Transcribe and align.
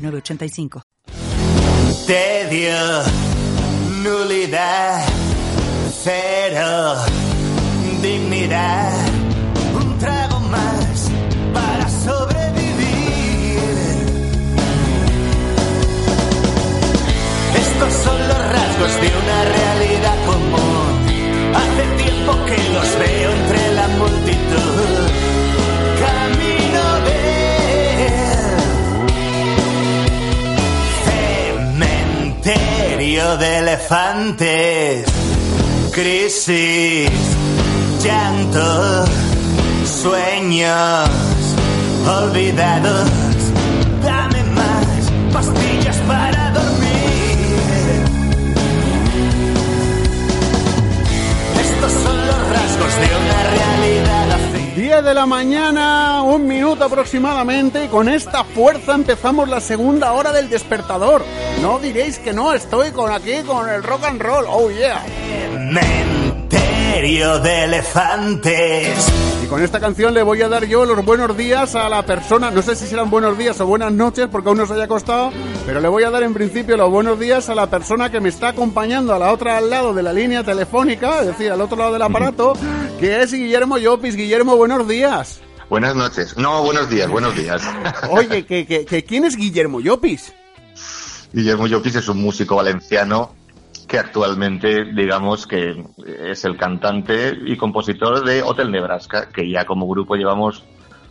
985. 0.00 0.82
Tedio, 2.06 3.02
nulidad, 4.02 5.04
cero, 6.02 6.96
dignidad, 8.02 8.92
un 9.74 9.98
trago 9.98 10.40
más 10.40 11.10
para 11.52 11.88
sobrevivir. 11.88 13.60
Estos 17.54 17.92
son 18.04 18.28
los 18.28 18.38
rasgos 18.38 18.92
de 19.02 19.08
una 19.22 19.44
realidad 19.44 20.16
común. 20.26 20.90
Hace 21.54 22.02
tiempo 22.02 22.32
que 22.46 22.58
los 22.72 22.98
veo 22.98 23.30
entre 23.32 23.74
la 23.74 23.88
multitud. 23.88 24.99
De 33.20 33.58
elefantes, 33.58 35.04
crisis, 35.92 37.10
llanto, 38.02 39.04
sueños 39.84 41.10
olvidados. 42.08 43.10
Dame 44.02 44.42
más 44.44 44.86
pastillas 45.34 45.96
para 46.08 46.39
10 55.00 55.04
de 55.04 55.14
la 55.14 55.24
mañana, 55.24 56.22
un 56.22 56.46
minuto 56.46 56.84
aproximadamente, 56.84 57.84
y 57.84 57.88
con 57.88 58.08
esta 58.08 58.44
fuerza 58.44 58.94
empezamos 58.94 59.48
la 59.48 59.60
segunda 59.60 60.12
hora 60.12 60.30
del 60.32 60.50
despertador. 60.50 61.24
No 61.62 61.78
diréis 61.78 62.18
que 62.18 62.32
no, 62.32 62.52
estoy 62.52 62.90
con 62.90 63.10
aquí 63.10 63.42
con 63.46 63.68
el 63.68 63.82
rock 63.82 64.04
and 64.04 64.20
roll, 64.20 64.44
oh 64.46 64.70
yeah. 64.70 65.02
Cementerio 66.90 67.38
de 67.38 67.64
elefantes. 67.64 69.12
Y 69.44 69.46
con 69.46 69.62
esta 69.62 69.78
canción 69.78 70.12
le 70.12 70.24
voy 70.24 70.42
a 70.42 70.48
dar 70.48 70.66
yo 70.66 70.84
los 70.84 71.04
buenos 71.04 71.36
días 71.36 71.76
a 71.76 71.88
la 71.88 72.04
persona, 72.04 72.50
no 72.50 72.62
sé 72.62 72.74
si 72.74 72.84
serán 72.84 73.10
buenos 73.10 73.38
días 73.38 73.60
o 73.60 73.66
buenas 73.66 73.92
noches 73.92 74.26
porque 74.30 74.48
aún 74.48 74.58
no 74.58 74.66
se 74.66 74.74
haya 74.74 74.84
acostado, 74.84 75.30
pero 75.64 75.80
le 75.80 75.86
voy 75.86 76.02
a 76.02 76.10
dar 76.10 76.24
en 76.24 76.34
principio 76.34 76.76
los 76.76 76.90
buenos 76.90 77.20
días 77.20 77.48
a 77.48 77.54
la 77.54 77.68
persona 77.68 78.10
que 78.10 78.20
me 78.20 78.28
está 78.28 78.48
acompañando 78.48 79.14
a 79.14 79.20
la 79.20 79.32
otra 79.32 79.56
al 79.56 79.70
lado 79.70 79.94
de 79.94 80.02
la 80.02 80.12
línea 80.12 80.42
telefónica, 80.42 81.20
es 81.20 81.28
decir, 81.28 81.52
al 81.52 81.60
otro 81.60 81.76
lado 81.76 81.92
del 81.92 82.02
aparato, 82.02 82.54
que 82.98 83.22
es 83.22 83.32
Guillermo 83.32 83.78
Llopis. 83.78 84.16
Guillermo, 84.16 84.56
buenos 84.56 84.88
días. 84.88 85.40
Buenas 85.68 85.94
noches. 85.94 86.36
No, 86.36 86.64
buenos 86.64 86.90
días, 86.90 87.08
buenos 87.08 87.36
días. 87.36 87.62
Oye, 88.10 88.44
¿que, 88.44 88.66
que, 88.66 88.84
que 88.84 89.04
quién 89.04 89.24
es 89.24 89.36
Guillermo 89.36 89.80
Llopis? 89.80 90.32
Guillermo 91.32 91.68
Llopis 91.68 91.94
es 91.94 92.08
un 92.08 92.20
músico 92.20 92.56
valenciano 92.56 93.36
que 93.90 93.98
actualmente, 93.98 94.84
digamos, 94.84 95.48
que 95.48 95.84
es 96.06 96.44
el 96.44 96.56
cantante 96.56 97.36
y 97.44 97.56
compositor 97.56 98.24
de 98.24 98.40
Hotel 98.40 98.70
Nebraska, 98.70 99.30
que 99.30 99.50
ya 99.50 99.66
como 99.66 99.88
grupo 99.88 100.14
llevamos 100.14 100.64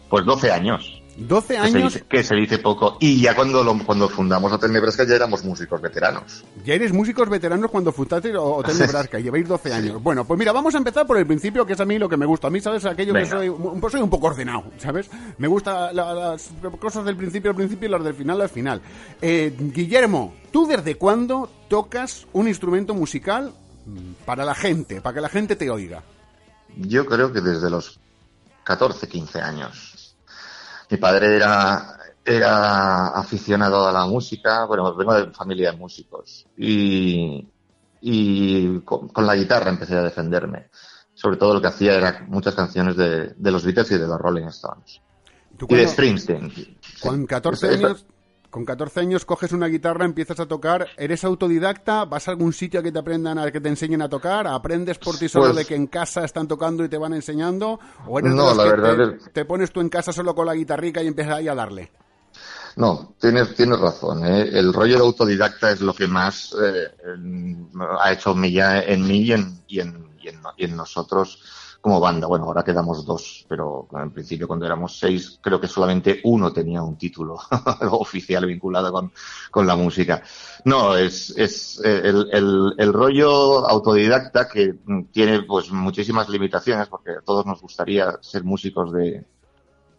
pues 0.09 0.23
12 0.23 0.49
años. 0.53 0.98
12 1.27 1.47
Que 1.47 1.53
se, 1.53 1.59
años, 1.77 1.93
dice, 1.93 2.05
que 2.07 2.23
se 2.23 2.35
dice 2.35 2.57
poco. 2.59 2.97
Y 2.99 3.21
ya 3.21 3.35
cuando, 3.35 3.63
lo- 3.63 3.77
cuando 3.85 4.07
fundamos 4.09 4.51
Hotel 4.51 4.71
Nebraska 4.71 5.03
ya 5.05 5.15
éramos 5.15 5.43
músicos 5.43 5.81
veteranos. 5.81 6.43
ya 6.65 6.73
eres 6.73 6.93
músicos 6.93 7.27
veteranos 7.29 7.69
cuando 7.69 7.91
fundaste 7.91 8.35
Hotel 8.37 8.77
Nebraska, 8.79 9.19
y 9.19 9.23
lleváis 9.23 9.47
12 9.47 9.73
años. 9.73 10.01
Bueno, 10.01 10.25
pues 10.25 10.37
mira, 10.39 10.51
vamos 10.51 10.73
a 10.75 10.77
empezar 10.77 11.05
por 11.05 11.17
el 11.17 11.25
principio, 11.27 11.65
que 11.65 11.73
es 11.73 11.79
a 11.79 11.85
mí 11.85 11.99
lo 11.99 12.07
que 12.09 12.17
me 12.17 12.25
gusta. 12.25 12.47
A 12.47 12.49
mí, 12.49 12.61
¿sabes? 12.61 12.85
Aquello 12.85 13.13
que 13.13 13.25
soy, 13.25 13.49
un- 13.49 13.79
pues 13.81 13.91
soy 13.91 14.01
un 14.01 14.09
poco 14.09 14.27
ordenado, 14.27 14.63
¿sabes? 14.77 15.09
Me 15.37 15.47
gusta 15.47 15.91
la- 15.93 16.13
las 16.13 16.49
cosas 16.79 17.03
del 17.05 17.15
principio 17.17 17.51
al 17.51 17.55
principio 17.57 17.87
y 17.87 17.91
las 17.91 18.03
del 18.03 18.13
final 18.13 18.41
al 18.41 18.49
final. 18.49 18.81
Eh, 19.21 19.53
Guillermo, 19.57 20.33
¿tú 20.51 20.67
desde 20.67 20.95
cuándo 20.95 21.49
tocas 21.67 22.25
un 22.33 22.47
instrumento 22.47 22.93
musical 22.93 23.53
mm, 23.85 24.23
para 24.25 24.45
la 24.45 24.55
gente, 24.55 25.01
para 25.01 25.15
que 25.15 25.21
la 25.21 25.29
gente 25.29 25.55
te 25.55 25.69
oiga? 25.69 26.03
Yo 26.77 27.05
creo 27.05 27.33
que 27.33 27.41
desde 27.41 27.69
los 27.69 27.99
14, 28.63 29.07
15 29.07 29.41
años. 29.41 29.88
Mi 30.89 30.97
padre 30.97 31.35
era, 31.35 31.97
era 32.25 33.07
aficionado 33.09 33.87
a 33.87 33.91
la 33.91 34.05
música, 34.05 34.65
bueno, 34.65 34.95
vengo 34.95 35.13
de 35.13 35.31
familia 35.31 35.71
de 35.71 35.77
músicos. 35.77 36.45
Y, 36.57 37.47
y 38.01 38.79
con, 38.81 39.07
con 39.09 39.25
la 39.25 39.35
guitarra 39.35 39.69
empecé 39.69 39.95
a 39.95 40.01
defenderme. 40.03 40.69
Sobre 41.13 41.37
todo 41.37 41.53
lo 41.55 41.61
que 41.61 41.67
hacía 41.67 41.95
era 41.95 42.25
muchas 42.27 42.55
canciones 42.55 42.95
de, 42.95 43.33
de 43.35 43.51
los 43.51 43.63
Beatles 43.65 43.91
y 43.91 43.97
de 43.97 44.07
los 44.07 44.17
Rolling 44.17 44.45
Stones. 44.47 45.01
¿Tú 45.57 45.67
Y 45.69 45.75
de 45.75 45.87
Springsteen. 45.87 46.51
Con 47.01 47.21
Sí. 47.21 47.25
14 47.27 47.73
Eso- 47.73 47.87
años, 47.87 48.05
con 48.49 48.65
14 48.65 49.01
años 49.01 49.25
coges 49.25 49.51
una 49.51 49.67
guitarra, 49.67 50.05
empiezas 50.05 50.39
a 50.39 50.47
tocar, 50.47 50.87
eres 50.97 51.23
autodidacta, 51.23 52.05
vas 52.05 52.27
a 52.27 52.31
algún 52.31 52.51
sitio 52.53 52.79
a 52.79 52.83
que 52.83 52.91
te 52.91 52.99
aprendan 52.99 53.37
a 53.37 53.51
que 53.51 53.61
te 53.61 53.69
enseñen 53.69 54.01
a 54.01 54.09
tocar, 54.09 54.47
aprendes 54.47 54.97
por 54.97 55.17
ti 55.17 55.29
solo 55.29 55.45
Pues- 55.47 55.57
de 55.57 55.65
que 55.65 55.75
en 55.75 55.87
casa 55.87 56.25
están 56.25 56.47
tocando 56.47 56.83
y 56.83 56.89
te 56.89 56.97
van 56.97 57.13
enseñando, 57.13 57.79
o 58.07 58.19
eres 58.19 58.33
No, 58.33 58.53
la 58.55 58.63
que 58.63 58.69
verdad 58.69 58.95
te, 58.97 59.15
es- 59.27 59.33
te 59.33 59.45
pones 59.45 59.71
tú 59.71 59.81
en 59.81 59.89
casa 59.89 60.11
solo 60.11 60.33
con 60.33 60.45
la 60.47 60.55
guitarrica 60.55 61.01
y 61.03 61.07
empiezas 61.07 61.35
ahí 61.35 61.47
a 61.47 61.55
darle. 61.55 61.91
No, 62.75 63.13
tienes, 63.19 63.55
tienes 63.55 63.79
razón. 63.79 64.25
¿eh? 64.25 64.49
El 64.53 64.71
rollo 64.73 64.95
de 64.95 65.01
autodidacta 65.01 65.71
es 65.71 65.81
lo 65.81 65.93
que 65.93 66.07
más 66.07 66.55
eh, 66.63 66.87
ha 67.99 68.11
hecho 68.13 68.33
mella 68.35 68.81
en 68.83 69.05
mí 69.05 69.21
y 69.23 69.31
en, 69.33 69.61
y, 69.67 69.79
en, 69.81 70.07
y, 70.21 70.29
en, 70.29 70.41
y 70.57 70.65
en 70.65 70.75
nosotros 70.75 71.41
como 71.81 71.99
banda. 71.99 72.27
Bueno, 72.27 72.45
ahora 72.45 72.63
quedamos 72.63 73.05
dos, 73.05 73.45
pero 73.47 73.87
en 73.93 74.11
principio 74.11 74.47
cuando 74.47 74.65
éramos 74.65 74.97
seis, 74.99 75.39
creo 75.41 75.59
que 75.59 75.67
solamente 75.67 76.19
uno 76.23 76.51
tenía 76.51 76.81
un 76.83 76.97
título 76.97 77.37
oficial 77.91 78.45
vinculado 78.45 78.91
con, 78.91 79.11
con 79.51 79.65
la 79.65 79.75
música. 79.75 80.21
No, 80.65 80.95
es, 80.95 81.33
es 81.37 81.81
eh, 81.83 82.01
el, 82.03 82.73
el, 82.77 82.93
rollo 82.93 83.67
autodidacta 83.67 84.47
que 84.47 84.75
mm, 84.83 85.05
tiene 85.05 85.43
pues 85.43 85.71
muchísimas 85.71 86.27
limitaciones 86.29 86.87
porque 86.87 87.11
a 87.11 87.21
todos 87.21 87.45
nos 87.45 87.61
gustaría 87.61 88.17
ser 88.21 88.43
músicos 88.43 88.91
de, 88.91 89.25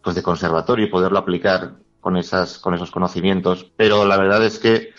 pues 0.03 0.15
de 0.15 0.23
conservatorio 0.23 0.85
y 0.85 0.89
poderlo 0.89 1.19
aplicar 1.19 1.75
con 1.99 2.17
esas 2.17 2.57
con 2.57 2.73
esos 2.73 2.89
conocimientos 2.89 3.71
pero 3.75 4.05
la 4.05 4.17
verdad 4.17 4.43
es 4.43 4.57
que 4.57 4.89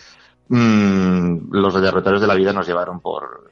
mm, 0.49 1.53
los 1.53 1.81
derroteros 1.81 2.21
de 2.21 2.27
la 2.29 2.35
vida 2.35 2.53
nos 2.53 2.67
llevaron 2.67 3.01
por 3.01 3.51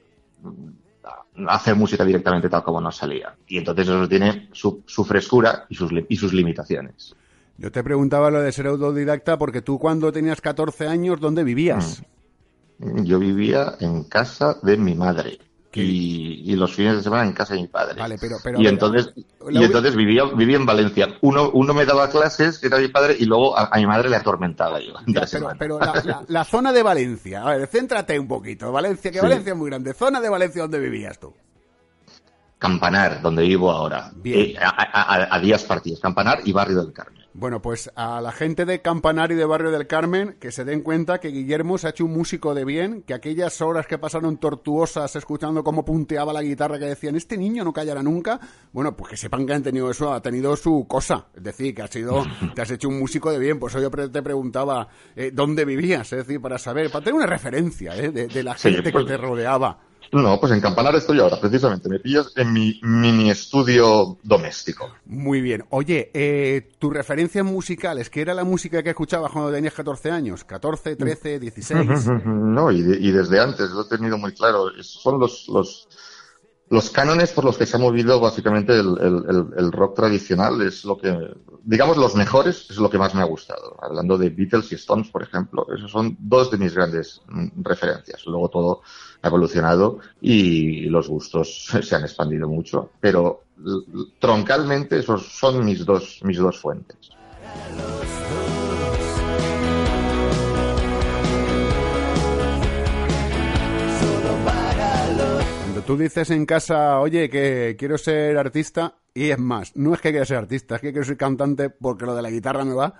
hacer 1.47 1.75
música 1.75 2.05
directamente 2.05 2.49
tal 2.49 2.63
como 2.63 2.81
nos 2.81 2.97
salía 2.97 3.35
y 3.47 3.59
entonces 3.59 3.89
eso 3.89 4.09
tiene 4.09 4.49
su, 4.53 4.83
su 4.87 5.05
frescura 5.05 5.67
y 5.69 5.75
sus 5.75 5.91
y 6.09 6.17
sus 6.17 6.33
limitaciones 6.33 7.15
Yo 7.59 7.71
te 7.71 7.83
preguntaba 7.83 8.31
lo 8.31 8.41
de 8.41 8.53
ser 8.53 8.67
autodidacta 8.67 9.39
porque 9.39 9.63
tú 9.63 9.79
cuando 9.79 10.13
tenías 10.13 10.41
14 10.41 10.89
años, 10.89 11.21
¿dónde 11.21 11.45
vivías? 11.45 12.03
yo 12.81 13.19
vivía 13.19 13.75
en 13.81 14.05
casa 14.05 14.57
de 14.63 14.77
mi 14.77 14.95
madre. 14.95 15.39
Y, 15.75 16.43
y 16.53 16.57
los 16.57 16.75
fines 16.75 16.97
de 16.97 17.03
semana 17.03 17.25
en 17.25 17.33
casa 17.33 17.55
de 17.55 17.61
mi 17.61 17.69
padre 17.69 18.01
Vale, 18.01 18.17
pero- 18.21 18.61
y 18.61 18.67
entonces 18.67 19.13
la- 19.49 19.61
y 19.61 19.65
entonces 19.65 19.95
vivía 19.95 20.25
vivía 20.25 20.57
en 20.57 20.67
Valencia 20.67 21.17
uno 21.21 21.49
uno 21.53 21.73
me 21.75 21.87
daba 21.87 22.11
clases 22.11 22.59
que 22.59 22.67
era 22.67 22.79
mi 22.79 22.89
padre 22.89 23.15
y 23.19 23.25
luego 23.27 23.57
a, 23.57 23.67
a 23.73 23.77
mi 23.79 23.87
madre 23.87 24.09
le 24.11 24.17
atormentaba 24.17 24.81
yo 24.81 24.95
Ya, 25.07 25.23
pero 25.59 25.79
la, 25.79 25.95
la- 26.05 26.25
la 26.27 26.45
zona 26.45 26.73
de 26.73 26.83
Valencia, 26.83 27.43
a 27.45 27.55
ver, 27.57 27.69
céntrate 27.69 28.19
un 28.19 28.27
poquito. 28.27 28.73
Valencia, 28.73 29.11
que 29.13 29.19
Sí. 29.19 29.23
Valencia 29.23 29.53
es 29.53 29.59
muy 29.59 29.71
grande. 29.71 29.95
Zona 29.95 30.21
de 30.21 30.29
Valencia 30.29 30.63
donde 30.63 30.79
vivías 30.81 31.19
tú. 31.21 31.33
Campanar, 32.59 33.23
donde 33.23 33.43
vivo 33.43 33.71
ahora. 33.71 34.11
Bien. 34.17 34.51
Eh, 34.51 34.57
a, 34.61 34.69
a- 34.69 35.35
a 35.37 35.41
días 35.41 35.63
partidos. 35.65 36.01
Campanar 36.01 36.41
y 36.45 36.53
Barrio 36.53 36.83
del 36.83 36.93
Carmen. 36.93 37.20
Bueno, 37.33 37.63
pues 37.63 37.91
a 37.95 38.21
la 38.21 38.33
gente 38.33 38.65
de 38.65 38.83
Campanar 38.83 39.31
y 39.31 39.37
de 39.37 39.45
Barrio 39.45 39.71
del 39.71 39.87
Carmen 39.87 40.37
que 40.41 40.51
se 40.51 40.65
den 40.65 40.83
cuenta 40.83 41.21
que 41.21 41.29
Guillermo 41.29 41.79
se 41.79 41.87
ha 41.87 41.91
hecho 41.91 42.05
un 42.05 42.13
músico 42.13 42.55
de 42.55 42.65
bien, 42.65 43.03
que 43.03 43.15
aquellas 43.15 43.61
horas 43.61 43.87
que 43.87 43.99
pasaron 43.99 44.39
tortuosas 44.39 45.15
escuchando 45.15 45.63
cómo 45.63 45.85
punteaba 45.85 46.33
la 46.33 46.43
guitarra 46.43 46.81
que 46.81 46.87
decían, 46.87 47.15
este 47.15 47.37
niño 47.37 47.63
no 47.63 47.73
callará 47.73 48.03
nunca, 48.03 48.41
bueno, 48.73 48.97
pues 48.97 49.11
que 49.11 49.17
sepan 49.17 49.47
que 49.47 49.53
han 49.55 49.63
tenido 49.63 49.89
eso, 49.91 50.13
ha 50.13 50.21
tenido 50.21 50.57
su 50.57 50.87
cosa, 50.89 51.27
es 51.37 51.43
decir, 51.45 51.73
que 51.73 51.83
has 51.83 51.91
sido, 51.91 52.25
te 52.55 52.63
has 52.63 52.71
hecho 52.73 52.89
un 52.89 52.99
músico 52.99 53.31
de 53.31 53.39
bien, 53.39 53.61
por 53.61 53.71
eso 53.71 53.81
yo 53.81 53.91
te 53.91 54.23
preguntaba 54.23 54.89
eh, 55.15 55.31
dónde 55.33 55.65
vivías, 55.65 56.13
es 56.13 56.27
decir, 56.27 56.41
para 56.41 56.59
saber, 56.59 56.91
para 56.91 57.05
tener 57.05 57.15
una 57.19 57.27
referencia 57.27 57.97
eh, 57.97 58.11
de, 58.11 58.27
de 58.27 58.43
la 58.43 58.59
Sí, 58.59 58.73
gente 58.73 58.91
pues- 58.91 59.05
que 59.05 59.13
te 59.13 59.17
rodeaba. 59.17 59.79
No, 60.13 60.41
pues 60.41 60.53
en 60.53 60.61
Campanar 60.61 60.95
estoy 60.97 61.21
ahora, 61.21 61.41
precisamente. 61.41 61.89
Me 61.89 62.01
pillas 62.01 62.33
en 62.37 62.53
mi 62.53 62.81
mini 62.83 63.31
estudio 63.31 64.19
doméstico. 64.23 64.91
Muy 65.07 65.41
bien. 65.41 65.65
Oye, 65.71 66.11
eh, 66.13 66.69
tus 66.79 66.93
referencias 66.93 67.45
musicales, 67.45 68.11
¿qué 68.11 68.23
era 68.23 68.35
la 68.35 68.45
música 68.45 68.83
que 68.83 68.91
escuchabas 68.91 69.31
cuando 69.31 69.53
tenías 69.53 69.75
14 69.75 70.11
años? 70.11 70.47
¿14, 70.47 70.97
13, 70.97 71.39
16? 71.39 72.07
no, 72.25 72.73
y, 72.73 72.79
y, 72.79 73.11
desde 73.13 73.41
antes, 73.41 73.71
lo 73.71 73.83
he 73.83 73.89
tenido 73.89 74.19
muy 74.19 74.33
claro. 74.33 74.71
Son 74.83 75.21
los, 75.21 75.49
los, 75.49 75.89
los 76.71 76.91
cánones 76.91 77.33
por 77.33 77.45
los 77.45 77.57
que 77.57 77.67
se 77.67 77.77
ha 77.77 77.81
movido 77.81 78.19
básicamente 78.19 78.73
el, 78.79 78.97
el, 79.01 79.47
el, 79.57 79.73
rock 79.73 79.97
tradicional 79.97 80.61
es 80.63 80.85
lo 80.85 80.97
que, 80.97 81.35
digamos, 81.63 81.97
los 81.97 82.17
mejores 82.17 82.69
es 82.71 82.79
lo 82.79 82.91
que 82.91 82.99
más 82.99 83.15
me 83.15 83.23
ha 83.23 83.27
gustado. 83.27 83.77
Hablando 83.81 84.19
de 84.19 84.31
Beatles 84.31 84.73
y 84.73 84.77
Stones, 84.77 85.09
por 85.09 85.23
ejemplo, 85.23 85.67
esos 85.73 85.91
son 85.91 86.17
dos 86.19 86.51
de 86.51 86.59
mis 86.59 86.75
grandes 86.75 87.23
mm, 87.29 87.63
referencias. 87.63 88.25
Luego 88.27 88.49
todo 88.49 88.83
ha 89.23 89.29
evolucionado 89.29 89.99
y 90.21 90.87
los 90.87 91.09
gustos 91.09 91.67
se 91.83 91.95
han 91.95 92.03
expandido 92.03 92.49
mucho, 92.49 92.91
pero 93.01 93.45
troncalmente 94.19 94.99
esos 94.99 95.27
son 95.27 95.65
mis 95.65 95.85
dos, 95.85 96.21
mis 96.23 96.39
dos 96.39 96.59
fuentes. 96.59 97.11
tú 105.91 105.97
dices 105.97 106.31
en 106.31 106.47
casa, 106.47 107.01
oye, 107.01 107.29
que 107.29 107.75
quiero 107.77 107.99
ser 107.99 108.39
artista, 108.39 108.95
y 109.13 109.31
es 109.31 109.39
más, 109.41 109.75
no 109.75 109.93
es 109.93 110.01
que 110.01 110.11
quiera 110.11 110.25
ser 110.25 110.37
artista, 110.37 110.77
es 110.77 110.81
que 110.81 110.93
quiero 110.93 111.05
ser 111.05 111.17
cantante 111.17 111.69
porque 111.69 112.07
lo 112.07 112.15
de 112.15 112.23
la 112.23 112.31
guitarra 112.31 112.65
me 112.65 112.75
va. 112.75 112.95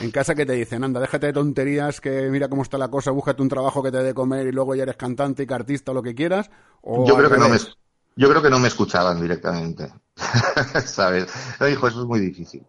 En 0.00 0.10
casa 0.10 0.34
que 0.34 0.44
te 0.44 0.54
dicen, 0.54 0.82
anda, 0.82 1.00
déjate 1.00 1.28
de 1.28 1.32
tonterías, 1.32 2.00
que 2.00 2.28
mira 2.28 2.48
cómo 2.48 2.62
está 2.62 2.78
la 2.78 2.88
cosa, 2.88 3.10
búscate 3.12 3.42
un 3.42 3.48
trabajo 3.48 3.82
que 3.82 3.92
te 3.92 4.02
dé 4.02 4.12
comer 4.12 4.46
y 4.46 4.52
luego 4.52 4.74
ya 4.74 4.82
eres 4.82 4.96
cantante 4.96 5.46
y 5.48 5.52
artista 5.52 5.92
o 5.92 5.94
lo 5.94 6.02
que 6.02 6.14
quieras. 6.14 6.50
yo 6.82 7.16
creo 7.16 7.30
que 7.30 7.38
no 7.38 7.48
me, 7.48 7.58
yo 8.16 8.28
creo 8.28 8.42
que 8.42 8.50
no 8.50 8.58
me 8.58 8.68
escuchaban 8.68 9.20
directamente, 9.20 9.92
¿sabes? 10.84 11.26
Dijo, 11.60 11.88
eso 11.88 12.02
es 12.02 12.06
muy 12.06 12.20
difícil. 12.20 12.64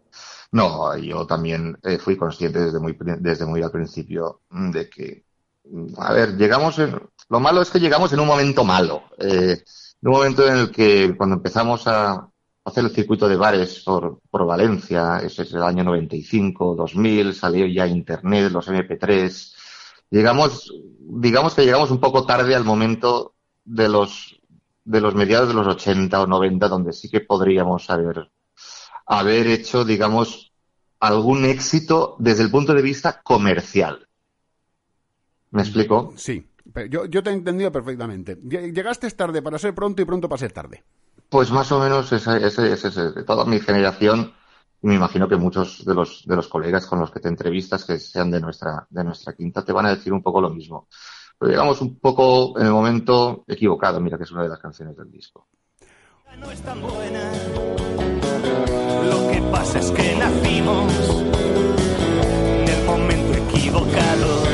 No, 0.52 0.96
yo 0.98 1.26
también 1.26 1.78
eh, 1.84 1.98
fui 1.98 2.16
consciente 2.16 2.60
desde 2.60 2.80
muy, 2.80 2.98
desde 3.20 3.46
muy 3.46 3.62
al 3.62 3.72
principio 3.72 4.42
de 4.50 4.90
que, 4.90 5.26
a 5.98 6.14
ver, 6.14 6.38
llegamos 6.38 6.80
en, 6.80 7.00
lo 7.30 7.40
malo 7.40 7.62
es 7.62 7.70
que 7.70 7.80
llegamos 7.80 8.14
en 8.14 8.20
un 8.20 8.28
momento 8.28 8.64
malo, 8.64 9.04
eh, 9.18 9.64
en 10.02 10.08
un 10.08 10.14
momento 10.14 10.48
en 10.48 10.58
el 10.58 10.72
que 10.72 11.16
cuando 11.18 11.36
empezamos 11.36 11.88
a 11.88 12.30
hacer 12.66 12.84
el 12.84 12.92
circuito 12.92 13.30
de 13.30 13.38
bares 13.38 13.84
por, 13.84 14.20
por 14.30 14.46
Valencia, 14.46 15.20
ese 15.20 15.44
es 15.44 15.54
el 15.54 15.62
año 15.62 15.84
95, 15.84 16.76
2000, 16.76 17.34
salió 17.36 17.68
ya 17.68 17.88
Internet, 17.88 18.52
los 18.52 18.68
MP3, 18.68 19.56
llegamos, 20.10 20.74
digamos 21.00 21.54
que 21.54 21.64
llegamos 21.64 21.92
un 21.92 22.00
poco 22.00 22.26
tarde 22.26 22.56
al 22.56 22.66
momento 22.66 23.36
de 23.64 23.88
los, 23.88 24.42
de 24.84 25.00
los 25.00 25.14
mediados 25.14 25.48
de 25.48 25.54
los 25.54 25.68
80 25.68 26.20
o 26.20 26.28
90, 26.28 26.68
donde 26.68 26.92
sí 26.92 27.08
que 27.08 27.22
podríamos 27.22 27.90
haber, 27.92 28.32
haber 29.06 29.48
hecho, 29.48 29.86
digamos, 29.86 30.52
algún 31.00 31.46
éxito 31.46 32.16
desde 32.18 32.44
el 32.44 32.50
punto 32.50 32.74
de 32.74 32.82
vista 32.82 33.22
comercial. 33.22 34.08
¿Me 35.52 35.62
explico? 35.62 36.14
Sí. 36.18 36.48
Yo, 36.90 37.06
yo 37.06 37.22
te 37.22 37.30
he 37.30 37.34
entendido 37.34 37.72
perfectamente. 37.72 38.38
Llegaste 38.44 39.10
tarde 39.12 39.44
para 39.44 39.60
ser 39.60 39.76
pronto 39.76 40.02
y 40.02 40.06
pronto 40.06 40.28
para 40.28 40.40
ser 40.40 40.52
tarde. 40.52 40.84
Pues 41.30 41.52
más 41.52 41.72
o 41.72 41.80
menos 41.80 42.12
ese, 42.12 42.46
ese, 42.46 42.72
ese, 42.72 43.12
de 43.12 43.24
toda 43.24 43.46
mi 43.46 43.60
generación, 43.60 44.34
y 44.82 44.88
me 44.88 44.96
imagino 44.96 45.28
que 45.28 45.36
muchos 45.36 45.84
de 45.84 45.94
los, 45.94 46.24
de 46.26 46.36
los 46.36 46.48
colegas 46.48 46.86
con 46.86 47.00
los 47.00 47.12
que 47.12 47.20
te 47.20 47.28
entrevistas, 47.28 47.86
que 47.86 48.00
sean 48.00 48.32
de 48.32 48.40
nuestra, 48.40 48.86
de 48.90 49.04
nuestra 49.04 49.34
quinta, 49.34 49.64
te 49.64 49.74
van 49.74 49.88
a 49.88 49.96
decir 49.96 50.14
un 50.14 50.22
poco 50.22 50.42
lo 50.42 50.50
mismo. 50.50 50.88
Pero 51.38 51.52
llegamos 51.52 51.82
un 51.82 52.00
poco 52.00 52.58
en 52.60 52.68
el 52.68 52.72
momento 52.72 53.44
equivocado, 53.48 54.00
mira 54.00 54.18
que 54.18 54.24
es 54.24 54.32
una 54.32 54.44
de 54.44 54.50
las 54.50 54.60
canciones 54.60 54.96
del 54.96 55.12
disco. 55.12 55.48
No 56.38 56.52
es 56.52 56.62
tan 56.62 56.82
buena. 56.82 57.32
Lo 59.10 59.32
que 59.32 59.42
pasa 59.52 59.80
es 59.80 59.92
que 59.92 60.16
nacimos 60.16 60.94
en 62.60 62.68
el 62.68 62.86
momento 62.86 63.38
equivocado 63.38 64.46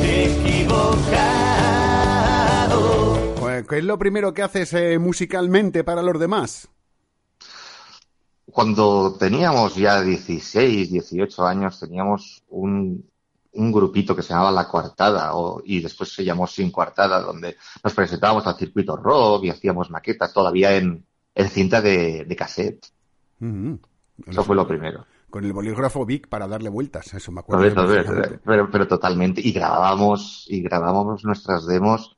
pues, 0.00 1.33
¿Qué 3.62 3.78
es 3.78 3.84
lo 3.84 3.98
primero 3.98 4.34
que 4.34 4.42
haces 4.42 4.72
eh, 4.74 4.98
musicalmente 4.98 5.84
para 5.84 6.02
los 6.02 6.18
demás? 6.18 6.68
Cuando 8.46 9.16
teníamos 9.18 9.76
ya 9.76 10.02
16, 10.02 10.90
18 10.90 11.46
años, 11.46 11.78
teníamos 11.80 12.42
un, 12.48 13.08
un 13.52 13.72
grupito 13.72 14.14
que 14.14 14.22
se 14.22 14.30
llamaba 14.30 14.50
La 14.50 14.68
Coartada 14.68 15.32
y 15.64 15.80
después 15.80 16.12
se 16.12 16.24
llamó 16.24 16.46
Sin 16.46 16.70
Coartada, 16.70 17.20
donde 17.20 17.56
nos 17.82 17.94
presentábamos 17.94 18.46
al 18.46 18.56
circuito 18.56 18.96
rock 18.96 19.44
y 19.44 19.50
hacíamos 19.50 19.90
maquetas 19.90 20.32
todavía 20.32 20.76
en, 20.76 21.04
cinta 21.48 21.80
de, 21.80 22.34
cassette. 22.36 22.86
Eso 24.26 24.44
fue 24.44 24.56
lo 24.56 24.66
primero 24.66 25.06
con 25.30 25.44
el 25.44 25.52
bolígrafo 25.52 26.06
Vic 26.06 26.28
para 26.28 26.46
darle 26.46 26.68
vueltas, 26.68 27.12
eso 27.12 27.32
me 27.32 27.40
acuerdo. 27.40 27.88
pero, 28.44 28.70
pero, 28.70 28.86
totalmente. 28.86 29.40
Y 29.40 29.50
grabábamos, 29.50 30.46
y 30.48 30.62
grabábamos 30.62 31.24
nuestras 31.24 31.66
demos 31.66 32.13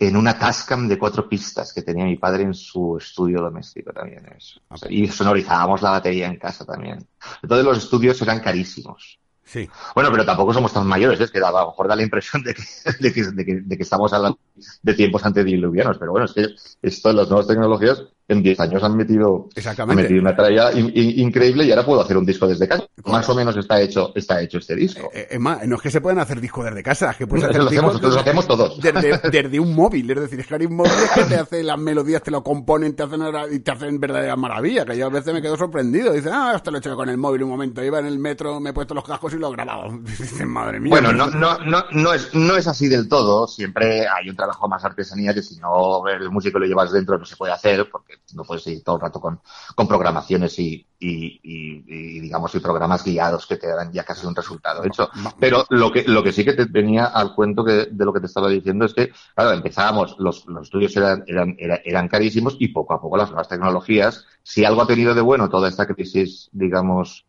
en 0.00 0.16
una 0.16 0.38
Tascam 0.38 0.88
de 0.88 0.98
cuatro 0.98 1.28
pistas 1.28 1.74
que 1.74 1.82
tenía 1.82 2.06
mi 2.06 2.16
padre 2.16 2.44
en 2.44 2.54
su 2.54 2.96
estudio 2.96 3.42
doméstico 3.42 3.92
también. 3.92 4.26
Eso. 4.34 4.58
Ah, 4.70 4.76
y 4.88 5.06
sonorizábamos 5.08 5.82
la 5.82 5.90
batería 5.90 6.26
en 6.26 6.38
casa 6.38 6.64
también. 6.64 7.06
Entonces 7.42 7.64
los 7.66 7.78
estudios 7.78 8.20
eran 8.22 8.40
carísimos. 8.40 9.20
Sí. 9.44 9.68
Bueno, 9.94 10.10
pero 10.10 10.24
tampoco 10.24 10.54
somos 10.54 10.72
tan 10.72 10.86
mayores, 10.86 11.20
es 11.20 11.30
que 11.30 11.38
a 11.38 11.50
lo 11.50 11.66
mejor 11.66 11.88
da 11.88 11.96
la 11.96 12.02
impresión 12.02 12.42
de 12.42 12.54
que, 12.54 12.62
de 12.98 13.12
que, 13.12 13.24
de 13.24 13.44
que, 13.44 13.54
de 13.60 13.76
que 13.76 13.82
estamos 13.82 14.10
hablando 14.14 14.38
de 14.80 14.94
tiempos 14.94 15.24
antediluvianos, 15.26 15.98
pero 15.98 16.12
bueno, 16.12 16.24
es 16.24 16.32
que 16.32 16.46
esto 16.80 17.08
de 17.10 17.14
las 17.16 17.28
nuevas 17.28 17.46
tecnologías 17.46 18.02
en 18.30 18.42
10 18.42 18.60
años 18.60 18.82
han 18.82 18.96
metido, 18.96 19.48
han 19.76 19.94
metido 19.94 20.20
una 20.20 20.36
tralla 20.36 20.70
increíble 20.72 21.64
y 21.64 21.70
ahora 21.70 21.84
puedo 21.84 22.00
hacer 22.00 22.16
un 22.16 22.24
disco 22.24 22.46
desde 22.46 22.68
casa. 22.68 22.84
Más 23.06 23.28
o 23.28 23.34
menos 23.34 23.56
está 23.56 23.80
hecho, 23.80 24.12
está 24.14 24.40
hecho 24.40 24.58
este 24.58 24.76
disco. 24.76 25.10
Eh, 25.12 25.28
eh 25.32 25.38
más, 25.38 25.66
no 25.66 25.76
es 25.76 25.82
que 25.82 25.90
se 25.90 26.00
puedan 26.00 26.20
hacer 26.20 26.40
discos 26.40 26.64
desde 26.64 26.82
casa, 26.82 27.10
es 27.10 27.16
que 27.16 27.26
puedes 27.26 27.44
hacer 27.44 27.60
lo 27.60 27.66
hacemos, 27.68 28.00
lo 28.00 28.20
hacemos 28.20 28.46
todos. 28.46 28.80
Desde, 29.30 29.58
un 29.58 29.74
móvil, 29.74 30.10
es 30.10 30.20
decir, 30.20 30.40
es 30.40 30.46
que 30.46 30.54
hay 30.54 30.66
un 30.66 30.76
móvil 30.76 30.92
que 31.14 31.24
te 31.24 31.36
hace 31.36 31.62
las 31.62 31.78
melodías, 31.78 32.22
te 32.22 32.30
lo 32.30 32.42
componen, 32.42 32.94
te 32.94 33.02
hacen, 33.02 33.20
y 33.50 33.58
te 33.60 33.70
hacen 33.72 33.98
verdadera 33.98 34.36
maravilla, 34.36 34.84
que 34.84 34.96
yo 34.96 35.06
a 35.06 35.10
veces 35.10 35.34
me 35.34 35.42
quedo 35.42 35.56
sorprendido. 35.56 36.12
Dice, 36.12 36.30
ah, 36.32 36.52
esto 36.54 36.70
lo 36.70 36.76
he 36.76 36.80
hecho 36.80 36.94
con 36.94 37.08
el 37.08 37.18
móvil 37.18 37.42
un 37.42 37.50
momento, 37.50 37.82
iba 37.82 37.98
en 37.98 38.06
el 38.06 38.18
metro, 38.18 38.60
me 38.60 38.70
he 38.70 38.72
puesto 38.72 38.94
los 38.94 39.04
cascos 39.04 39.34
y 39.34 39.38
lo 39.38 39.48
he 39.48 39.52
grabado. 39.52 39.90
Dice, 40.02 40.46
madre 40.46 40.78
mía. 40.78 40.90
Bueno, 40.90 41.12
no, 41.12 41.26
no, 41.26 41.58
no, 41.58 41.84
no, 41.90 42.12
es, 42.12 42.32
no 42.34 42.56
es 42.56 42.66
así 42.68 42.88
del 42.88 43.08
todo, 43.08 43.48
siempre 43.48 44.06
hay 44.06 44.28
un 44.28 44.36
trabajo 44.36 44.68
más 44.68 44.84
artesanía 44.84 45.34
que 45.34 45.42
si 45.42 45.56
no 45.56 46.06
el 46.06 46.30
músico 46.30 46.58
lo 46.58 46.66
llevas 46.66 46.92
dentro 46.92 47.18
no 47.18 47.24
se 47.24 47.36
puede 47.36 47.52
hacer, 47.52 47.88
porque 47.90 48.19
no 48.34 48.44
puedes 48.44 48.66
ir 48.66 48.82
todo 48.82 48.98
rato 48.98 49.20
con, 49.20 49.40
con 49.74 49.88
programaciones 49.88 50.58
y, 50.58 50.86
y, 50.98 52.20
digamos, 52.20 52.54
y 52.54 52.60
programas 52.60 53.04
guiados 53.04 53.46
que 53.46 53.56
te 53.56 53.68
dan 53.68 53.92
ya 53.92 54.04
casi 54.04 54.26
un 54.26 54.34
resultado 54.34 54.84
hecho. 54.84 55.08
Pero 55.38 55.64
lo 55.70 55.90
que, 55.90 56.04
lo 56.04 56.22
que 56.22 56.32
sí 56.32 56.44
que 56.44 56.52
te 56.52 56.64
venía 56.66 57.06
al 57.06 57.34
cuento 57.34 57.64
que, 57.64 57.88
de 57.90 58.04
lo 58.04 58.12
que 58.12 58.20
te 58.20 58.26
estaba 58.26 58.48
diciendo 58.48 58.84
es 58.84 58.94
que, 58.94 59.10
claro, 59.34 59.52
empezábamos, 59.52 60.16
los, 60.18 60.46
los 60.46 60.64
estudios 60.64 60.96
eran, 60.96 61.24
eran, 61.26 61.56
eran, 61.58 62.08
carísimos 62.08 62.56
y 62.58 62.68
poco 62.68 62.94
a 62.94 63.00
poco 63.00 63.16
las 63.16 63.30
nuevas 63.30 63.48
tecnologías, 63.48 64.24
si 64.42 64.64
algo 64.64 64.82
ha 64.82 64.86
tenido 64.86 65.14
de 65.14 65.20
bueno 65.20 65.48
toda 65.48 65.68
esta 65.68 65.86
crisis, 65.86 66.48
digamos, 66.52 67.26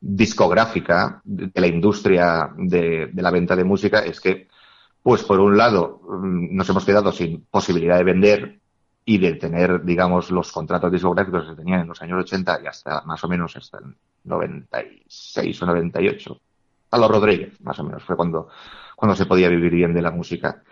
discográfica 0.00 1.20
de, 1.24 1.50
la 1.54 1.66
industria 1.66 2.52
de, 2.56 3.10
de 3.12 3.22
la 3.22 3.30
venta 3.30 3.56
de 3.56 3.64
música 3.64 4.00
es 4.00 4.20
que, 4.20 4.48
pues 5.02 5.24
por 5.24 5.40
un 5.40 5.56
lado, 5.56 6.00
mm, 6.08 6.54
nos 6.54 6.68
hemos 6.68 6.84
quedado 6.84 7.10
sin 7.12 7.44
posibilidad 7.50 7.96
de 7.96 8.04
vender 8.04 8.60
y 9.08 9.16
de 9.16 9.36
tener, 9.36 9.82
digamos, 9.84 10.30
los 10.30 10.52
contratos 10.52 10.92
discográficos 10.92 11.44
que 11.44 11.50
se 11.52 11.56
tenían 11.56 11.80
en 11.80 11.88
los 11.88 12.02
años 12.02 12.20
80 12.24 12.60
y 12.62 12.66
hasta 12.66 13.00
más 13.06 13.24
o 13.24 13.28
menos 13.28 13.56
hasta 13.56 13.78
el 13.78 13.94
96 14.24 15.62
o 15.62 15.66
98. 15.66 16.40
A 16.90 16.98
los 16.98 17.10
Rodríguez, 17.10 17.58
más 17.62 17.78
o 17.78 17.84
menos, 17.84 18.02
fue 18.04 18.16
cuando, 18.16 18.48
cuando 18.94 19.16
se 19.16 19.24
podía 19.24 19.48
vivir 19.48 19.72
bien 19.72 19.94
de 19.94 20.02
la 20.02 20.10
música. 20.10 20.62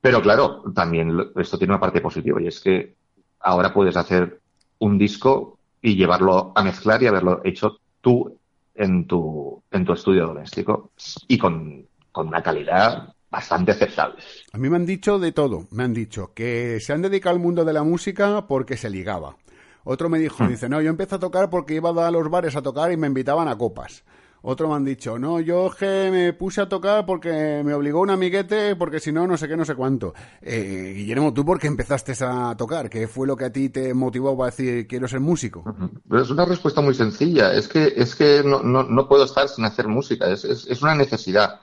Pero 0.00 0.22
claro, 0.22 0.62
también 0.74 1.32
esto 1.36 1.58
tiene 1.58 1.74
una 1.74 1.80
parte 1.80 2.00
positiva 2.00 2.40
y 2.40 2.46
es 2.46 2.60
que 2.60 2.94
ahora 3.40 3.74
puedes 3.74 3.98
hacer 3.98 4.40
un 4.78 4.96
disco 4.96 5.58
y 5.82 5.94
llevarlo 5.94 6.52
a 6.54 6.64
mezclar 6.64 7.02
y 7.02 7.08
haberlo 7.08 7.42
hecho 7.44 7.76
tú 8.00 8.38
en 8.74 9.06
tu, 9.06 9.62
en 9.70 9.84
tu 9.84 9.92
estudio 9.92 10.28
doméstico 10.28 10.92
y 11.28 11.36
con, 11.36 11.86
con 12.10 12.28
una 12.28 12.42
calidad 12.42 13.12
bastante 13.32 13.72
aceptables. 13.72 14.44
A 14.52 14.58
mí 14.58 14.68
me 14.68 14.76
han 14.76 14.84
dicho 14.84 15.18
de 15.18 15.32
todo. 15.32 15.66
Me 15.70 15.82
han 15.82 15.94
dicho 15.94 16.32
que 16.34 16.78
se 16.80 16.92
han 16.92 17.00
dedicado 17.00 17.34
al 17.34 17.42
mundo 17.42 17.64
de 17.64 17.72
la 17.72 17.82
música 17.82 18.46
porque 18.46 18.76
se 18.76 18.90
ligaba. 18.90 19.36
Otro 19.84 20.10
me 20.10 20.18
dijo, 20.18 20.44
hmm. 20.44 20.48
dice, 20.48 20.68
no, 20.68 20.80
yo 20.82 20.90
empecé 20.90 21.14
a 21.14 21.18
tocar 21.18 21.48
porque 21.48 21.74
iba 21.74 21.90
a 22.06 22.10
los 22.10 22.30
bares 22.30 22.54
a 22.54 22.62
tocar 22.62 22.92
y 22.92 22.96
me 22.98 23.06
invitaban 23.06 23.48
a 23.48 23.56
copas. 23.56 24.04
Otro 24.44 24.68
me 24.68 24.74
han 24.74 24.84
dicho, 24.84 25.18
no, 25.18 25.40
yo 25.40 25.70
que 25.70 26.10
me 26.10 26.32
puse 26.32 26.60
a 26.60 26.68
tocar 26.68 27.06
porque 27.06 27.62
me 27.64 27.72
obligó 27.74 28.00
un 28.00 28.10
amiguete, 28.10 28.74
porque 28.76 28.98
si 28.98 29.12
no, 29.12 29.26
no 29.26 29.36
sé 29.36 29.48
qué, 29.48 29.56
no 29.56 29.64
sé 29.64 29.76
cuánto. 29.76 30.14
Eh, 30.42 30.92
Guillermo, 30.96 31.32
¿tú 31.32 31.44
por 31.44 31.60
qué 31.60 31.68
empezaste 31.68 32.12
a 32.24 32.54
tocar? 32.56 32.90
¿Qué 32.90 33.06
fue 33.06 33.26
lo 33.26 33.36
que 33.36 33.44
a 33.46 33.52
ti 33.52 33.68
te 33.68 33.94
motivó 33.94 34.36
para 34.36 34.50
decir 34.50 34.86
quiero 34.88 35.06
ser 35.06 35.20
músico? 35.20 35.64
Es 36.10 36.28
una 36.28 36.44
respuesta 36.44 36.80
muy 36.80 36.94
sencilla. 36.94 37.52
Es 37.52 37.68
que, 37.68 37.94
es 37.96 38.14
que 38.16 38.42
no, 38.44 38.62
no, 38.62 38.82
no 38.82 39.08
puedo 39.08 39.24
estar 39.24 39.48
sin 39.48 39.64
hacer 39.64 39.86
música. 39.86 40.28
Es, 40.28 40.44
es, 40.44 40.66
es 40.66 40.82
una 40.82 40.96
necesidad. 40.96 41.60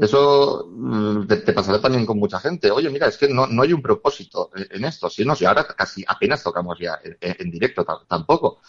Eso 0.00 0.68
mm, 0.70 1.26
te, 1.26 1.38
te 1.38 1.52
pasará 1.52 1.80
también 1.80 2.06
con 2.06 2.18
mucha 2.18 2.38
gente. 2.38 2.70
Oye, 2.70 2.88
mira, 2.88 3.08
es 3.08 3.18
que 3.18 3.28
no, 3.28 3.46
no 3.46 3.62
hay 3.62 3.72
un 3.72 3.82
propósito 3.82 4.50
en 4.54 4.84
esto. 4.84 5.10
Si 5.10 5.24
no, 5.24 5.34
si 5.34 5.44
ahora 5.44 5.66
casi 5.66 6.04
apenas 6.06 6.42
tocamos 6.42 6.78
ya 6.78 6.98
en, 7.20 7.50
directo, 7.50 7.84
tampoco, 8.06 8.60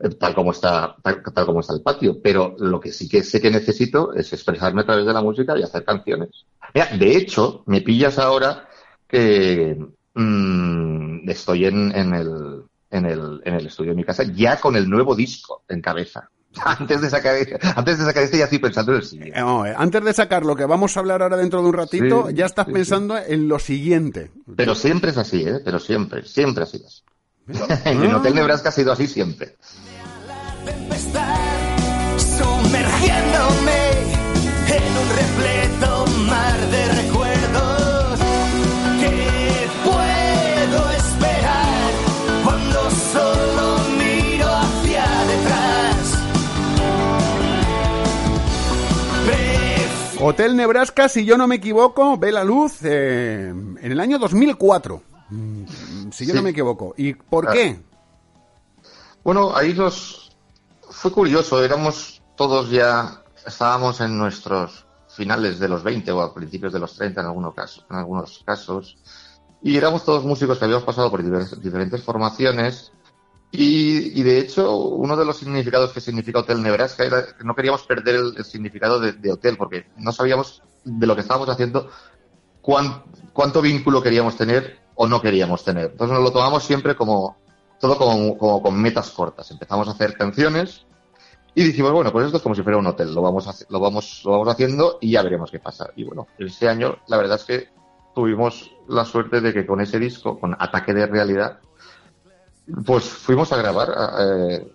eh, 0.00 0.08
tal 0.10 0.34
como 0.34 0.52
está, 0.52 0.96
tal, 1.02 1.22
tal 1.22 1.46
como 1.46 1.60
está 1.60 1.74
el 1.74 1.82
patio. 1.82 2.20
Pero 2.22 2.56
lo 2.58 2.80
que 2.80 2.90
sí 2.92 3.08
que 3.08 3.22
sé 3.22 3.40
que 3.40 3.50
necesito 3.50 4.14
es 4.14 4.32
expresarme 4.32 4.80
a 4.80 4.86
través 4.86 5.04
de 5.04 5.12
la 5.12 5.20
música 5.22 5.58
y 5.58 5.62
hacer 5.62 5.84
canciones. 5.84 6.46
Mira, 6.74 6.86
de 6.96 7.16
hecho, 7.16 7.62
me 7.66 7.82
pillas 7.82 8.18
ahora 8.18 8.68
que 9.06 9.76
mm, 10.14 11.28
estoy 11.28 11.66
en, 11.66 11.94
en 11.94 12.14
el, 12.14 12.62
en 12.90 13.04
el, 13.04 13.42
en 13.44 13.54
el 13.54 13.66
estudio 13.66 13.90
de 13.90 13.96
mi 13.96 14.04
casa 14.04 14.22
ya 14.22 14.58
con 14.58 14.74
el 14.74 14.88
nuevo 14.88 15.14
disco 15.14 15.64
en 15.68 15.82
cabeza. 15.82 16.30
Antes 16.64 17.00
de 17.00 17.10
sacar, 17.10 17.36
antes 17.76 17.98
de 17.98 18.04
sacar 18.04 18.22
este 18.24 18.38
ya 18.38 18.44
estoy 18.44 18.58
pensando 18.58 18.92
en 18.92 18.98
el 18.98 19.04
siguiente. 19.04 19.38
Eh, 19.38 19.42
no, 19.42 19.62
antes 19.62 20.02
de 20.04 20.12
sacar 20.12 20.44
lo 20.44 20.56
que 20.56 20.64
vamos 20.64 20.96
a 20.96 21.00
hablar 21.00 21.22
ahora 21.22 21.36
dentro 21.36 21.62
de 21.62 21.68
un 21.68 21.74
ratito, 21.74 22.26
Sí, 22.28 22.34
ya 22.34 22.46
estás 22.46 22.66
sí, 22.66 22.72
pensando 22.72 23.16
en 23.18 23.48
lo 23.48 23.58
siguiente. 23.58 24.30
Pero 24.56 24.74
siempre 24.74 25.10
es 25.10 25.18
así, 25.18 25.42
¿eh? 25.42 25.60
Pero 25.64 25.78
siempre, 25.78 26.24
siempre 26.24 26.64
ha 26.64 26.66
sido 26.66 26.86
así. 26.86 27.02
en 27.84 28.14
Hotel 28.14 28.34
Nebraska 28.34 28.70
ha 28.70 28.72
sido 28.72 28.92
así 28.92 29.06
siempre. 29.06 29.56
tempestad, 30.64 31.36
sumergiéndome 32.16 33.87
Hotel 50.20 50.56
Nebraska, 50.56 51.08
si 51.08 51.24
yo 51.24 51.36
no 51.38 51.46
me 51.46 51.56
equivoco, 51.56 52.16
ve 52.18 52.32
la 52.32 52.44
luz 52.44 52.78
eh, 52.82 53.48
en 53.48 53.78
el 53.92 54.00
año 54.00 54.18
2004. 54.18 55.02
Mm, 55.30 55.64
Si 56.10 56.24
yo 56.26 56.32
Sí. 56.32 56.36
no 56.36 56.42
me 56.42 56.50
equivoco. 56.50 56.94
¿Y 56.96 57.12
por 57.14 57.48
Ah. 57.48 57.52
qué? 57.52 57.80
Bueno, 59.22 59.54
ahí 59.54 59.74
los 59.74 60.32
fue 60.90 61.12
curioso, 61.12 61.62
éramos 61.62 62.22
todos 62.36 62.70
ya, 62.70 63.22
estábamos 63.46 64.00
en 64.00 64.16
nuestros 64.16 64.86
finales 65.08 65.58
de 65.58 65.68
los 65.68 65.82
20 65.82 66.10
o 66.12 66.20
a 66.22 66.32
principios 66.34 66.72
de 66.72 66.78
los 66.78 66.94
30 66.94 67.20
en 67.20 67.26
algunos 67.26 67.54
casos, 67.54 67.84
en 67.90 67.96
algunos 67.96 68.42
casos, 68.44 68.96
y 69.62 69.76
éramos 69.76 70.04
todos 70.04 70.24
músicos 70.24 70.58
que 70.58 70.64
habíamos 70.64 70.84
pasado 70.84 71.10
por 71.10 71.22
diferentes 71.60 72.02
formaciones 72.02 72.92
y, 73.50 74.20
y, 74.20 74.22
de 74.22 74.38
hecho 74.38 74.76
uno 74.76 75.16
de 75.16 75.24
los 75.24 75.38
significados 75.38 75.92
que 75.92 76.00
significa 76.00 76.40
Hotel 76.40 76.62
Nebraska 76.62 77.04
era 77.04 77.24
que 77.26 77.44
no 77.44 77.54
queríamos 77.54 77.82
perder 77.84 78.16
el, 78.16 78.44
significado 78.44 79.00
de, 79.00 79.32
hotel 79.32 79.56
porque 79.56 79.86
no 79.96 80.12
sabíamos 80.12 80.62
de 80.84 81.06
lo 81.06 81.14
que 81.14 81.22
estábamos 81.22 81.48
haciendo 81.48 81.90
cuán- 82.60 83.04
cuánto 83.32 83.62
vínculo 83.62 84.02
queríamos 84.02 84.36
tener 84.36 84.80
o 84.96 85.06
no 85.06 85.22
queríamos 85.22 85.64
tener. 85.64 85.92
Entonces 85.92 86.14
nos 86.14 86.24
lo 86.24 86.32
tomamos 86.32 86.64
siempre 86.64 86.94
como 86.94 87.36
todo 87.80 87.96
como, 87.96 88.62
con 88.62 88.80
metas 88.80 89.10
cortas. 89.10 89.50
Empezamos 89.50 89.88
a 89.88 89.92
hacer 89.92 90.16
canciones 90.16 90.84
y 91.54 91.62
dijimos, 91.64 91.92
bueno, 91.92 92.12
pues 92.12 92.26
esto 92.26 92.36
es 92.36 92.42
como 92.42 92.54
si 92.54 92.62
fuera 92.62 92.78
un 92.78 92.86
hotel, 92.86 93.14
lo 93.14 93.22
vamos, 93.22 93.46
hace- 93.46 93.66
lo 93.70 93.80
vamos, 93.80 94.22
lo 94.24 94.32
vamos 94.32 94.48
haciendo 94.48 94.98
y 95.00 95.12
ya 95.12 95.22
veremos 95.22 95.50
qué 95.50 95.58
pasa. 95.58 95.88
Y 95.96 96.04
bueno, 96.04 96.26
este 96.38 96.68
año 96.68 96.98
la 97.06 97.16
verdad 97.16 97.36
es 97.38 97.44
que 97.44 97.68
tuvimos 98.14 98.70
la 98.88 99.04
suerte 99.04 99.40
de 99.40 99.52
que 99.54 99.64
con 99.64 99.80
ese 99.80 99.98
disco, 99.98 100.38
con 100.38 100.54
Ataque 100.58 100.92
de 100.92 101.06
Realidad, 101.06 101.60
pues 102.84 103.04
fuimos 103.04 103.52
a 103.52 103.56
grabar 103.56 103.88
eh, 104.20 104.72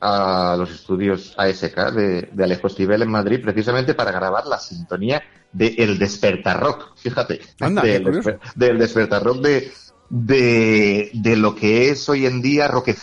a 0.00 0.54
los 0.58 0.70
estudios 0.70 1.34
ASK 1.36 1.76
de, 1.92 2.22
de 2.32 2.44
Alejo 2.44 2.68
Stivel 2.68 3.02
en 3.02 3.10
Madrid 3.10 3.40
precisamente 3.42 3.94
para 3.94 4.12
grabar 4.12 4.46
la 4.46 4.58
sintonía 4.58 5.22
de 5.52 5.68
El 5.78 5.98
Despertar 5.98 6.60
Rock, 6.60 6.96
fíjate, 6.96 7.40
Anda, 7.60 7.82
del, 7.82 8.04
desper- 8.04 8.38
del 8.54 8.78
Despertar 8.78 9.22
Rock 9.24 9.38
de, 9.42 9.72
de, 10.08 11.10
de 11.12 11.36
lo 11.36 11.54
que 11.54 11.90
es 11.90 12.08
hoy 12.08 12.26
en 12.26 12.40
día 12.40 12.68
Rock 12.68 12.86
que 12.86 12.94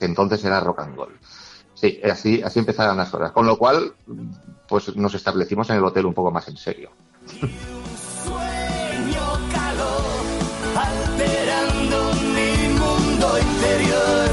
entonces 0.00 0.44
era 0.44 0.60
Rock 0.60 0.80
and 0.80 0.96
Roll. 0.96 1.18
Sí, 1.74 2.00
así, 2.04 2.40
así 2.42 2.58
empezaron 2.60 2.96
las 2.96 3.08
cosas. 3.10 3.32
Con 3.32 3.46
lo 3.46 3.56
cual, 3.56 3.92
pues 4.68 4.94
nos 4.96 5.14
establecimos 5.14 5.68
en 5.70 5.76
el 5.76 5.84
hotel 5.84 6.06
un 6.06 6.14
poco 6.14 6.30
más 6.30 6.46
en 6.48 6.56
serio. 6.56 6.90
mundo 13.22 13.38
interior. 13.38 14.30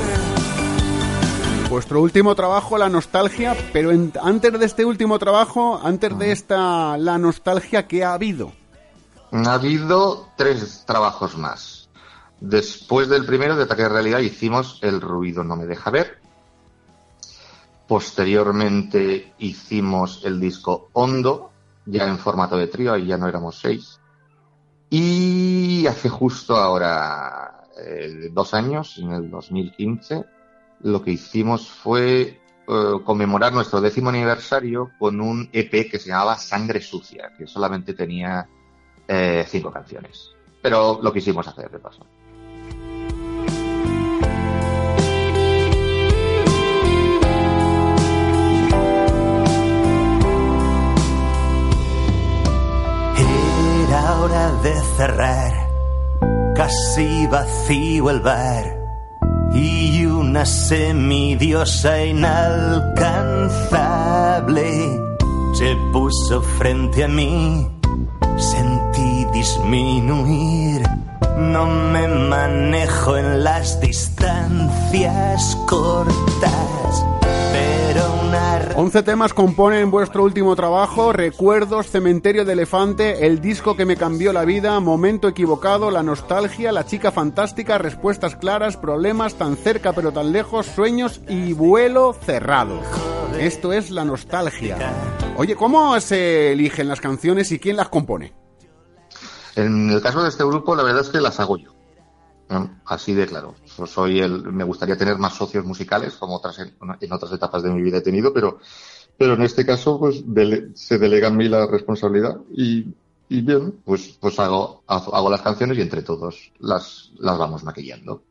Vuestro 1.69 2.01
último 2.01 2.33
trabajo, 2.35 2.77
La 2.77 2.89
Nostalgia, 2.89 3.55
pero 3.71 3.91
en- 3.91 4.11
antes 4.21 4.57
de 4.59 4.65
este 4.65 4.85
último 4.85 5.19
trabajo, 5.19 5.79
antes 5.83 6.17
de 6.17 6.31
esta 6.31 6.97
La 6.97 7.17
Nostalgia, 7.17 7.87
¿qué 7.87 8.03
ha 8.03 8.13
habido? 8.13 8.51
Ha 9.31 9.53
habido 9.53 10.29
tres 10.35 10.83
trabajos 10.87 11.37
más. 11.37 11.89
Después 12.39 13.09
del 13.09 13.25
primero 13.25 13.55
de 13.55 13.63
Ataque 13.63 13.83
de 13.83 13.89
Realidad 13.89 14.19
hicimos 14.19 14.79
El 14.81 15.01
ruido 15.01 15.43
no 15.43 15.55
me 15.55 15.65
deja 15.65 15.91
ver. 15.91 16.19
Posteriormente 17.87 19.33
hicimos 19.39 20.21
el 20.23 20.39
disco 20.39 20.89
Hondo, 20.93 21.51
ya 21.85 22.07
en 22.07 22.17
formato 22.17 22.55
de 22.57 22.67
trío, 22.67 22.93
ahí 22.93 23.05
ya 23.07 23.17
no 23.17 23.27
éramos 23.27 23.59
seis. 23.59 23.99
Y 24.89 25.85
hace 25.85 26.09
justo 26.09 26.55
ahora 26.55 27.48
eh, 27.85 28.29
dos 28.31 28.53
años, 28.53 28.97
en 28.97 29.11
el 29.11 29.29
2015, 29.29 30.25
lo 30.81 31.01
que 31.01 31.11
hicimos 31.11 31.69
fue 31.69 32.39
eh, 32.67 32.93
conmemorar 33.03 33.51
nuestro 33.53 33.81
décimo 33.81 34.09
aniversario 34.09 34.91
con 34.99 35.19
un 35.21 35.49
EP 35.51 35.89
que 35.89 35.99
se 35.99 36.09
llamaba 36.09 36.37
Sangre 36.37 36.81
Sucia, 36.81 37.33
que 37.37 37.47
solamente 37.47 37.93
tenía 37.93 38.47
eh, 39.07 39.43
cinco 39.47 39.71
canciones. 39.71 40.31
Pero 40.61 40.99
lo 41.01 41.11
quisimos 41.11 41.47
hacer 41.47 41.71
de 41.71 41.79
paso. 41.79 42.05
Vacío 57.29 58.09
el 58.09 58.19
bar. 58.19 58.77
Y 59.53 60.05
una 60.05 60.45
semidiosa 60.45 62.03
inalcanzable 62.03 64.99
se 65.53 65.75
puso 65.91 66.41
frente 66.41 67.03
a 67.03 67.07
mí. 67.07 67.67
Sentí 68.37 69.25
disminuir, 69.33 70.83
no 71.37 71.65
me 71.65 72.07
manejo 72.07 73.17
en 73.17 73.43
las 73.43 73.81
distancias 73.81 75.57
cortas, 75.67 77.05
11 78.81 79.03
temas 79.03 79.33
componen 79.33 79.91
vuestro 79.91 80.23
último 80.23 80.55
trabajo, 80.55 81.11
Recuerdos, 81.11 81.87
Cementerio 81.87 82.45
de 82.45 82.53
Elefante, 82.53 83.25
El 83.25 83.41
disco 83.41 83.75
que 83.75 83.85
me 83.85 83.97
cambió 83.97 84.31
la 84.31 84.45
vida, 84.45 84.79
Momento 84.79 85.27
equivocado, 85.27 85.91
La 85.91 86.01
nostalgia, 86.01 86.71
La 86.71 86.85
chica 86.85 87.11
fantástica, 87.11 87.77
Respuestas 87.77 88.37
claras, 88.37 88.77
Problemas, 88.77 89.35
tan 89.35 89.57
cerca 89.57 89.91
pero 89.91 90.13
tan 90.13 90.31
lejos, 90.31 90.65
Sueños 90.65 91.19
y 91.27 91.51
Vuelo 91.51 92.13
cerrado. 92.13 92.79
Esto 93.37 93.73
es 93.73 93.91
La 93.91 94.05
nostalgia. 94.05 94.77
Oye, 95.35 95.57
¿cómo 95.57 95.99
se 95.99 96.53
eligen 96.53 96.87
las 96.87 97.01
canciones 97.01 97.51
y 97.51 97.59
quién 97.59 97.75
las 97.75 97.89
compone? 97.89 98.31
En 99.57 99.89
el 99.89 100.01
caso 100.01 100.23
de 100.23 100.29
este 100.29 100.45
grupo, 100.45 100.73
la 100.73 100.83
verdad 100.83 101.01
es 101.01 101.09
que 101.09 101.19
las 101.19 101.37
hago 101.41 101.57
yo. 101.57 101.78
¿No? 102.49 102.81
Así 102.85 103.13
de 103.13 103.27
claro. 103.27 103.55
Yo 103.77 103.85
soy 103.85 104.19
el, 104.19 104.51
me 104.51 104.63
gustaría 104.63 104.97
tener 104.97 105.17
más 105.17 105.35
socios 105.35 105.65
musicales, 105.65 106.15
como 106.15 106.35
otras 106.35 106.59
en, 106.59 106.73
en 106.99 107.13
otras 107.13 107.31
etapas 107.31 107.63
de 107.63 107.69
mi 107.71 107.81
vida 107.81 107.97
he 107.97 108.01
tenido, 108.01 108.33
pero, 108.33 108.59
pero 109.17 109.33
en 109.33 109.41
este 109.43 109.65
caso, 109.65 109.99
pues 109.99 110.25
dele- 110.25 110.71
se 110.75 110.97
delega 110.97 111.27
en 111.27 111.37
mí 111.37 111.47
la 111.47 111.67
responsabilidad 111.67 112.37
y, 112.51 112.85
y 113.29 113.41
bien, 113.41 113.81
pues, 113.85 114.17
pues 114.19 114.39
hago, 114.39 114.83
hago 114.87 115.29
las 115.29 115.41
canciones 115.41 115.77
y 115.77 115.81
entre 115.81 116.01
todos 116.01 116.51
las, 116.59 117.11
las 117.19 117.37
vamos 117.37 117.63
maquillando. 117.63 118.23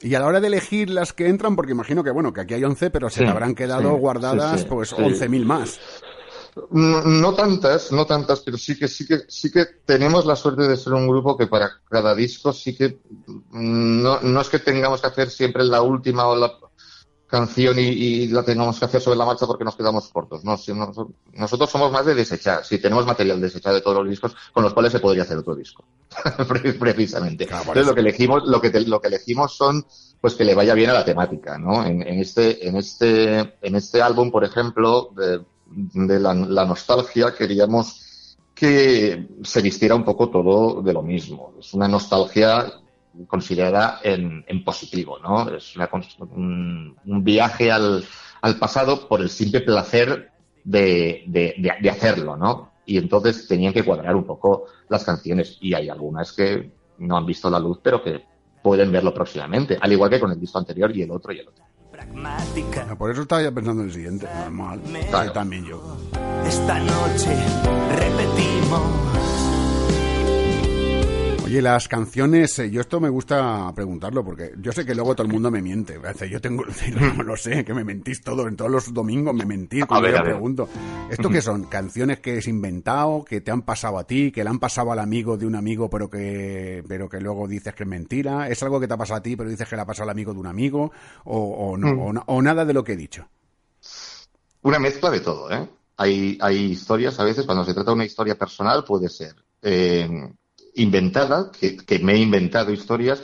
Y 0.00 0.14
a 0.16 0.18
la 0.20 0.26
hora 0.26 0.40
de 0.40 0.48
elegir 0.48 0.90
las 0.90 1.12
que 1.12 1.28
entran, 1.28 1.54
porque 1.54 1.72
imagino 1.72 2.02
que 2.02 2.10
bueno, 2.10 2.32
que 2.32 2.40
aquí 2.40 2.54
hay 2.54 2.64
11, 2.64 2.90
pero 2.90 3.08
se 3.08 3.20
Sí, 3.20 3.24
te 3.24 3.30
habrán 3.30 3.54
quedado 3.54 3.92
sí, 3.92 4.00
guardadas 4.00 4.60
sí, 4.60 4.66
pues 4.68 4.90
sí. 4.90 4.96
11.000 4.96 5.46
más. 5.46 5.78
No, 6.70 7.00
no 7.02 7.34
tantas, 7.34 7.92
no 7.92 8.04
tantas, 8.06 8.40
pero 8.40 8.58
sí 8.58 8.78
que 8.78 8.86
sí 8.86 9.06
que 9.06 9.20
sí 9.28 9.50
que 9.50 9.64
tenemos 9.86 10.26
la 10.26 10.36
suerte 10.36 10.68
de 10.68 10.76
ser 10.76 10.92
un 10.92 11.08
grupo 11.08 11.36
que 11.36 11.46
para 11.46 11.70
cada 11.88 12.14
disco 12.14 12.52
sí 12.52 12.76
que 12.76 12.98
no, 13.52 14.20
no 14.20 14.40
es 14.40 14.48
que 14.50 14.58
tengamos 14.58 15.00
que 15.00 15.06
hacer 15.06 15.30
siempre 15.30 15.64
la 15.64 15.80
última 15.80 16.26
o 16.26 16.36
la 16.36 16.52
canción 17.26 17.78
y, 17.78 17.82
y 17.84 18.28
la 18.28 18.42
tengamos 18.42 18.78
que 18.78 18.84
hacer 18.84 19.00
sobre 19.00 19.16
la 19.16 19.24
marcha 19.24 19.46
porque 19.46 19.64
nos 19.64 19.74
quedamos 19.76 20.08
cortos. 20.08 20.44
No, 20.44 20.58
Si 20.58 20.74
no- 20.74 20.92
nosotros 21.32 21.70
somos 21.70 21.90
más 21.90 22.04
de 22.04 22.14
desechar. 22.14 22.62
Si 22.66 22.78
tenemos 22.78 23.06
material 23.06 23.40
desechado 23.40 23.74
de 23.76 23.80
todos 23.80 23.96
los 23.98 24.10
discos 24.10 24.36
con 24.52 24.62
los 24.62 24.74
cuales 24.74 24.92
se 24.92 25.00
podría 25.00 25.22
hacer 25.22 25.38
otro 25.38 25.54
disco, 25.54 25.82
Pre- 26.48 26.74
precisamente. 26.74 27.46
Claro, 27.46 27.62
Entonces 27.62 27.86
lo 27.86 27.94
que 27.94 28.00
elegimos, 28.02 28.42
lo 28.46 28.60
que 28.60 28.68
te- 28.68 28.80
lo 28.86 29.00
que 29.00 29.08
elegimos 29.08 29.56
son 29.56 29.86
pues 30.20 30.34
que 30.34 30.44
le 30.44 30.54
vaya 30.54 30.74
bien 30.74 30.90
a 30.90 30.92
la 30.92 31.04
temática, 31.06 31.56
¿no? 31.56 31.82
En, 31.86 32.02
en 32.06 32.20
este 32.20 32.68
en 32.68 32.76
este 32.76 33.38
en 33.62 33.74
este 33.74 34.02
álbum, 34.02 34.30
por 34.30 34.44
ejemplo, 34.44 35.08
de, 35.16 35.40
de 35.74 36.20
la, 36.20 36.34
la 36.34 36.64
nostalgia 36.64 37.34
queríamos 37.34 38.36
que 38.54 39.28
se 39.42 39.62
vistiera 39.62 39.94
un 39.94 40.04
poco 40.04 40.30
todo 40.30 40.82
de 40.82 40.92
lo 40.92 41.02
mismo. 41.02 41.54
Es 41.58 41.74
una 41.74 41.88
nostalgia 41.88 42.72
considerada 43.26 44.00
en, 44.02 44.64
positivo, 44.64 45.18
¿no? 45.18 45.48
Es 45.54 45.74
un, 46.30 46.96
viaje 47.04 47.70
al, 47.70 48.04
pasado 48.58 49.08
por 49.08 49.20
el 49.20 49.28
simple 49.28 49.60
placer 49.60 50.30
de, 50.64 51.24
de, 51.26 51.90
hacerlo, 51.90 52.36
¿no? 52.36 52.72
Y 52.86 52.98
entonces 52.98 53.46
tenían 53.46 53.72
que 53.72 53.84
cuadrar 53.84 54.16
un 54.16 54.24
poco 54.24 54.66
las 54.88 55.04
canciones. 55.04 55.58
Y 55.60 55.74
hay 55.74 55.88
algunas 55.88 56.32
que 56.32 56.70
no 56.98 57.16
han 57.16 57.26
visto 57.26 57.50
la 57.50 57.58
luz, 57.58 57.80
pero 57.82 58.02
que 58.02 58.22
pueden 58.62 58.92
verlo 58.92 59.12
próximamente, 59.12 59.76
al 59.80 59.92
igual 59.92 60.10
que 60.10 60.20
con 60.20 60.30
el 60.30 60.40
disco 60.40 60.58
anterior 60.58 60.94
y 60.96 61.02
el 61.02 61.10
otro 61.10 61.32
y 61.32 61.40
el 61.40 61.48
otro. 61.48 61.64
Por 62.98 63.10
eso 63.10 63.22
estaba 63.22 63.42
ya 63.42 63.50
pensando 63.50 63.82
en 63.82 63.88
el 63.88 63.94
siguiente, 63.94 64.26
normal. 64.44 64.80
También 65.32 65.64
yo. 65.64 65.96
Esta 66.46 66.78
noche 66.78 67.36
repetimos 67.96 69.41
y 71.58 71.60
las 71.60 71.86
canciones, 71.86 72.58
eh, 72.60 72.70
yo 72.70 72.80
esto 72.80 72.98
me 72.98 73.10
gusta 73.10 73.70
preguntarlo 73.74 74.24
porque 74.24 74.52
yo 74.58 74.72
sé 74.72 74.86
que 74.86 74.94
luego 74.94 75.14
todo 75.14 75.26
el 75.26 75.32
mundo 75.32 75.50
me 75.50 75.60
miente. 75.60 76.00
Yo 76.30 76.40
tengo, 76.40 76.64
no 77.16 77.22
lo 77.22 77.36
sé, 77.36 77.62
que 77.64 77.74
me 77.74 77.84
mentís 77.84 78.22
todo, 78.22 78.48
en 78.48 78.56
todos 78.56 78.70
los 78.70 78.94
domingos 78.94 79.34
me 79.34 79.44
mentís 79.44 79.84
cuando 79.84 80.08
yo 80.08 80.22
pregunto. 80.22 80.68
¿Esto 81.10 81.28
qué 81.28 81.42
son? 81.42 81.64
¿Canciones 81.64 82.20
que 82.20 82.38
es 82.38 82.48
inventado, 82.48 83.24
que 83.24 83.42
te 83.42 83.50
han 83.50 83.62
pasado 83.62 83.98
a 83.98 84.04
ti, 84.04 84.32
que 84.32 84.44
le 84.44 84.50
han 84.50 84.58
pasado 84.58 84.92
al 84.92 84.98
amigo 84.98 85.36
de 85.36 85.44
un 85.44 85.54
amigo 85.54 85.90
pero 85.90 86.08
que, 86.08 86.82
pero 86.88 87.08
que 87.08 87.20
luego 87.20 87.46
dices 87.46 87.74
que 87.74 87.82
es 87.82 87.88
mentira? 87.88 88.48
¿Es 88.48 88.62
algo 88.62 88.80
que 88.80 88.88
te 88.88 88.94
ha 88.94 88.98
pasado 88.98 89.18
a 89.18 89.22
ti 89.22 89.36
pero 89.36 89.50
dices 89.50 89.68
que 89.68 89.76
le 89.76 89.82
ha 89.82 89.86
pasado 89.86 90.04
al 90.04 90.10
amigo 90.10 90.32
de 90.32 90.40
un 90.40 90.46
amigo? 90.46 90.90
¿O, 91.24 91.76
no, 91.76 92.12
mm. 92.12 92.22
o, 92.26 92.42
nada 92.42 92.64
de 92.64 92.72
lo 92.72 92.82
que 92.82 92.92
he 92.92 92.96
dicho? 92.96 93.28
Una 94.62 94.78
mezcla 94.78 95.10
de 95.10 95.20
todo, 95.20 95.50
¿eh? 95.50 95.68
Hay, 95.98 96.38
hay 96.40 96.72
historias, 96.72 97.20
a 97.20 97.24
veces, 97.24 97.44
cuando 97.44 97.64
se 97.64 97.74
trata 97.74 97.90
de 97.90 97.96
una 97.96 98.04
historia 98.06 98.38
personal, 98.38 98.84
puede 98.84 99.10
ser 99.10 99.34
eh, 99.60 100.08
inventada, 100.74 101.50
que, 101.50 101.98
me 102.00 102.14
he 102.14 102.18
inventado 102.18 102.72
historias, 102.72 103.22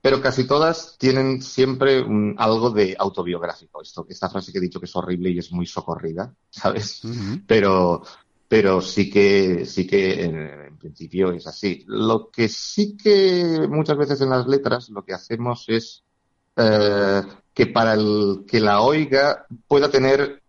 pero 0.00 0.20
casi 0.20 0.44
todas 0.44 0.96
tienen 0.98 1.42
siempre 1.42 2.04
algo 2.36 2.70
de 2.70 2.96
autobiográfico. 2.98 3.82
Esto, 3.82 4.06
esta 4.08 4.28
frase 4.28 4.52
que 4.52 4.58
he 4.58 4.62
dicho 4.62 4.80
que 4.80 4.86
es 4.86 4.96
horrible 4.96 5.30
y 5.30 5.38
es 5.38 5.52
muy 5.52 5.66
socorrida, 5.66 6.34
¿sabes? 6.50 7.02
Pero, 7.46 8.02
pero 8.48 8.80
sí 8.80 9.08
que, 9.08 9.64
sí 9.64 9.86
que 9.86 10.24
en, 10.24 10.76
principio 10.78 11.30
es 11.32 11.46
así. 11.46 11.84
Lo 11.86 12.30
que 12.30 12.48
sí 12.48 12.96
que 12.96 13.66
muchas 13.68 13.96
veces 13.96 14.20
en 14.20 14.30
las 14.30 14.48
letras 14.48 14.90
lo 14.90 15.04
que 15.04 15.14
hacemos 15.14 15.64
es 15.68 16.02
eh, 16.56 17.22
que 17.54 17.66
para 17.66 17.94
el 17.94 18.44
que 18.46 18.60
la 18.60 18.80
oiga 18.80 19.46
pueda 19.68 19.90
tener 19.90 20.41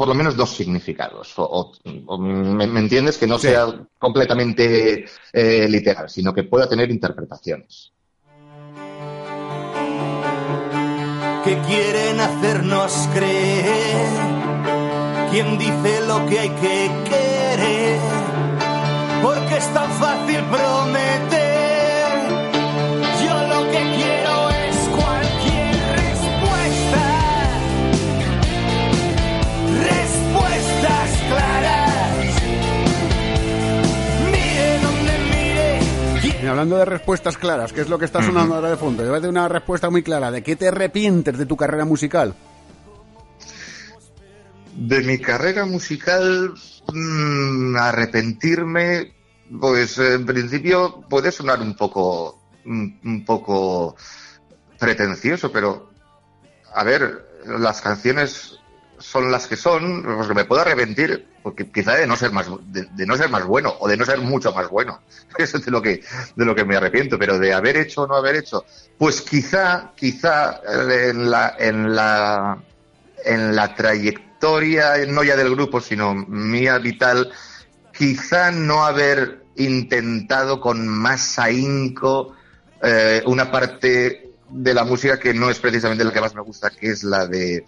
por 0.00 0.08
lo 0.08 0.14
menos 0.14 0.34
dos 0.34 0.56
significados. 0.56 1.34
O, 1.36 1.72
me, 2.18 2.64
entiendes? 2.64 3.18
Que 3.18 3.26
no 3.26 3.38
sea 3.38 3.66
completamente 3.98 5.04
eh, 5.30 5.68
literal, 5.68 6.08
sino 6.08 6.32
que 6.32 6.44
pueda 6.44 6.66
tener 6.66 6.90
interpretaciones. 6.90 7.92
Que 11.44 11.58
quieren 11.68 12.18
hacernos 12.18 13.10
creer. 13.12 14.08
¿Quién 15.30 15.58
dice 15.58 16.00
lo 16.08 16.24
que 16.30 16.38
hay 16.38 16.48
que 16.48 16.90
querer? 17.04 18.00
Porque 19.22 19.58
es 19.58 19.74
tan 19.74 19.90
fácil 19.90 20.40
prometer 20.44 20.99
hablando 36.60 36.76
de 36.76 36.84
respuestas 36.84 37.38
claras, 37.38 37.72
¿qué 37.72 37.80
es 37.80 37.88
lo 37.88 37.98
que 37.98 38.04
está 38.04 38.22
sonando 38.22 38.54
ahora 38.54 38.68
de 38.68 38.76
fondo? 38.76 39.02
Yo 39.02 39.10
voy 39.10 39.24
a 39.24 39.28
una 39.30 39.48
respuesta 39.48 39.88
muy 39.88 40.02
clara. 40.02 40.30
¿De 40.30 40.42
qué 40.42 40.56
te 40.56 40.68
arrepientes 40.68 41.38
de 41.38 41.46
tu 41.46 41.56
carrera 41.56 41.86
musical? 41.86 42.34
De 44.76 45.00
mi 45.00 45.18
carrera 45.18 45.64
musical, 45.64 46.52
mm, 46.92 47.76
arrepentirme, 47.76 49.14
pues 49.58 49.96
en 49.98 50.26
principio 50.26 51.02
puede 51.08 51.32
sonar 51.32 51.62
un 51.62 51.74
poco, 51.74 52.38
un 52.66 53.24
poco 53.24 53.96
pretencioso, 54.78 55.50
pero 55.50 55.90
a 56.74 56.84
ver, 56.84 57.26
las 57.46 57.80
canciones 57.80 58.59
son 59.00 59.32
las 59.32 59.46
que 59.46 59.56
son, 59.56 60.02
pues 60.02 60.28
me 60.28 60.44
puedo 60.44 60.60
arrepentir, 60.60 61.26
porque 61.42 61.70
quizá 61.70 61.94
de 61.94 62.06
no 62.06 62.16
ser 62.16 62.30
más, 62.32 62.46
de, 62.66 63.06
no 63.06 63.16
ser 63.16 63.30
más 63.30 63.44
bueno, 63.44 63.74
o 63.80 63.88
de 63.88 63.96
no 63.96 64.04
ser 64.04 64.18
mucho 64.18 64.52
más 64.52 64.68
bueno. 64.68 65.00
Eso 65.38 65.56
es 65.56 65.64
de 65.64 65.70
lo 65.70 65.82
que, 65.82 66.02
de 66.36 66.44
lo 66.44 66.54
que 66.54 66.64
me 66.64 66.76
arrepiento, 66.76 67.18
pero 67.18 67.38
de 67.38 67.52
haber 67.52 67.76
hecho 67.76 68.02
o 68.02 68.06
no 68.06 68.14
haber 68.14 68.36
hecho, 68.36 68.64
pues 68.98 69.22
quizá, 69.22 69.92
quizá 69.96 70.60
eh, 70.68 71.08
en 71.10 71.30
la, 71.30 71.56
en 71.58 71.94
la, 71.94 72.58
en 73.24 73.56
la 73.56 73.74
trayectoria, 73.74 74.94
no 75.08 75.24
ya 75.24 75.36
del 75.36 75.50
grupo, 75.50 75.80
sino 75.80 76.14
mía 76.14 76.78
vital, 76.78 77.32
quizá 77.92 78.50
no 78.50 78.84
haber 78.84 79.44
intentado 79.56 80.60
con 80.60 80.86
más 80.86 81.38
ahínco 81.38 82.34
eh, 82.82 83.22
una 83.26 83.50
parte 83.50 84.30
de 84.48 84.74
la 84.74 84.84
música 84.84 85.18
que 85.18 85.34
no 85.34 85.50
es 85.50 85.58
precisamente 85.58 86.04
la 86.04 86.12
que 86.12 86.20
más 86.20 86.34
me 86.34 86.40
gusta, 86.40 86.70
que 86.70 86.88
es 86.88 87.04
la 87.04 87.26
de 87.26 87.64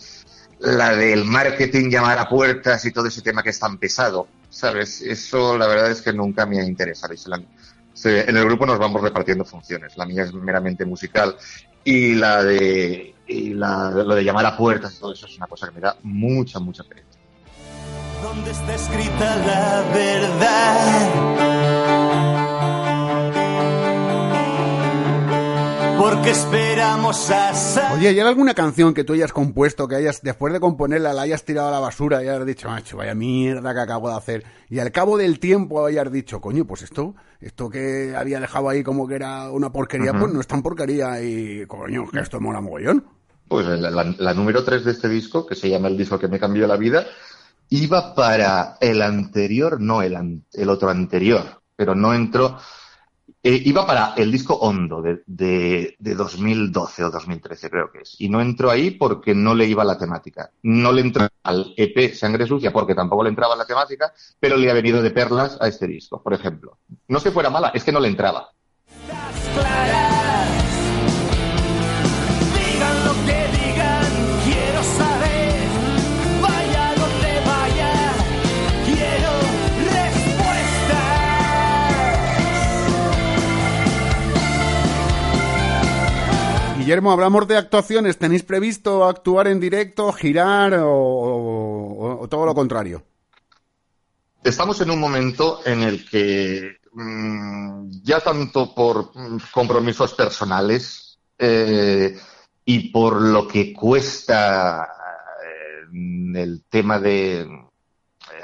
la 0.62 0.94
del 0.94 1.24
marketing, 1.24 1.90
llamar 1.90 2.18
a 2.18 2.28
puertas 2.28 2.84
y 2.84 2.92
todo 2.92 3.06
ese 3.06 3.22
tema 3.22 3.42
que 3.42 3.50
es 3.50 3.58
tan 3.58 3.78
pesado, 3.78 4.28
¿sabes? 4.48 5.02
Eso 5.02 5.58
la 5.58 5.66
verdad 5.66 5.90
es 5.90 6.02
que 6.02 6.12
nunca 6.12 6.46
me 6.46 6.60
ha 6.60 6.64
interesado. 6.64 7.14
en 7.14 8.36
el 8.36 8.44
grupo 8.44 8.66
nos 8.66 8.78
vamos 8.78 9.02
repartiendo 9.02 9.44
funciones. 9.44 9.96
La 9.96 10.06
mía 10.06 10.22
es 10.22 10.32
meramente 10.32 10.84
musical 10.84 11.36
y 11.84 12.14
la 12.14 12.42
de 12.42 13.14
y 13.26 13.54
la, 13.54 13.90
lo 13.90 14.14
de 14.14 14.24
llamar 14.24 14.46
a 14.46 14.56
puertas 14.56 14.94
y 14.94 15.00
todo 15.00 15.12
eso 15.12 15.26
es 15.26 15.36
una 15.36 15.46
cosa 15.46 15.68
que 15.68 15.74
me 15.74 15.80
da 15.80 15.96
mucha, 16.02 16.58
mucha 16.58 16.84
pereza. 16.84 17.08
¿Dónde 18.22 18.50
está 18.50 18.74
escrita 18.74 19.36
la 19.36 19.82
verdad? 19.92 21.61
Porque 26.02 26.30
esperamos 26.30 27.30
a... 27.30 27.94
Oye, 27.94 28.08
¿hay 28.08 28.18
alguna 28.18 28.54
canción 28.54 28.92
que 28.92 29.04
tú 29.04 29.12
hayas 29.12 29.32
compuesto, 29.32 29.86
que 29.86 29.94
hayas, 29.94 30.20
después 30.20 30.52
de 30.52 30.58
componerla, 30.58 31.12
la 31.12 31.22
hayas 31.22 31.44
tirado 31.44 31.68
a 31.68 31.70
la 31.70 31.78
basura 31.78 32.24
y 32.24 32.28
hayas 32.28 32.44
dicho, 32.44 32.68
macho, 32.68 32.96
vaya 32.96 33.14
mierda 33.14 33.72
que 33.72 33.80
acabo 33.80 34.08
de 34.08 34.16
hacer? 34.16 34.44
Y 34.68 34.80
al 34.80 34.90
cabo 34.90 35.16
del 35.16 35.38
tiempo 35.38 35.86
hayas 35.86 36.10
dicho, 36.10 36.40
coño, 36.40 36.66
pues 36.66 36.82
esto, 36.82 37.14
esto 37.40 37.70
que 37.70 38.16
había 38.16 38.40
dejado 38.40 38.68
ahí 38.68 38.82
como 38.82 39.06
que 39.06 39.14
era 39.14 39.48
una 39.52 39.70
porquería, 39.70 40.12
pues 40.12 40.32
no 40.32 40.40
es 40.40 40.46
tan 40.48 40.60
porquería 40.60 41.22
y, 41.22 41.66
coño, 41.66 42.08
que 42.10 42.18
esto 42.18 42.40
mola 42.40 42.60
mogollón. 42.60 43.04
Pues 43.46 43.64
la, 43.68 44.34
número 44.34 44.64
3 44.64 44.84
de 44.84 44.90
este 44.90 45.08
disco, 45.08 45.46
que 45.46 45.54
se 45.54 45.70
llama 45.70 45.86
el 45.86 45.96
disco 45.96 46.18
que 46.18 46.26
me 46.26 46.40
cambió 46.40 46.66
la 46.66 46.76
vida, 46.76 47.06
iba 47.68 48.12
para 48.16 48.76
el 48.80 49.02
anterior, 49.02 49.80
no 49.80 50.02
el, 50.02 50.42
el 50.52 50.68
otro 50.68 50.90
anterior, 50.90 51.62
pero 51.76 51.94
no 51.94 52.12
entró 52.12 52.58
eh, 53.44 53.60
iba 53.64 53.84
para 53.84 54.14
el 54.16 54.30
disco 54.30 54.54
Hondo 54.54 55.02
de, 55.02 55.22
de, 55.26 55.96
de, 55.98 56.14
2012 56.14 57.04
o 57.04 57.10
2013, 57.10 57.70
creo 57.70 57.90
que 57.90 58.02
es. 58.02 58.14
Y 58.20 58.28
no 58.28 58.40
entró 58.40 58.70
ahí 58.70 58.92
porque 58.92 59.34
no 59.34 59.54
le 59.54 59.66
iba 59.66 59.84
la 59.84 59.98
temática. 59.98 60.50
No 60.62 60.92
le 60.92 61.00
entró 61.00 61.26
al 61.42 61.74
EP 61.76 62.14
Sangre 62.14 62.46
Sucia 62.46 62.72
porque 62.72 62.94
tampoco 62.94 63.24
le 63.24 63.30
entraba 63.30 63.56
la 63.56 63.66
temática, 63.66 64.12
pero 64.38 64.56
le 64.56 64.70
ha 64.70 64.74
venido 64.74 65.02
de 65.02 65.10
perlas 65.10 65.58
a 65.60 65.66
este 65.66 65.88
disco, 65.88 66.22
por 66.22 66.34
ejemplo. 66.34 66.78
No 67.08 67.18
es 67.18 67.24
que 67.24 67.32
fuera 67.32 67.50
mala, 67.50 67.72
es 67.74 67.82
que 67.82 67.92
no 67.92 68.00
le 68.00 68.08
entraba. 68.08 68.50
Guillermo, 86.92 87.12
hablamos 87.12 87.48
de 87.48 87.56
actuaciones. 87.56 88.18
¿Tenéis 88.18 88.42
previsto 88.42 89.06
actuar 89.06 89.48
en 89.48 89.58
directo, 89.58 90.12
girar 90.12 90.78
o, 90.78 92.26
todo 92.28 92.44
lo 92.44 92.54
contrario? 92.54 93.02
Estamos 94.44 94.78
en 94.82 94.90
un 94.90 95.00
momento 95.00 95.60
en 95.64 95.84
el 95.84 96.06
que 96.06 96.80
mm, 96.92 98.02
ya 98.02 98.20
tanto 98.20 98.74
por 98.74 99.10
compromisos 99.50 100.12
personales 100.12 101.18
eh, 101.38 102.14
y 102.66 102.90
por 102.90 103.22
lo 103.22 103.48
que 103.48 103.72
cuesta 103.72 104.86
eh, 105.42 106.42
el 106.42 106.64
tema 106.68 106.98
de 106.98 107.48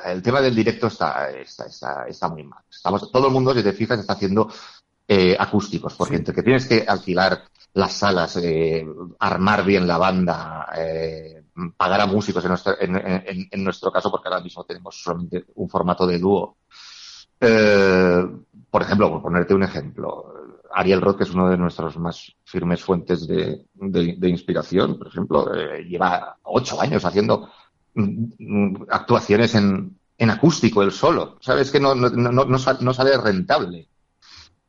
el 0.06 0.22
tema 0.22 0.40
del 0.40 0.54
directo 0.54 0.86
está, 0.86 1.28
está, 1.32 2.06
está, 2.08 2.28
muy 2.30 2.44
mal. 2.44 2.64
Estamos, 2.70 3.12
todo 3.12 3.26
el 3.26 3.32
mundo, 3.34 3.52
si 3.52 3.62
te 3.62 3.74
fijas, 3.74 4.00
está 4.00 4.14
haciendo 4.14 4.50
eh, 5.06 5.36
acústicos, 5.38 5.92
porque 5.92 6.16
entre 6.16 6.34
que 6.34 6.42
tienes 6.42 6.66
que 6.66 6.86
alquilar 6.88 7.44
las 7.74 7.92
salas, 7.92 8.36
eh, 8.36 8.86
armar 9.18 9.64
bien 9.64 9.86
la 9.86 9.98
banda, 9.98 10.68
eh, 10.76 11.44
pagar 11.76 12.00
a 12.00 12.06
músicos 12.06 12.44
en 12.44 12.48
nuestro, 12.50 12.74
en, 12.80 13.64
nuestro 13.64 13.92
caso, 13.92 14.10
porque 14.10 14.28
ahora 14.28 14.40
mismo 14.40 14.64
tenemos 14.64 15.00
solamente 15.00 15.46
un 15.54 15.68
formato 15.68 16.06
de 16.06 16.18
dúo. 16.18 16.56
Eh, 17.40 18.26
por 18.70 18.82
ejemplo, 18.82 19.10
por 19.10 19.22
ponerte 19.22 19.54
un 19.54 19.62
ejemplo, 19.62 20.34
Ariel 20.72 21.00
Roth, 21.00 21.18
que 21.18 21.24
es 21.24 21.30
uno 21.30 21.48
de 21.48 21.56
nuestros 21.56 21.96
más 21.98 22.34
firmes 22.44 22.82
fuentes 22.82 23.26
de, 23.26 23.64
inspiración, 24.22 24.98
por 24.98 25.08
ejemplo, 25.08 25.52
lleva 25.82 26.36
ocho 26.44 26.80
años 26.80 27.04
haciendo 27.04 27.48
mm, 27.94 28.84
actuaciones 28.90 29.54
en, 29.54 29.96
acústico, 30.30 30.82
él 30.82 30.92
solo. 30.92 31.38
Sabes 31.40 31.70
que 31.70 31.80
no, 31.80 31.94
no, 31.94 32.08
no, 32.10 32.44
no, 32.44 32.58
sale 32.58 33.16
rentable. 33.18 33.87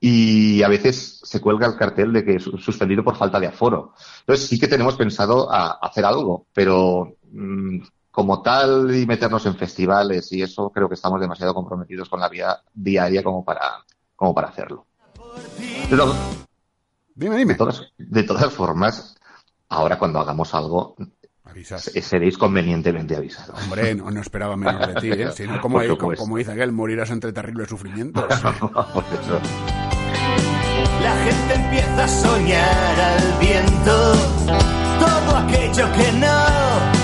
Y 0.01 0.63
a 0.63 0.69
veces 0.69 1.19
se 1.23 1.41
cuelga 1.41 1.67
el 1.67 1.75
cartel 1.75 2.13
de 2.13 2.23
que 2.23 2.35
es 2.35 2.43
suspendido 2.43 3.03
por 3.03 3.17
falta 3.17 3.39
de 3.39 3.47
aforo. 3.47 3.93
Entonces 4.21 4.47
sí 4.47 4.59
que 4.59 4.67
tenemos 4.67 4.95
pensado 4.95 5.51
a, 5.51 5.71
hacer 5.81 6.05
algo, 6.05 6.45
pero 6.53 7.17
mm, 7.31 7.79
como 8.11 8.41
tal 8.41 8.95
y 8.95 9.05
meternos 9.05 9.45
en 9.45 9.55
festivales 9.55 10.31
y 10.31 10.41
eso 10.41 10.69
creo 10.69 10.87
que 10.87 10.95
estamos 10.95 11.19
demasiado 11.19 11.53
comprometidos 11.53 12.09
con 12.09 12.19
la 12.19 12.29
vida 12.29 12.63
diaria 12.73 13.23
como 13.23 13.43
para, 13.43 13.83
como 14.15 14.33
para 14.33 14.49
hacerlo. 14.49 14.85
dime, 17.15 17.37
dime. 17.37 17.57
De 17.97 18.23
todas, 18.23 18.53
formas, 18.53 19.15
ahora 19.67 19.97
cuando 19.97 20.19
hagamos 20.19 20.53
algo, 20.53 20.95
Seréis 21.65 22.37
convenientemente 22.37 23.15
avisados. 23.15 23.59
Hombre, 23.63 23.95
no, 23.95 24.21
esperaba 24.21 24.55
menos 24.55 24.87
de 24.87 24.95
ti, 25.01 25.11
¿eh? 25.11 25.31
Sino 25.31 25.59
como, 25.59 25.79
como, 25.97 26.37
dice 26.37 26.51
aquel, 26.51 26.71
morirás 26.71 27.09
entre 27.09 27.33
terribles 27.33 27.69
sufrimientos. 27.69 28.23
La 31.01 31.15
gente 31.23 31.53
empieza 31.55 32.03
a 32.03 32.07
soñar 32.07 32.99
al 32.99 33.39
viento 33.39 34.13
todo 34.99 35.37
aquello 35.37 35.91
que 35.93 36.11
no 36.13 36.99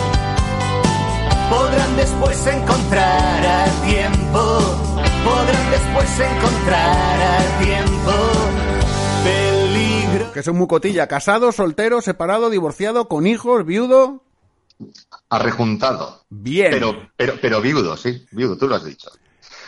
podrán 1.50 1.96
después 1.96 2.48
encontrar 2.48 3.46
a 3.46 3.66
tiempo. 3.86 4.60
Podrán 5.24 5.72
después 5.72 6.20
encontrar 6.20 7.22
a 7.22 7.64
tiempo 7.64 8.56
que 10.36 10.44
son 10.44 10.58
mucotilla, 10.58 11.08
casado, 11.08 11.54
soltero, 11.54 12.02
separado, 12.02 12.50
divorciado, 12.50 13.08
con 13.08 13.26
hijos, 13.26 13.66
viudo. 13.66 14.22
Arrejuntado. 15.30 16.26
Bien. 16.30 16.72
Pero, 16.72 17.10
pero, 17.16 17.36
pero 17.42 17.62
viudo, 17.62 17.96
sí, 17.96 18.26
viudo, 18.32 18.58
tú 18.58 18.68
lo 18.68 18.76
has 18.76 18.84
dicho. 18.84 19.10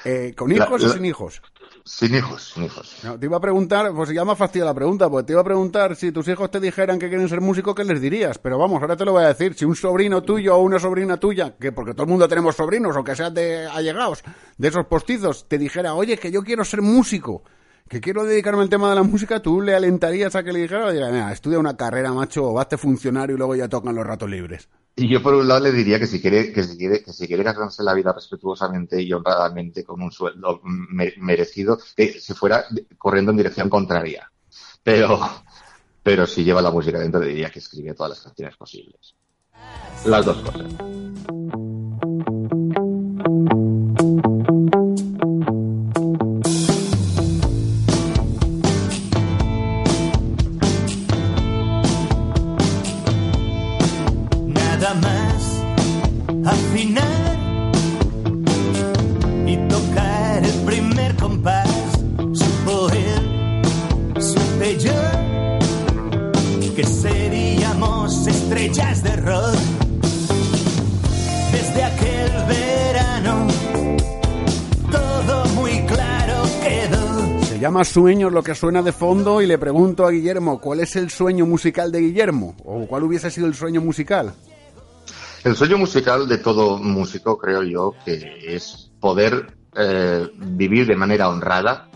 Eh, 0.03 0.33
¿Con 0.35 0.51
hijos 0.51 0.83
o 0.83 0.89
sin 0.89 1.05
hijos? 1.05 1.41
Sin 1.87 2.13
hijos, 2.13 2.51
sin 2.53 2.65
hijos. 2.65 2.95
te 3.19 3.25
iba 3.25 3.37
a 3.37 3.39
preguntar, 3.39 3.93
pues 3.93 4.09
ya 4.09 4.25
más 4.25 4.37
fastidia 4.37 4.65
la 4.65 4.73
pregunta, 4.73 5.09
pues 5.09 5.25
te 5.25 5.31
iba 5.31 5.41
a 5.41 5.45
preguntar 5.45 5.95
si 5.95 6.11
tus 6.11 6.27
hijos 6.27 6.51
te 6.51 6.59
dijeran 6.59 6.99
que 6.99 7.07
quieren 7.07 7.29
ser 7.29 7.39
músicos, 7.39 7.73
¿qué 7.73 7.85
les 7.85 8.01
dirías? 8.01 8.37
Pero 8.37 8.57
vamos, 8.57 8.81
ahora 8.81 8.97
te 8.97 9.05
lo 9.05 9.13
voy 9.13 9.23
a 9.23 9.29
decir. 9.29 9.53
Si 9.53 9.63
un 9.63 9.75
sobrino 9.75 10.21
tuyo 10.21 10.55
o 10.55 10.59
una 10.59 10.79
sobrina 10.79 11.17
tuya, 11.17 11.55
que 11.57 11.71
porque 11.71 11.93
todo 11.93 12.03
el 12.03 12.09
mundo 12.09 12.27
tenemos 12.27 12.55
sobrinos, 12.55 12.95
o 12.97 13.03
que 13.03 13.15
sean 13.15 13.33
de 13.33 13.65
allegados, 13.67 14.23
de 14.57 14.67
esos 14.67 14.85
postizos, 14.85 15.47
te 15.47 15.57
dijera, 15.57 15.93
oye, 15.93 16.17
que 16.17 16.29
yo 16.29 16.43
quiero 16.43 16.65
ser 16.65 16.81
músico, 16.81 17.43
que 17.87 18.01
quiero 18.01 18.25
dedicarme 18.25 18.61
al 18.61 18.69
tema 18.69 18.89
de 18.89 18.95
la 18.95 19.03
música, 19.03 19.41
¿tú 19.41 19.61
le 19.61 19.75
alentarías 19.75 20.35
a 20.35 20.43
que 20.43 20.51
le 20.51 20.59
dijera, 20.59 20.87
oye, 20.87 21.05
mira, 21.11 21.31
estudia 21.31 21.59
una 21.59 21.77
carrera, 21.77 22.11
macho, 22.11 22.45
o 22.45 22.59
hazte 22.59 22.77
funcionario 22.77 23.35
y 23.35 23.37
luego 23.37 23.55
ya 23.55 23.67
tocan 23.67 23.95
los 23.95 24.05
ratos 24.05 24.29
libres? 24.29 24.67
Y 24.95 25.07
yo 25.07 25.21
por 25.21 25.35
un 25.35 25.47
lado 25.47 25.61
le 25.61 25.71
diría 25.71 25.99
que 25.99 26.07
si 26.07 26.19
quiere, 26.19 26.51
que 26.51 26.63
si 26.63 26.75
quiere, 26.77 27.03
que 27.03 27.13
si 27.13 27.27
quiere 27.27 27.43
ganarse 27.43 27.83
la 27.83 27.93
vida 27.93 28.11
respetuosamente 28.11 29.01
y 29.01 29.13
honradamente 29.13 29.83
con 29.83 30.01
un 30.01 30.11
sueldo 30.11 30.59
merecido, 31.17 31.79
que 31.95 32.19
se 32.19 32.33
fuera 32.33 32.65
corriendo 32.97 33.31
en 33.31 33.37
dirección 33.37 33.69
contraria. 33.69 34.31
Pero, 34.81 35.19
pero 36.01 36.25
si 36.25 36.43
lleva 36.43 36.61
la 36.61 36.71
música 36.71 36.99
dentro 36.99 37.21
le 37.21 37.27
diría 37.27 37.51
que 37.51 37.59
escribe 37.59 37.93
todas 37.93 38.11
las 38.11 38.21
canciones 38.21 38.57
posibles. 38.57 39.15
Las 40.05 40.25
dos 40.25 40.37
cosas. 40.37 41.36
Llama 77.67 77.83
Sueños 77.83 78.31
lo 78.31 78.43
que 78.43 78.55
suena 78.55 78.81
de 78.81 78.93
fondo 78.93 79.41
y 79.41 79.45
le 79.45 79.57
pregunto 79.57 80.05
a 80.05 80.11
Guillermo, 80.11 80.61
¿cuál 80.61 80.79
es 80.79 80.95
el 80.95 81.09
sueño 81.09 81.45
musical 81.45 81.91
de 81.91 81.99
Guillermo? 81.99 82.55
¿O 82.63 82.87
cuál 82.87 83.03
hubiese 83.03 83.29
sido 83.29 83.45
el 83.45 83.55
sueño 83.55 83.81
musical? 83.81 84.33
El 85.43 85.53
sueño 85.53 85.77
musical 85.77 86.29
de 86.29 86.37
todo 86.37 86.77
músico, 86.77 87.37
creo 87.37 87.63
yo, 87.63 87.93
que 88.05 88.55
es 88.55 88.89
poder 89.01 89.53
eh, 89.75 90.29
vivir 90.37 90.87
de 90.87 90.95
manera 90.95 91.27
honrada 91.27 91.89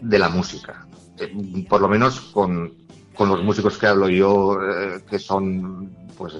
de 0.00 0.18
la 0.20 0.28
música. 0.28 0.86
Eh, 1.18 1.66
por 1.68 1.80
lo 1.80 1.88
menos 1.88 2.20
con, 2.20 2.72
con 3.16 3.28
los 3.28 3.42
músicos 3.42 3.76
que 3.76 3.88
hablo 3.88 4.08
yo, 4.08 4.56
eh, 4.62 5.00
que 5.10 5.18
son 5.18 5.90
pues 6.16 6.34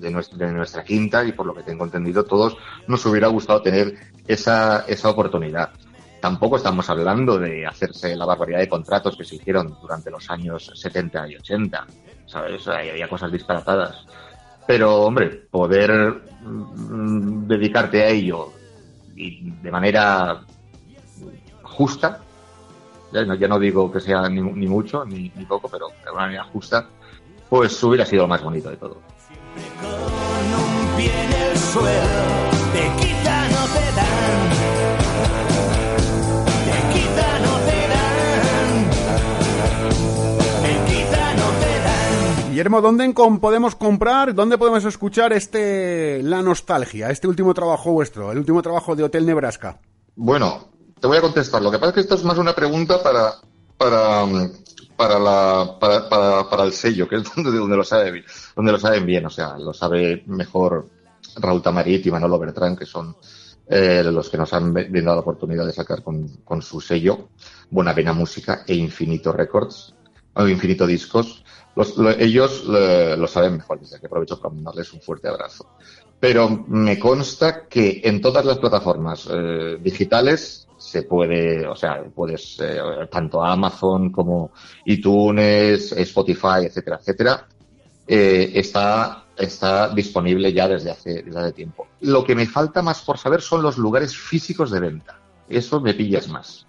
de 0.00 0.10
nuestra, 0.10 0.50
nuestra, 0.50 0.82
quinta 0.82 1.22
y 1.22 1.30
por 1.30 1.46
lo 1.46 1.54
que 1.54 1.62
tengo 1.62 1.84
entendido 1.84 2.24
todos 2.24 2.56
nos 2.88 3.06
hubiera 3.06 3.28
gustado 3.28 3.62
tener 3.62 3.94
esa, 4.26 4.86
esa 4.88 5.08
oportunidad. 5.08 5.70
Tampoco 6.20 6.56
estamos 6.56 6.88
hablando 6.90 7.38
de 7.38 7.66
hacerse 7.66 8.14
la 8.14 8.26
barbaridad 8.26 8.58
de 8.58 8.68
contratos 8.68 9.16
que 9.16 9.24
se 9.24 9.36
hicieron 9.36 9.76
durante 9.80 10.10
los 10.10 10.28
años 10.30 10.70
70 10.74 11.28
y 11.28 11.36
80, 11.36 11.86
¿sabes? 12.26 12.68
Había 12.68 13.08
cosas 13.08 13.32
disparatadas. 13.32 14.04
Pero, 14.66 15.02
hombre, 15.02 15.28
poder 15.50 16.22
mm, 16.42 17.46
dedicarte 17.46 18.02
a 18.02 18.08
ello 18.08 18.52
y 19.16 19.50
de 19.50 19.70
manera 19.70 20.42
justa, 21.62 22.20
ya 23.12 23.24
no, 23.24 23.58
digo 23.58 23.90
que 23.90 24.00
sea 24.00 24.28
ni, 24.28 24.42
mucho 24.42 25.04
ni, 25.04 25.30
poco, 25.48 25.68
pero 25.68 25.88
de 25.88 26.10
una 26.12 26.20
manera 26.20 26.44
justa, 26.44 26.86
pues 27.48 27.82
hubiera 27.82 28.06
sido 28.06 28.22
lo 28.22 28.28
más 28.28 28.42
bonito 28.42 28.70
de 28.70 28.76
todo. 28.76 28.98
Guillermo, 42.50 42.80
¿dónde 42.80 43.14
podemos 43.40 43.76
comprar, 43.76 44.34
dónde 44.34 44.58
podemos 44.58 44.84
escuchar 44.84 45.32
este 45.32 46.20
La 46.24 46.42
Nostalgia, 46.42 47.08
este 47.08 47.28
último 47.28 47.54
trabajo 47.54 47.92
vuestro, 47.92 48.32
el 48.32 48.38
último 48.38 48.60
trabajo 48.60 48.96
de 48.96 49.04
Hotel 49.04 49.24
Nebraska? 49.24 49.78
Bueno, 50.16 50.68
te 51.00 51.06
voy 51.06 51.18
a 51.18 51.20
contestar. 51.20 51.62
Lo 51.62 51.70
que 51.70 51.78
pasa 51.78 51.90
es 51.90 51.94
que 51.94 52.00
esto 52.00 52.16
es 52.16 52.24
más 52.24 52.38
una 52.38 52.52
pregunta 52.52 53.00
para, 53.04 53.34
para, 53.76 54.26
para, 54.96 55.18
la, 55.20 55.76
para, 55.78 56.50
para, 56.50 56.64
el 56.64 56.72
sello, 56.72 57.08
que 57.08 57.16
es 57.16 57.22
donde, 57.36 57.56
donde, 57.56 57.76
lo 57.76 57.84
sabe, 57.84 58.24
donde 58.56 58.72
lo 58.72 58.80
saben 58.80 59.06
bien. 59.06 59.26
O 59.26 59.30
sea, 59.30 59.56
lo 59.56 59.72
sabe 59.72 60.24
mejor 60.26 60.88
Raúl 61.36 61.62
Tamarit 61.62 62.04
y 62.04 62.10
Manolo 62.10 62.36
Bertrán, 62.40 62.74
que 62.74 62.84
son 62.84 63.14
eh, 63.68 64.02
los 64.02 64.28
que 64.28 64.38
nos 64.38 64.52
han 64.52 64.74
brindado 64.74 65.14
la 65.14 65.22
oportunidad 65.22 65.66
de 65.66 65.72
sacar 65.72 66.02
con, 66.02 66.26
con 66.38 66.62
su 66.62 66.80
sello 66.80 67.28
Buena 67.70 67.94
Pena 67.94 68.12
Música 68.12 68.64
e 68.66 68.74
Infinito 68.74 69.30
Records, 69.32 69.94
o 70.34 70.48
Infinito 70.48 70.84
Discos. 70.84 71.44
Los, 71.76 71.94
ellos 72.18 72.64
lo, 72.66 73.26
saben 73.26 73.58
mejor, 73.58 73.80
desde 73.80 74.00
que 74.00 74.06
aprovecho 74.06 74.40
para 74.40 74.54
mandarles 74.54 74.92
un 74.92 75.00
fuerte 75.00 75.28
abrazo. 75.28 75.66
Pero 76.18 76.64
me 76.68 76.98
consta 76.98 77.66
que 77.66 78.02
en 78.04 78.20
todas 78.20 78.44
las 78.44 78.58
plataformas 78.58 79.28
eh, 79.30 79.78
digitales 79.80 80.68
se 80.76 81.02
puede, 81.02 81.66
o 81.66 81.76
sea, 81.76 82.02
puedes, 82.14 82.58
eh, 82.60 82.78
tanto 83.10 83.42
Amazon 83.42 84.10
como 84.10 84.50
iTunes, 84.86 85.92
Spotify, 85.92 86.64
etcétera, 86.64 86.98
etcétera, 87.00 87.46
eh, 88.06 88.50
está, 88.54 89.26
está 89.36 89.88
disponible 89.94 90.52
ya 90.52 90.66
desde 90.66 90.90
hace, 90.90 91.22
desde 91.22 91.38
hace 91.38 91.52
tiempo. 91.52 91.86
Lo 92.00 92.24
que 92.24 92.34
me 92.34 92.46
falta 92.46 92.82
más 92.82 93.02
por 93.02 93.18
saber 93.18 93.40
son 93.40 93.62
los 93.62 93.78
lugares 93.78 94.16
físicos 94.16 94.70
de 94.70 94.80
venta. 94.80 95.18
Eso 95.48 95.80
me 95.80 95.94
pillas 95.94 96.28
más. 96.28 96.66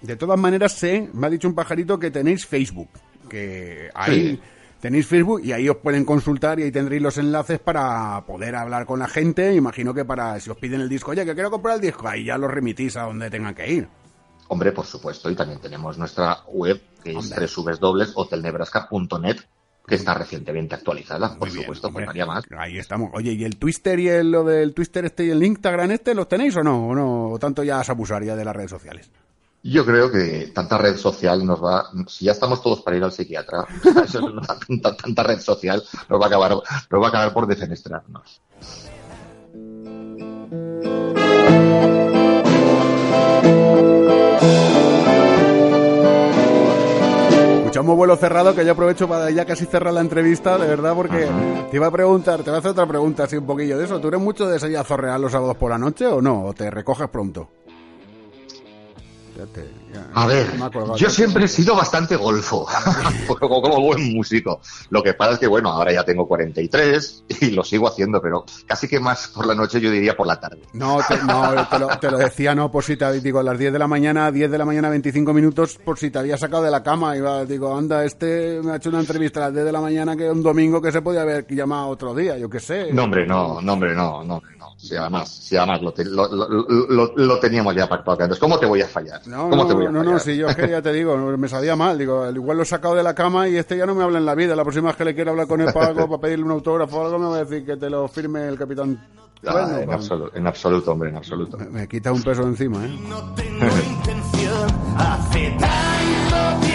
De 0.00 0.16
todas 0.16 0.38
maneras, 0.38 0.72
sé, 0.72 1.08
me 1.12 1.28
ha 1.28 1.30
dicho 1.30 1.46
un 1.46 1.54
pajarito 1.54 1.98
que 1.98 2.10
tenéis 2.10 2.44
Facebook, 2.44 2.88
que 3.32 3.90
ahí 3.94 4.38
tenéis 4.78 5.06
Facebook 5.06 5.40
y 5.42 5.52
ahí 5.52 5.68
os 5.68 5.78
pueden 5.78 6.04
consultar 6.04 6.60
y 6.60 6.64
ahí 6.64 6.70
tendréis 6.70 7.00
los 7.00 7.16
enlaces 7.16 7.58
para 7.58 8.22
poder 8.26 8.54
hablar 8.54 8.84
con 8.84 8.98
la 8.98 9.08
gente. 9.08 9.54
Imagino 9.54 9.94
que 9.94 10.04
para, 10.04 10.38
si 10.38 10.50
os 10.50 10.58
piden 10.58 10.82
el 10.82 10.88
disco, 10.90 11.12
oye, 11.12 11.24
que 11.24 11.32
quiero 11.32 11.50
comprar 11.50 11.76
el 11.76 11.80
disco, 11.80 12.06
ahí 12.06 12.26
ya 12.26 12.36
lo 12.36 12.46
remitís 12.46 12.96
a 12.98 13.04
donde 13.04 13.30
tengan 13.30 13.54
que 13.54 13.72
ir. 13.72 13.88
Hombre, 14.48 14.72
por 14.72 14.84
supuesto, 14.84 15.30
y 15.30 15.34
también 15.34 15.60
tenemos 15.60 15.96
nuestra 15.96 16.42
web, 16.48 16.78
que 17.02 17.12
es 17.12 17.56
www.hotelnebraska.net, 17.56 19.36
que 19.86 19.94
está 19.94 20.12
recientemente 20.12 20.74
actualizada, 20.74 21.38
por 21.38 21.48
bien, 21.48 21.62
supuesto, 21.62 21.86
hombre. 21.88 22.04
faltaría 22.04 22.26
más. 22.26 22.44
Ahí 22.58 22.76
estamos. 22.76 23.10
Oye, 23.14 23.32
¿y 23.32 23.44
el 23.44 23.56
Twitter 23.56 23.98
y 23.98 24.08
el, 24.08 24.30
lo 24.30 24.44
del 24.44 24.74
Twitter 24.74 25.06
este 25.06 25.24
y 25.24 25.30
el 25.30 25.42
Instagram 25.42 25.92
este 25.92 26.14
los 26.14 26.28
tenéis 26.28 26.54
o 26.56 26.62
no? 26.62 26.88
¿O 26.88 26.94
no? 26.94 27.30
¿O 27.30 27.38
tanto 27.38 27.64
ya 27.64 27.80
es 27.80 27.88
abusar 27.88 28.22
ya 28.24 28.36
de 28.36 28.44
las 28.44 28.54
redes 28.54 28.70
sociales? 28.70 29.10
Yo 29.64 29.86
creo 29.86 30.10
que 30.10 30.50
tanta 30.52 30.76
red 30.76 30.96
social 30.96 31.46
nos 31.46 31.62
va, 31.62 31.84
si 32.08 32.24
ya 32.24 32.32
estamos 32.32 32.60
todos 32.60 32.82
para 32.82 32.96
ir 32.96 33.04
al 33.04 33.12
psiquiatra, 33.12 33.64
tanta, 34.68 34.96
tanta 34.96 35.22
red 35.22 35.38
social 35.38 35.80
nos 36.08 36.20
va 36.20 36.24
a 36.24 36.26
acabar, 36.26 36.50
nos 36.50 37.00
va 37.00 37.06
a 37.06 37.08
acabar 37.08 37.32
por 37.32 37.46
defenestrarnos. 37.46 38.42
Escuchamos 47.58 47.96
vuelo 47.96 48.16
cerrado, 48.16 48.56
que 48.56 48.64
yo 48.64 48.72
aprovecho 48.72 49.08
para 49.08 49.30
ya 49.30 49.44
casi 49.44 49.66
cerrar 49.66 49.94
la 49.94 50.00
entrevista, 50.00 50.58
de 50.58 50.66
verdad, 50.66 50.94
porque 50.96 51.28
te 51.70 51.76
iba 51.76 51.86
a 51.86 51.92
preguntar, 51.92 52.42
te 52.42 52.50
voy 52.50 52.56
a 52.56 52.58
hacer 52.58 52.72
otra 52.72 52.86
pregunta 52.86 53.24
así 53.24 53.36
un 53.36 53.46
poquillo 53.46 53.78
de 53.78 53.84
eso. 53.84 54.00
¿Tú 54.00 54.08
eres 54.08 54.20
mucho 54.20 54.48
de 54.48 54.58
salir 54.58 54.76
a 54.76 54.82
zorrear 54.82 55.20
los 55.20 55.30
sábados 55.30 55.56
por 55.56 55.70
la 55.70 55.78
noche 55.78 56.04
o 56.06 56.20
no? 56.20 56.46
¿O 56.46 56.52
te 56.52 56.68
recoges 56.68 57.08
pronto? 57.08 57.61
Ya 59.36 59.46
te- 59.46 59.70
ya- 59.94 60.06
A 60.14 60.26
ver, 60.26 60.46
yo 60.96 61.08
siempre 61.08 61.46
he 61.46 61.48
sido 61.48 61.74
bastante 61.74 62.16
golfo, 62.16 62.66
como, 63.38 63.62
como 63.62 63.80
buen 63.80 64.12
músico. 64.14 64.60
Lo 64.90 65.02
que 65.02 65.14
pasa 65.14 65.32
es 65.32 65.38
que, 65.38 65.46
bueno, 65.46 65.70
ahora 65.70 65.90
ya 65.90 66.04
tengo 66.04 66.26
43 66.28 67.24
y 67.40 67.50
lo 67.52 67.64
sigo 67.64 67.88
haciendo, 67.88 68.20
pero 68.20 68.44
casi 68.66 68.88
que 68.88 69.00
más 69.00 69.28
por 69.28 69.46
la 69.46 69.54
noche 69.54 69.80
yo 69.80 69.90
diría 69.90 70.14
por 70.14 70.26
la 70.26 70.38
tarde. 70.38 70.60
No, 70.74 70.98
te, 71.08 71.22
no 71.22 71.66
te, 71.66 71.78
lo, 71.78 71.88
te 71.98 72.10
lo 72.10 72.18
decía, 72.18 72.54
no, 72.54 72.70
por 72.70 72.84
si 72.84 72.96
te 72.98 73.10
digo, 73.20 73.38
a 73.38 73.42
las 73.42 73.58
10 73.58 73.72
de 73.72 73.78
la 73.78 73.86
mañana, 73.88 74.30
10 74.30 74.50
de 74.50 74.58
la 74.58 74.66
mañana, 74.66 74.90
25 74.90 75.32
minutos, 75.32 75.78
por 75.82 75.98
si 75.98 76.10
te 76.10 76.18
había 76.18 76.36
sacado 76.36 76.62
de 76.64 76.70
la 76.70 76.82
cama. 76.82 77.16
Iba, 77.16 77.46
digo, 77.46 77.74
anda, 77.74 78.04
este 78.04 78.60
me 78.62 78.72
ha 78.72 78.76
hecho 78.76 78.90
una 78.90 79.00
entrevista 79.00 79.40
a 79.40 79.44
las 79.44 79.54
10 79.54 79.64
de 79.64 79.72
la 79.72 79.80
mañana, 79.80 80.14
que 80.14 80.28
un 80.30 80.42
domingo 80.42 80.82
que 80.82 80.92
se 80.92 81.00
podía 81.00 81.22
haber 81.22 81.46
llamado 81.48 81.88
otro 81.88 82.14
día, 82.14 82.36
yo 82.36 82.50
qué 82.50 82.60
sé. 82.60 82.92
No, 82.92 83.04
hombre, 83.04 83.26
no, 83.26 83.62
no, 83.62 83.72
hombre, 83.72 83.94
no, 83.94 84.22
no, 84.24 84.34
hombre, 84.36 84.56
no. 84.58 84.72
Si 84.76 84.94
además, 84.96 85.28
si 85.30 85.56
además 85.56 85.80
lo, 85.80 85.92
te- 85.92 86.04
lo, 86.04 86.26
lo- 86.28 86.48
lo- 86.48 87.12
lo 87.16 87.38
teníamos 87.38 87.74
ya 87.74 87.88
pactado 87.88 88.20
antes, 88.22 88.38
¿cómo 88.38 88.58
te 88.58 88.66
voy 88.66 88.82
a 88.82 88.88
fallar? 88.88 89.21
No, 89.26 89.50
¿Cómo 89.50 89.56
no, 89.56 89.66
te 89.66 89.74
voy 89.74 89.86
a 89.86 89.90
no, 89.90 90.02
no, 90.02 90.18
si 90.18 90.36
yo 90.36 90.48
es 90.48 90.56
que 90.56 90.68
ya 90.68 90.82
te 90.82 90.92
digo, 90.92 91.16
me 91.16 91.48
sabía 91.48 91.76
mal, 91.76 91.96
digo, 91.98 92.28
igual 92.30 92.56
lo 92.56 92.62
he 92.64 92.66
sacado 92.66 92.94
de 92.94 93.02
la 93.02 93.14
cama 93.14 93.48
y 93.48 93.56
este 93.56 93.76
ya 93.76 93.86
no 93.86 93.94
me 93.94 94.02
habla 94.02 94.18
en 94.18 94.24
la 94.26 94.34
vida, 94.34 94.56
la 94.56 94.62
próxima 94.64 94.88
vez 94.88 94.96
que 94.96 95.04
le 95.04 95.14
quiera 95.14 95.30
hablar 95.30 95.46
con 95.46 95.60
él 95.60 95.72
para 95.72 95.86
algo, 95.88 96.06
para 96.08 96.20
pedirle 96.20 96.44
un 96.44 96.50
autógrafo 96.52 96.98
o 96.98 97.04
algo, 97.06 97.18
me 97.18 97.26
va 97.26 97.36
a 97.36 97.44
decir 97.44 97.64
que 97.64 97.76
te 97.76 97.88
lo 97.88 98.08
firme 98.08 98.46
el 98.48 98.58
capitán. 98.58 99.00
Ah, 99.44 99.52
Bueno, 99.52 99.78
en, 99.78 99.86
pa- 99.88 99.94
absoluto, 99.94 100.36
en 100.36 100.46
absoluto, 100.46 100.92
hombre, 100.92 101.10
en 101.10 101.16
absoluto. 101.16 101.58
me, 101.58 101.66
me 101.66 101.88
quita 101.88 102.12
un 102.12 102.22
peso 102.22 102.42
de 102.42 102.48
encima, 102.48 102.84
¿eh? 102.84 102.98
No 103.08 103.34
tengo 103.34 103.64
intención. 103.66 104.68
Hace 104.96 105.50
tanto 105.58 106.60
tiempo 106.66 106.71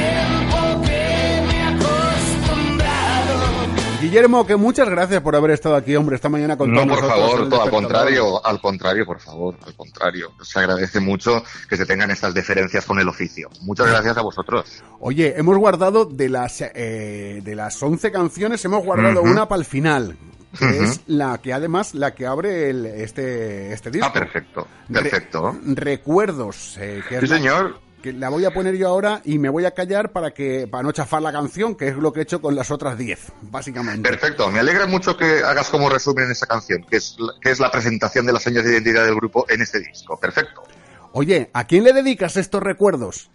Guillermo, 4.10 4.46
que 4.48 4.56
muchas 4.56 4.88
gracias 4.89 5.22
por 5.22 5.36
haber 5.36 5.52
estado 5.52 5.76
aquí, 5.76 5.96
hombre, 5.96 6.15
esta 6.15 6.30
mañana 6.30 6.58
con 6.58 6.72
No, 6.72 6.88
por 6.88 7.00
favor, 7.00 7.50
todo 7.50 7.62
al 7.63 7.70
contrario, 7.70 8.46
al 8.46 8.62
contrario, 8.62 9.06
por 9.06 9.20
favor, 9.20 9.56
al 9.65 9.76
contrario. 9.76 10.32
Se 10.41 10.60
agradece 10.60 11.00
mucho 11.00 11.43
que 11.70 11.76
se 11.78 11.86
tengan 11.86 12.10
estas 12.12 12.34
deferencias 12.34 12.86
con 12.86 13.00
el 13.00 13.08
oficio. 13.10 13.50
Muchas 13.62 13.88
gracias 13.88 14.17
a 14.17 14.22
vosotros. 14.22 14.82
Oye, 15.00 15.34
hemos 15.38 15.58
guardado 15.58 16.06
de 16.06 16.30
las 16.30 16.62
eh, 16.62 17.41
de 17.43 17.56
las 17.56 17.82
11 17.84 18.12
canciones, 18.12 18.63
hemos 18.65 18.84
guardado 18.84 19.22
una 19.22 19.48
para 19.48 19.60
el 19.60 19.65
final, 19.65 20.17
que 20.58 20.84
es 20.84 21.02
la 21.08 21.38
que 21.39 21.52
además 21.54 21.93
la 21.93 22.15
que 22.15 22.26
abre 22.26 22.70
el, 22.70 22.86
este 22.86 23.74
este 23.74 23.91
disco. 23.91 24.08
Ah, 24.10 24.13
perfecto, 24.13 24.67
Re- 24.89 25.02
perfecto. 25.02 25.56
recuerdos, 25.65 26.78
eh, 26.80 27.02
que 27.10 27.15
es 27.15 27.22
Sí, 27.22 27.28
la- 27.28 27.36
señor. 27.36 27.80
Que 28.08 28.13
la 28.13 28.30
voy 28.30 28.46
a 28.46 28.52
poner 28.52 28.76
yo 28.76 28.88
ahora 28.88 29.22
y 29.26 29.38
me 29.38 29.50
voy 29.50 29.65
a 29.65 29.72
callar 29.72 30.12
para 30.13 30.32
que 30.32 30.65
para 30.67 30.82
no 30.84 30.91
chafar 30.93 31.22
la 31.22 31.32
canción, 31.34 31.76
que 31.76 31.89
es 31.89 31.96
lo 31.98 32.13
que 32.13 32.22
he 32.22 32.24
hecho 32.24 32.39
con 32.41 32.56
las 32.56 32.72
otras 32.72 32.98
10, 32.98 33.34
básicamente. 33.41 34.10
Perfecto, 34.10 34.50
me 34.50 34.60
alegra 34.60 34.86
mucho 34.88 35.17
que 35.17 35.43
hagas 35.43 35.70
como 35.70 35.89
resumen 35.89 36.32
esa 36.32 36.46
canción, 36.46 36.84
que 36.89 36.98
es, 36.98 37.15
la- 37.20 37.34
que 37.41 37.52
es 37.52 37.60
la 37.60 37.70
presentación 37.70 38.26
de 38.26 38.32
las 38.34 38.43
señas 38.43 38.63
de 38.63 38.72
identidad 38.72 39.04
del 39.04 39.15
grupo 39.15 39.46
en 39.50 39.62
este 39.62 39.80
disco. 39.80 40.17
Perfecto. 40.17 40.63
Oye, 41.12 41.50
¿a 41.54 41.65
quién 41.67 41.84
le 41.84 41.91
dedicas 41.91 42.38
estos 42.38 42.63
recuerdos? 42.63 43.30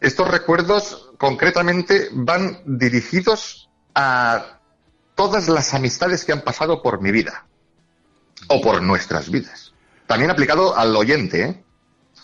Estos 0.00 0.28
recuerdos 0.28 1.10
concretamente 1.18 2.08
van 2.12 2.58
dirigidos 2.64 3.70
a 3.94 4.60
todas 5.16 5.48
las 5.48 5.74
amistades 5.74 6.24
que 6.24 6.32
han 6.32 6.42
pasado 6.42 6.80
por 6.82 7.00
mi 7.00 7.10
vida 7.10 7.46
o 8.48 8.60
por 8.60 8.82
nuestras 8.82 9.30
vidas. 9.30 9.72
También 10.06 10.30
aplicado 10.30 10.76
al 10.76 10.94
oyente, 10.96 11.42
¿eh? 11.42 11.64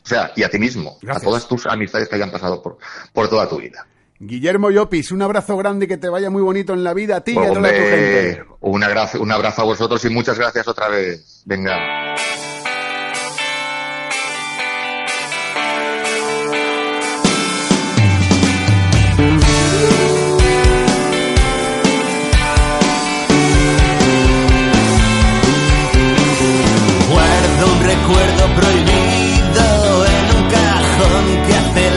O 0.08 0.14
sea, 0.14 0.32
y 0.34 0.42
a 0.42 0.48
ti 0.48 0.58
mismo, 0.58 0.96
Gracias. 1.02 1.22
a 1.22 1.26
todas 1.26 1.46
tus 1.46 1.66
amistades 1.66 2.08
que 2.08 2.14
hayan 2.14 2.30
pasado 2.30 2.62
por, 2.62 2.78
por 3.12 3.28
toda 3.28 3.46
tu 3.46 3.58
vida. 3.58 3.86
Guillermo 4.18 4.70
Llopis, 4.70 5.12
un 5.12 5.20
abrazo 5.20 5.54
grande 5.58 5.84
y 5.84 5.88
que 5.88 5.98
te 5.98 6.08
vaya 6.08 6.30
muy 6.30 6.40
bonito 6.40 6.72
en 6.72 6.82
la 6.82 6.94
vida 6.94 7.16
a 7.16 7.20
ti 7.20 7.32
y 7.32 7.36
a 7.38 7.48
toda 7.52 7.68
tu 7.68 7.74
gente. 7.74 8.42
un 8.60 8.82
abrazo, 8.82 9.20
un 9.20 9.30
abrazo 9.30 9.60
a 9.60 9.64
vosotros 9.66 10.02
y 10.06 10.08
muchas 10.08 10.38
gracias 10.38 10.66
otra 10.66 10.88
vez. 10.88 11.42
Venga. 11.44 11.76
Guardo 27.10 27.72
un 27.72 27.80
recuerdo 27.84 28.54
prohibido 28.56 28.97
un 31.00 31.36
cajón 31.48 31.87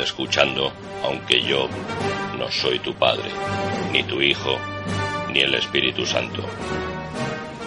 escuchando, 0.00 0.72
aunque 1.04 1.42
yo 1.42 1.68
no 2.38 2.50
soy 2.50 2.78
tu 2.78 2.94
padre, 2.94 3.30
ni 3.92 4.02
tu 4.02 4.20
hijo, 4.20 4.58
ni 5.32 5.40
el 5.40 5.54
Espíritu 5.54 6.04
Santo. 6.06 6.42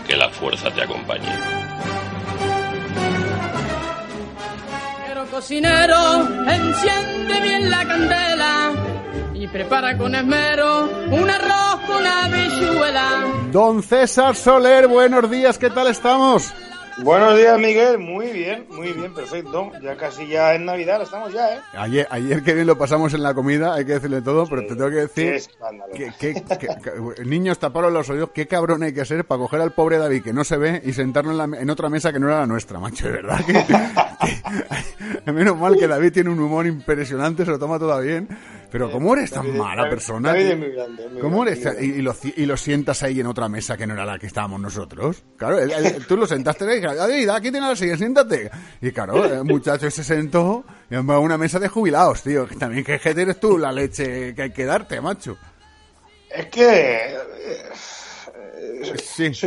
Que 0.07 0.17
la 0.17 0.29
fuerza 0.29 0.69
te 0.71 0.83
acompañe. 0.83 1.31
Pero 5.07 5.25
cocinero, 5.27 6.27
enciende 6.47 7.41
bien 7.41 7.69
la 7.69 7.85
candela 7.85 8.71
y 9.33 9.47
prepara 9.47 9.97
con 9.97 10.15
esmero 10.15 10.89
un 11.11 11.29
arroz 11.29 11.79
con 11.87 12.05
habichuela. 12.05 13.23
Don 13.51 13.83
César 13.83 14.35
Soler, 14.35 14.87
buenos 14.87 15.29
días, 15.29 15.57
¿qué 15.57 15.69
tal 15.69 15.87
estamos? 15.87 16.53
Buenos 17.01 17.35
días, 17.37 17.59
Miguel. 17.59 17.97
Muy 17.97 18.27
bien, 18.31 18.65
muy 18.69 18.93
bien, 18.93 19.13
perfecto. 19.13 19.71
Ya 19.81 19.95
casi 19.97 20.27
ya 20.27 20.53
en 20.53 20.65
Navidad, 20.65 21.01
estamos 21.01 21.33
ya, 21.33 21.55
¿eh? 21.55 21.59
Ayer, 21.73 22.07
ayer 22.11 22.43
que 22.43 22.53
bien 22.53 22.67
lo 22.67 22.77
pasamos 22.77 23.13
en 23.15 23.23
la 23.23 23.33
comida, 23.33 23.73
hay 23.73 23.83
que 23.85 23.93
decirle 23.93 24.21
todo, 24.21 24.45
pero 24.47 24.61
te 24.61 24.75
tengo 24.75 24.89
que 24.89 24.95
decir 25.07 25.41
Qué 25.95 26.11
que, 26.19 26.33
que- 26.33 26.57
que- 26.57 26.67
que- 26.67 27.25
niños 27.25 27.57
taparon 27.57 27.93
los 27.93 28.09
oídos, 28.09 28.29
qué 28.33 28.47
cabrón 28.47 28.83
hay 28.83 28.93
que 28.93 29.05
ser 29.05 29.25
para 29.25 29.39
coger 29.39 29.61
al 29.61 29.71
pobre 29.71 29.97
David 29.97 30.21
que 30.23 30.33
no 30.33 30.43
se 30.43 30.57
ve 30.57 30.81
y 30.85 30.93
sentarlo 30.93 31.31
en, 31.31 31.37
la- 31.51 31.57
en 31.59 31.69
otra 31.69 31.89
mesa 31.89 32.13
que 32.13 32.19
no 32.19 32.27
era 32.27 32.41
la 32.41 32.47
nuestra, 32.47 32.79
macho, 32.79 33.07
de 33.07 33.13
verdad 33.13 33.39
que- 35.25 35.31
menos 35.31 35.57
mal 35.57 35.75
que 35.77 35.87
David 35.87 36.13
tiene 36.13 36.29
un 36.29 36.39
humor 36.39 36.67
impresionante, 36.67 37.43
se 37.43 37.51
lo 37.51 37.57
toma 37.59 37.79
todo 37.79 37.99
bien, 38.01 38.27
pero 38.73 38.91
¿cómo 38.91 39.13
eres 39.15 39.31
tan 39.31 39.55
mala 39.57 39.89
persona? 39.89 40.29
David 40.33 40.43
tío? 40.43 40.51
es 40.53 40.57
muy 40.59 40.71
grande, 40.71 41.07
muy 41.09 41.21
¿Cómo 41.21 41.43
eres? 41.47 41.65
Y, 41.79 41.85
y 41.85 42.01
lo, 42.01 42.13
y 42.35 42.45
lo 42.45 42.57
sientas 42.57 43.01
ahí 43.03 43.21
en 43.21 43.27
otra 43.27 43.47
mesa 43.47 43.77
que 43.77 43.87
no 43.87 43.93
era 43.93 44.03
la 44.05 44.19
que 44.19 44.27
estábamos 44.27 44.59
nosotros. 44.59 45.23
Claro, 45.37 45.59
él- 45.59 45.71
él- 45.71 46.05
tú 46.05 46.17
lo 46.17 46.27
sentaste 46.27 46.65
y 46.65 46.67
dijiste, 46.67 46.95
David, 46.95 47.29
aquí 47.29 47.51
tienes 47.51 47.69
la 47.69 47.75
silla, 47.77 47.95
siéntate. 47.95 48.51
Y 48.81 48.91
claro, 48.91 49.23
el 49.23 49.43
muchacho 49.45 49.89
se 49.89 50.03
sentó 50.03 50.65
y 50.89 50.95
a 50.95 50.99
una 50.99 51.37
mesa 51.37 51.57
de 51.59 51.69
jubilados, 51.69 52.23
tío. 52.23 52.45
Que 52.47 52.55
también 52.55 52.83
que 52.83 52.99
eres 53.21 53.39
tú 53.39 53.57
la 53.57 53.71
leche 53.71 54.35
que 54.35 54.41
hay 54.41 54.51
que 54.51 54.65
darte, 54.65 54.99
macho. 54.99 55.37
Es 56.29 56.47
que. 56.47 57.15
Eh, 58.63 58.93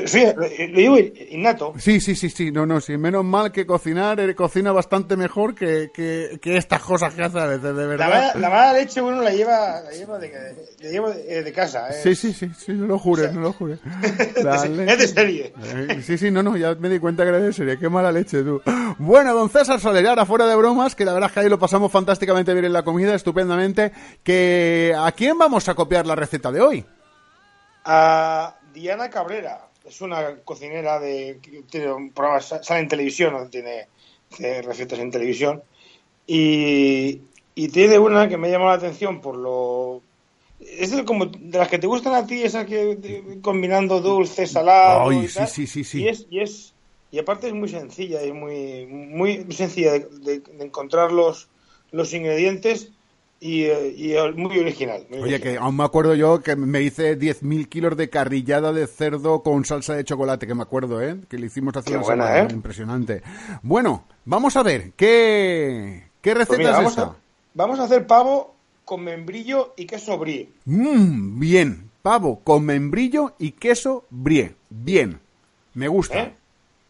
Sí. 0.07 0.25
lo 0.37 0.79
digo 0.79 0.97
innato. 1.31 1.75
Sí, 1.79 2.01
sí, 2.01 2.15
sí, 2.15 2.31
sí, 2.31 2.51
no, 2.53 2.67
no, 2.67 2.81
sí, 2.81 2.97
menos 2.97 3.25
mal 3.25 3.51
que 3.53 3.67
cocinar, 3.67 4.21
él 4.21 4.35
cocina 4.35 4.73
bastante 4.73 5.17
mejor 5.17 5.55
que, 5.55 5.91
que, 5.93 6.39
que 6.41 6.57
estas 6.57 6.83
cosas 6.83 7.15
que 7.15 7.23
hace 7.23 7.39
a 7.39 7.47
veces, 7.47 7.63
de 7.63 7.73
La 7.73 7.87
verdad. 7.87 8.09
mala, 8.09 8.35
la 8.37 8.51
mala 8.51 8.73
leche 8.75 9.01
uno 9.03 9.23
la 9.23 9.31
lleva, 9.33 9.81
la 9.81 9.91
lleva 9.91 10.19
de, 10.19 10.33
la 10.81 10.89
lleva 10.91 11.11
de, 11.11 11.43
de 11.43 11.53
casa, 11.53 11.89
¿eh? 11.91 12.01
Sí, 12.03 12.15
sí, 12.15 12.33
sí, 12.33 12.51
sí, 12.59 12.73
no 12.73 12.87
lo 12.87 12.99
jure, 12.99 13.33
no 13.33 13.41
lo 13.41 13.53
jure. 13.53 13.79
Dale. 14.43 14.85
Es 14.93 14.99
de 14.99 15.09
serie. 15.09 15.53
Eh, 15.65 16.03
Sí, 16.05 16.17
sí, 16.19 16.31
no, 16.31 16.43
no, 16.43 16.57
ya 16.57 16.75
me 16.75 16.89
di 16.89 16.99
cuenta 16.99 17.23
que 17.25 17.31
era 17.31 17.39
de 17.41 17.53
serie. 17.53 17.79
Qué 17.79 17.89
mala 17.89 18.13
leche, 18.13 18.43
tú. 18.43 18.61
Bueno, 18.99 19.35
don 19.35 19.49
César 19.51 19.81
Soler, 19.81 20.07
ahora 20.07 20.27
fuera 20.27 20.47
de 20.47 20.55
bromas, 20.57 20.95
que 20.95 21.05
la 21.05 21.13
verdad 21.13 21.29
es 21.31 21.35
que 21.35 21.41
ahí 21.41 21.49
lo 21.49 21.59
pasamos 21.59 21.91
fantásticamente 21.91 22.53
bien 22.53 22.65
en 22.67 22.73
la 22.73 22.83
comida, 22.85 23.15
estupendamente. 23.15 23.93
Que 24.23 24.95
¿A 24.97 25.11
quién 25.13 25.37
vamos 25.39 25.69
a 25.69 25.75
copiar 25.75 26.07
la 26.07 26.15
receta 26.15 26.51
de 26.53 26.61
hoy? 26.61 26.85
A 27.85 28.56
Diana 28.77 29.11
Cabrera. 29.11 29.69
Es 29.85 30.01
una 30.01 30.37
cocinera 30.45 31.01
de. 31.01 31.39
que 31.43 31.63
Tiene 31.71 31.93
un 31.93 32.11
programa, 32.13 32.41
sale 32.41 32.81
en 32.81 32.89
televisión, 32.89 33.33
¿no? 33.35 33.49
tiene, 33.49 33.87
tiene 34.37 34.63
recetas 34.63 34.99
en 34.99 35.11
televisión. 35.11 35.63
Y, 36.27 37.21
y 37.55 37.69
tiene 37.69 37.99
una 37.99 38.29
que 38.29 38.37
me 38.37 38.51
llamado 38.51 38.71
la 38.71 38.77
atención 38.77 39.21
por 39.21 39.37
lo. 39.37 40.03
Es 40.59 40.91
de, 40.91 41.05
como 41.05 41.27
de 41.27 41.59
las 41.59 41.69
que 41.69 41.79
te 41.79 41.87
gustan 41.87 42.15
a 42.15 42.27
ti, 42.27 42.43
esas 42.43 42.67
que 42.67 42.97
de- 42.97 43.39
combinando 43.43 44.01
dulce, 44.01 44.47
salado. 44.47 45.11
Ay, 45.11 45.25
y 45.25 45.29
sí, 45.29 45.35
tal. 45.35 45.49
sí, 45.49 45.67
sí, 45.67 45.85
sí. 45.85 46.03
Y 46.03 46.09
es, 46.09 46.27
y 46.31 46.41
es 46.41 46.73
y 47.13 47.19
aparte 47.19 47.47
es 47.47 47.55
muy 47.55 47.69
sencilla, 47.69 48.21
es 48.21 48.35
muy 48.35 48.87
muy 48.87 49.47
sencilla 49.53 49.93
de, 49.93 50.01
de- 50.21 50.41
de 50.41 50.65
encontrar 50.65 51.13
los, 51.13 51.49
los 51.93 52.13
ingredientes 52.13 52.91
y, 53.47 53.65
eh, 53.65 53.95
y, 53.97 54.39
muy 54.41 54.59
original. 54.59 55.07
muy 55.09 55.21
Oye, 55.21 55.41
que 55.41 55.57
aún 55.57 55.77
me 55.77 55.85
acuerdo 55.85 56.15
yo 56.15 56.41
que 56.41 56.57
me 56.57 56.83
hice 56.83 57.17
10.000 57.19 57.69
kilos 57.69 57.97
de 57.97 58.11
carrillada 58.11 58.73
de 58.73 58.87
cerdo 58.89 59.43
con 59.43 59.65
salsa 59.65 59.95
de 59.95 60.05
chocolate, 60.05 60.47
que 60.47 60.55
me 60.55 60.63
acuerdo, 60.63 61.01
¿eh? 61.01 61.17
Que 61.29 61.39
le 61.39 61.47
hicimos 61.47 61.77
hace 61.77 61.91
Qué 61.91 61.97
una 61.97 62.05
buena, 62.07 62.27
semana. 62.27 62.49
¿eh? 62.51 62.53
Impresionante. 62.53 63.23
Bueno, 63.63 64.05
vamos 64.25 64.57
a 64.57 64.63
ver, 64.65 64.93
¿qué, 64.97 66.05
qué 66.21 66.35
receta 66.35 66.49
Pues 66.49 66.59
mira, 66.59 66.71
es 66.71 66.77
vamos, 66.77 66.93
esta? 66.93 67.03
a, 67.05 67.17
vamos 67.55 67.79
a 67.79 67.85
hacer 67.85 68.07
pavo 68.07 68.55
con 68.85 69.05
membrillo 69.05 69.75
y 69.77 69.87
queso 69.87 70.19
brie. 70.19 70.49
Mmm, 70.65 71.39
bien. 71.39 71.91
Pavo 72.03 72.41
con 72.41 72.65
membrillo 72.65 73.35
y 73.39 73.53
queso 73.53 74.05
brie. 74.11 74.55
Bien. 74.71 75.21
Me 75.75 75.89
gusta. 75.89 76.19
¿eh? 76.21 76.35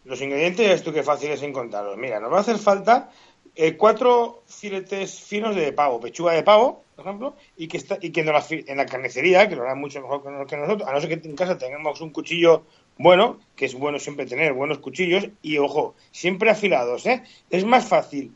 Los 0.05 0.21
ingredientes, 0.23 0.71
esto 0.71 0.93
que 0.93 1.03
fácil 1.03 1.31
es 1.31 1.43
encontrarlos. 1.43 1.97
Mira, 1.99 2.21
nos 2.21 2.33
va 2.33 2.39
a 2.39 2.41
hacer 2.41 2.59
falta 2.59 3.11
eh, 3.57 3.77
cuatro 3.77 4.43
filetes 4.47 5.19
finos 5.21 5.57
de 5.57 5.73
pavo, 5.73 6.01
pechuga 6.01 6.33
de 6.33 6.43
pavo, 6.43 6.85
por 6.95 7.05
ejemplo, 7.07 7.37
y 7.57 7.69
que 7.69 7.77
está 7.79 7.99
y 8.01 8.11
que 8.11 8.21
en 8.21 8.27
la, 8.27 8.45
en 8.51 8.77
la 8.77 8.87
carnicería, 8.87 9.49
que 9.49 9.57
lo 9.57 9.63
harán 9.63 9.81
mucho 9.81 10.01
mejor 10.01 10.23
que- 10.23 10.47
que 10.47 10.57
nosotros, 10.57 10.89
a 10.89 10.93
no 10.93 11.01
ser 11.01 11.21
que 11.21 11.29
en 11.29 11.37
casa 11.37 11.59
tengamos 11.59 12.01
un 12.01 12.11
cuchillo 12.11 12.65
bueno, 12.99 13.39
que 13.57 13.67
es 13.67 13.75
bueno 13.75 13.99
siempre 13.99 14.25
tener 14.27 14.53
buenos 14.55 14.79
cuchillos, 14.79 15.29
y 15.43 15.59
ojo, 15.59 15.95
siempre 16.13 16.51
afilados, 16.51 17.05
¿eh? 17.07 17.23
Es 17.51 17.65
más 17.65 17.87
fácil 17.87 18.33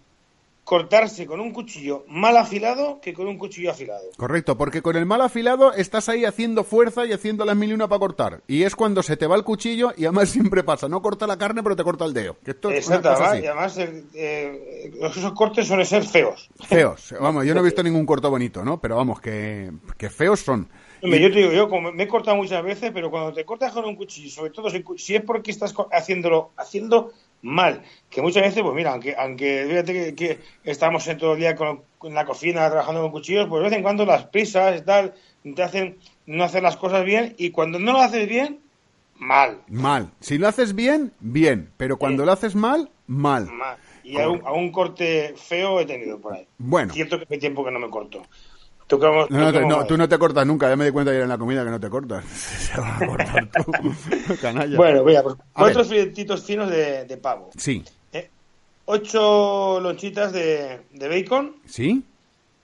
cortarse 0.64 1.27
con 1.27 1.40
un 1.40 1.53
cuchillo 1.53 2.05
mal 2.09 2.37
afilado 2.37 3.01
que 3.01 3.12
con 3.12 3.27
un 3.27 3.38
cuchillo 3.38 3.70
afilado. 3.70 4.05
Correcto, 4.16 4.57
porque 4.57 4.83
con 4.83 4.96
el 4.96 5.07
mal 5.07 5.20
afilado 5.20 5.73
estás 5.73 6.09
ahí 6.09 6.25
haciendo 6.25 6.64
fuerza 6.64 7.07
y 7.07 7.12
haciendo 7.12 7.44
las 7.44 7.57
mil 7.57 7.70
y 7.70 7.73
una 7.73 7.88
para 7.88 7.99
cortar. 7.99 8.42
Y 8.46 8.62
es 8.62 8.77
cuando 8.77 9.03
se 9.03 9.16
te 9.16 9.27
va 9.27 9.37
el 9.37 9.44
cuchillo 9.44 9.92
y 9.96 10.05
además 10.05 10.29
siempre 10.31 10.62
pasa. 10.62 10.88
No 10.88 11.03
corta 11.03 11.27
la 11.27 11.38
carne, 11.38 11.62
pero 11.62 11.77
te 11.77 11.85
corta 11.85 12.05
el 12.05 12.14
dedo. 12.14 12.37
Que 12.44 12.53
esto 12.53 12.70
Exacto, 12.70 13.11
además, 13.11 13.42
y 13.42 13.46
además 13.46 13.79
eh, 13.79 14.05
eh, 14.14 14.92
esos 15.01 15.33
cortes 15.33 15.66
suelen 15.66 15.87
ser 15.87 16.05
feos. 16.05 16.49
Feos. 16.68 17.14
Vamos, 17.20 17.44
yo 17.46 17.55
no 17.55 17.61
he 17.61 17.64
visto 17.64 17.83
ningún 17.83 18.06
corto 18.06 18.31
bonito, 18.31 18.65
¿no? 18.65 18.81
Pero 18.81 18.96
vamos, 18.96 19.21
que, 19.21 19.73
que 19.96 20.11
feos 20.11 20.40
son. 20.40 20.69
Hombre, 21.02 21.21
yo 21.21 21.33
te 21.33 21.38
digo, 21.38 21.52
yo 21.52 21.69
como 21.69 21.92
me 21.92 22.02
he 22.02 22.08
cortado 22.08 22.37
muchas 22.37 22.63
veces, 22.63 22.90
pero 22.92 23.11
cuando 23.11 23.33
te 23.33 23.44
cortas 23.44 23.73
con 23.73 23.85
un 23.87 23.96
cuchillo, 23.96 24.31
sobre 24.31 24.50
todo 24.50 24.69
si, 24.69 24.85
si 24.98 25.17
es 25.17 25.23
porque 25.23 25.50
estás 25.50 25.75
haciéndolo 25.92 26.50
haciendo 26.56 27.13
mal, 27.42 27.82
que 28.10 28.20
muchas 28.22 28.42
veces, 28.42 28.62
pues 28.62 28.74
mira, 28.74 28.92
aunque, 28.92 29.14
aunque 29.16 29.66
fíjate 29.68 29.92
que, 29.92 30.14
que 30.14 30.38
estamos 30.64 31.06
en 31.08 31.18
todo 31.18 31.32
el 31.34 31.40
día 31.40 31.56
con, 31.56 31.82
con 31.98 32.12
la 32.14 32.24
cocina 32.24 32.68
trabajando 32.68 33.02
con 33.02 33.10
cuchillos, 33.12 33.48
pues 33.48 33.62
de 33.62 33.68
vez 33.70 33.76
en 33.76 33.82
cuando 33.82 34.04
las 34.04 34.24
prisas 34.26 34.78
y 34.80 34.84
tal 34.84 35.14
te 35.54 35.62
hacen 35.62 35.98
no 36.26 36.44
hacer 36.44 36.62
las 36.62 36.76
cosas 36.76 37.04
bien 37.04 37.34
y 37.38 37.50
cuando 37.50 37.78
no 37.78 37.92
lo 37.92 38.00
haces 38.00 38.28
bien, 38.28 38.60
mal, 39.16 39.58
Mal. 39.68 40.10
Si 40.20 40.38
lo 40.38 40.48
haces 40.48 40.74
bien, 40.74 41.12
bien. 41.20 41.70
Pero 41.76 41.98
cuando 41.98 42.22
Sí. 42.22 42.26
lo 42.26 42.32
haces 42.32 42.54
mal, 42.54 42.90
mal. 43.06 43.46
mal. 43.46 43.76
Y 44.02 44.18
a 44.18 44.28
un, 44.28 44.40
a 44.46 44.52
un 44.52 44.72
corte 44.72 45.34
feo 45.36 45.78
he 45.80 45.84
tenido 45.86 46.18
por 46.18 46.34
ahí. 46.34 46.46
Bueno. 46.58 46.92
Cierto 46.92 47.18
que 47.18 47.24
hace 47.24 47.38
tiempo 47.38 47.64
que 47.64 47.70
no 47.70 47.78
me 47.78 47.90
corto. 47.90 48.22
¿Tú 48.90 48.98
cómo- 48.98 49.24
No, 49.30 49.38
no, 49.38 49.52
te- 49.52 49.64
no, 49.64 49.86
tú 49.86 49.96
no 49.96 50.08
te 50.08 50.18
cortas 50.18 50.44
nunca. 50.44 50.68
Ya 50.68 50.74
me 50.74 50.84
di 50.84 50.90
cuenta 50.90 51.12
ayer 51.12 51.22
en 51.22 51.28
la 51.28 51.38
comida 51.38 51.62
que 51.64 51.70
no 51.70 51.78
te 51.78 51.88
cortas. 51.88 52.24
Se 52.34 52.80
va 52.80 52.96
a 52.96 53.06
cortar 53.06 53.48
tú. 53.52 53.72
Canalla. 54.42 54.76
Bueno, 54.76 55.04
mira, 55.04 55.22
pues 55.22 55.36
A 55.54 55.60
cuatro 55.60 55.84
filetitos 55.84 56.44
finos 56.44 56.68
de, 56.68 57.04
de 57.04 57.16
pavo. 57.16 57.50
Sí. 57.56 57.84
Eh, 58.12 58.28
ocho 58.86 59.78
lonchitas 59.80 60.32
de, 60.32 60.80
de 60.92 61.08
bacon, 61.08 61.54
¿Sí? 61.66 62.02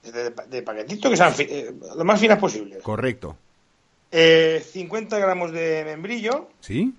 de, 0.03 0.29
de 0.49 0.61
paquetito, 0.63 1.09
que 1.09 1.15
sean 1.15 1.33
eh, 1.39 1.71
lo 1.95 2.03
más 2.03 2.19
finas 2.19 2.39
posibles. 2.39 2.83
Correcto. 2.83 3.37
Eh, 4.11 4.61
50 4.69 5.17
gramos 5.19 5.53
de 5.53 5.83
membrillo, 5.85 6.49
¿Sí? 6.59 6.93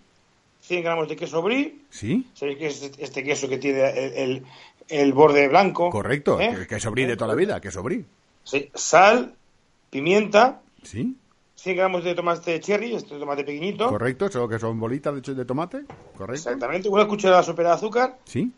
100 0.63 0.83
gramos 0.85 1.07
de 1.07 1.17
queso 1.17 1.43
brie. 1.43 1.77
¿Sí? 1.91 2.27
¿Sabéis 2.33 2.57
que 2.59 2.67
es 2.69 2.91
este 2.99 3.23
queso 3.23 3.47
que 3.47 3.59
tiene 3.59 3.91
el, 3.91 4.13
el- 4.15 4.43
el 4.89 5.13
borde 5.13 5.49
blanco? 5.49 5.91
Correcto. 5.91 6.41
¿Eh? 6.41 6.55
Que, 6.61 6.67
que 6.67 6.81
sobrí 6.81 7.05
de 7.05 7.15
toda 7.17 7.29
la 7.29 7.35
vida. 7.35 7.61
Que 7.61 7.71
sobrí. 7.71 8.07
Sí. 8.51 8.71
Sal, 8.75 9.35
pimienta, 9.91 10.61
¿Sí? 10.83 11.17
100 11.57 11.77
gramos 11.77 12.05
de 12.05 12.15
tomate 12.15 12.61
cherry, 12.61 12.95
este 12.95 13.19
tomate 13.19 13.45
pequeñito. 13.45 13.89
Correcto, 13.89 14.27
eso 14.27 14.49
que 14.49 14.59
son 14.59 14.79
bolitas 14.79 15.15
de, 15.23 15.35
de 15.35 15.45
tomate. 15.45 15.83
Correcto. 16.17 16.33
Exactamente, 16.35 16.89
una 16.89 17.07
cucharada 17.07 17.43
sopera 17.43 17.71
de 17.71 17.75
azúcar 17.75 18.19
Sí. 18.25 18.51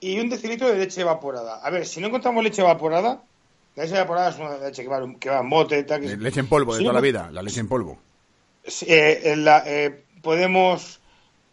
y 0.00 0.18
un 0.20 0.28
decilitro 0.30 0.68
de 0.68 0.78
leche 0.78 1.00
evaporada. 1.00 1.56
A 1.62 1.70
ver, 1.70 1.84
si 1.86 2.00
no 2.00 2.06
encontramos 2.06 2.42
leche 2.44 2.62
evaporada, 2.62 3.22
la 3.74 3.82
leche 3.82 3.96
evaporada 3.96 4.30
es 4.30 4.38
una 4.38 4.56
leche 4.58 4.82
que 4.82 4.88
va, 4.88 5.00
que 5.18 5.28
va 5.28 5.40
en 5.40 5.50
bote, 5.50 5.82
tal, 5.84 6.00
que 6.00 6.12
Eh, 6.12 6.16
Leche 6.16 6.40
en 6.40 6.48
polvo 6.48 6.72
de 6.74 6.80
toda 6.80 6.92
no- 6.92 6.98
la 6.98 7.02
vida, 7.02 7.30
la 7.32 7.42
leche 7.42 7.60
en 7.60 7.68
polvo. 7.68 7.98
Eh, 8.86 9.20
en 9.24 9.44
la- 9.44 9.62
eh, 9.66 10.04
podemos 10.22 11.00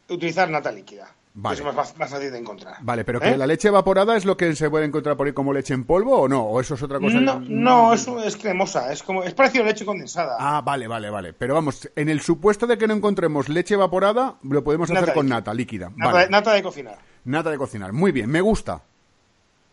utilizar 0.10 0.50
nata 0.50 0.72
líquida. 0.72 1.14
Vale. 1.36 1.58
Es 1.58 1.64
más, 1.66 1.98
más 1.98 2.10
fácil 2.10 2.32
de 2.32 2.38
encontrar. 2.38 2.76
Vale, 2.82 3.04
pero 3.04 3.18
¿Eh? 3.20 3.32
que 3.32 3.38
la 3.38 3.48
leche 3.48 3.68
evaporada 3.70 4.16
es 4.16 4.24
lo 4.24 4.38
que 4.38 4.56
se 4.56 4.70
puede 4.70 4.86
encontrar 4.86 5.18
por 5.18 5.26
ahí 5.26 5.34
como 5.34 5.52
leche 5.52 5.74
en 5.74 5.84
polvo 5.84 6.16
o 6.22 6.28
no, 6.28 6.44
o 6.44 6.62
eso 6.62 6.76
es 6.76 6.84
otra 6.84 7.00
cosa. 7.00 7.20
No, 7.20 7.40
no, 7.40 7.94
es, 7.94 8.08
es 8.08 8.38
cremosa, 8.38 8.94
es 8.94 9.02
como 9.02 9.24
es 9.24 9.34
parecido 9.34 9.64
a 9.64 9.68
leche 9.68 9.84
condensada. 9.84 10.38
Ah, 10.40 10.62
vale, 10.62 10.88
vale, 10.88 11.10
vale. 11.10 11.34
Pero 11.34 11.56
vamos, 11.56 11.90
en 11.96 12.10
el 12.10 12.22
supuesto 12.22 12.68
de 12.68 12.78
que 12.78 12.88
no 12.88 12.94
encontremos 12.94 13.50
leche 13.50 13.74
evaporada, 13.74 14.36
lo 14.44 14.64
podemos 14.64 14.92
hacer 14.92 15.14
con 15.14 15.26
líquida. 15.26 15.36
nata 15.40 15.54
líquida. 15.56 15.90
nata, 15.96 16.12
Vale. 16.12 16.26
de, 16.26 16.30
nata 16.32 16.54
de 16.54 16.64
cocinar. 16.64 16.98
Nata 17.26 17.50
de 17.50 17.58
cocinar. 17.58 17.94
Muy 17.94 18.12
bien, 18.12 18.30
me 18.30 18.42
gusta. 18.42 18.84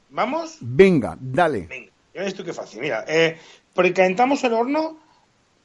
¿Vamos? 0.08 0.56
Venga, 0.60 1.16
dale. 1.20 1.66
Venga, 1.66 1.92
ya 2.14 2.22
ves 2.22 2.34
tú 2.34 2.42
qué 2.42 2.54
fácil. 2.54 2.80
Mira, 2.80 3.04
eh, 3.06 3.38
precalentamos 3.74 4.42
el 4.44 4.54
horno 4.54 4.96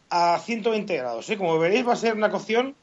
a 0.09 0.39
120 0.39 0.97
grados. 0.97 1.29
¿eh? 1.29 1.37
Como 1.37 1.57
veréis, 1.57 1.87
va 1.87 1.93
a 1.93 1.95
ser 1.95 2.15
una 2.15 2.29
cocción 2.29 2.75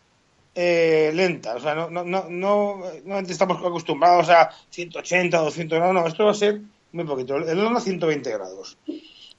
eh, 0.55 1.11
lenta. 1.15 1.55
O 1.57 1.61
sea, 1.61 1.75
no, 1.75 1.91
no, 1.91 2.05
no, 2.05 2.27
no, 2.29 2.83
no 3.05 3.19
estamos 3.21 3.59
acostumbrados 3.59 4.29
a 4.31 4.51
180 4.71 5.41
o 5.41 5.45
200 5.47 5.79
grados. 5.79 5.95
No, 5.95 6.07
esto 6.07 6.25
va 6.25 6.33
a 6.33 6.35
ser 6.35 6.61
muy 6.93 7.05
poquito. 7.05 7.37
El 7.37 7.59
horno 7.59 7.79
a 7.79 7.81
120 7.81 8.31
grados. 8.31 8.77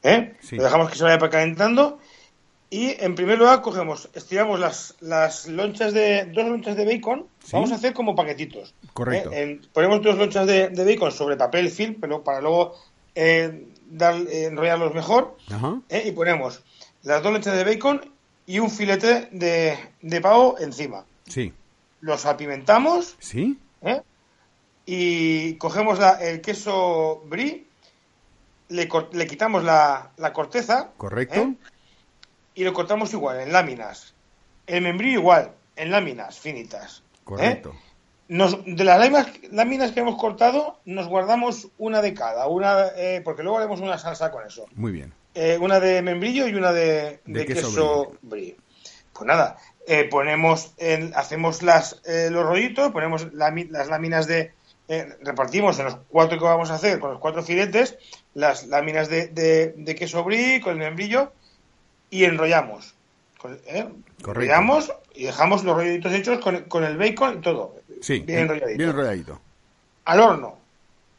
¿eh? 0.03 0.33
Sí. 0.41 0.55
Lo 0.57 0.63
dejamos 0.63 0.89
que 0.89 0.97
se 0.97 1.03
vaya 1.03 1.17
precalentando. 1.19 1.99
Y 2.69 2.95
en 3.03 3.13
primer 3.13 3.37
lugar 3.37 3.61
cogemos, 3.61 4.09
estiramos 4.15 4.59
las, 4.59 4.95
las 4.99 5.47
lonchas 5.47 5.93
de, 5.93 6.25
dos 6.33 6.45
lonchas 6.47 6.75
de 6.75 6.85
bacon, 6.85 7.27
Sí. 7.43 7.51
vamos 7.53 7.71
a 7.71 7.75
hacer 7.75 7.93
como 7.93 8.15
paquetitos. 8.15 8.73
Correcto. 8.93 9.31
¿eh? 9.31 9.43
En- 9.43 9.61
ponemos 9.71 10.01
dos 10.01 10.17
lonchas 10.17 10.47
de, 10.47 10.69
de 10.69 10.83
bacon 10.83 11.11
sobre 11.11 11.37
papel 11.37 11.69
film, 11.69 11.97
pero 12.01 12.23
para 12.23 12.41
luego 12.41 12.73
eh, 13.13 13.67
dar, 13.85 14.15
enrollarlos 14.27 14.91
mejor. 14.95 15.37
Ajá. 15.51 15.81
Y 16.03 16.11
ponemos 16.13 16.63
las 17.03 17.21
dos 17.21 17.31
lonchas 17.31 17.55
de 17.55 17.63
bacon 17.63 18.01
y 18.45 18.59
un 18.59 18.69
filete 18.69 19.29
de, 19.31 19.77
de 20.01 20.21
pavo 20.21 20.57
encima. 20.59 21.05
Sí. 21.27 21.53
Los 22.01 22.25
apimentamos 22.25 23.15
¿Sí? 23.19 23.57
¿eh? 23.81 24.01
y 24.85 25.55
cogemos 25.55 25.99
la- 25.99 26.21
el 26.21 26.41
queso 26.41 27.23
brie, 27.27 27.65
le, 28.69 28.89
le 29.13 29.27
quitamos 29.27 29.63
la, 29.63 30.11
la 30.17 30.33
corteza. 30.33 30.91
Correcto. 30.97 31.39
¿eh? 31.41 31.53
Y 32.55 32.63
lo 32.63 32.73
cortamos 32.73 33.13
igual, 33.13 33.39
en 33.39 33.51
láminas. 33.53 34.13
El 34.67 34.83
membrillo 34.83 35.19
igual, 35.19 35.51
en 35.75 35.91
láminas 35.91 36.39
finitas. 36.39 36.99
¿eh? 36.99 37.19
Correcto. 37.23 37.73
Nos, 38.27 38.63
de 38.65 38.83
las 38.83 38.99
láminas, 38.99 39.27
láminas 39.51 39.91
que 39.91 39.99
hemos 39.99 40.19
cortado, 40.19 40.79
nos 40.85 41.07
guardamos 41.07 41.67
una 41.77 42.01
de 42.01 42.13
cada, 42.13 42.47
una 42.47 42.87
eh, 42.95 43.21
porque 43.23 43.43
luego 43.43 43.57
haremos 43.57 43.79
una 43.79 43.97
salsa 43.97 44.31
con 44.31 44.45
eso. 44.45 44.65
Muy 44.75 44.91
bien. 44.91 45.13
Eh, 45.35 45.57
una 45.59 45.79
de 45.79 46.01
membrillo 46.01 46.47
y 46.47 46.55
una 46.55 46.71
de, 46.71 47.19
De 47.25 47.39
de 47.39 47.45
queso 47.45 47.67
queso, 47.67 48.11
brie. 48.21 48.55
Pues 49.13 49.25
nada, 49.27 49.57
eh, 49.87 50.05
ponemos, 50.05 50.73
en- 50.77 51.13
hacemos 51.15 51.61
las, 51.63 52.01
eh, 52.05 52.29
los 52.31 52.45
rollitos, 52.45 52.91
ponemos 52.91 53.33
las 53.33 53.87
láminas 53.87 54.27
de, 54.27 54.51
eh, 54.87 55.15
repartimos 55.21 55.79
en 55.79 55.85
los 55.85 55.97
cuatro 56.09 56.37
que 56.37 56.43
vamos 56.45 56.69
a 56.71 56.75
hacer, 56.75 56.99
con 56.99 57.11
los 57.11 57.19
cuatro 57.19 57.41
filetes, 57.43 57.97
las 58.33 58.67
láminas 58.67 59.09
de, 59.09 59.27
de- 59.27 59.95
queso 59.95 60.23
brie 60.23 60.61
con 60.61 60.73
el 60.73 60.79
membrillo 60.79 61.31
y 62.09 62.25
enrollamos. 62.25 62.93
¿eh? 63.67 63.87
Enrollamos 64.19 64.91
y 65.15 65.25
dejamos 65.25 65.63
los 65.63 65.75
rollitos 65.75 66.13
hechos 66.13 66.39
con, 66.39 66.61
con 66.65 66.83
el 66.83 66.97
bacon 66.97 67.39
y 67.39 67.41
todo. 67.41 67.75
Sí. 68.01 68.19
Bien 68.19 68.39
enrolladito. 68.41 68.77
Bien 68.77 68.89
enrolladito. 68.89 69.41
Al 70.05 70.19
horno, 70.19 70.57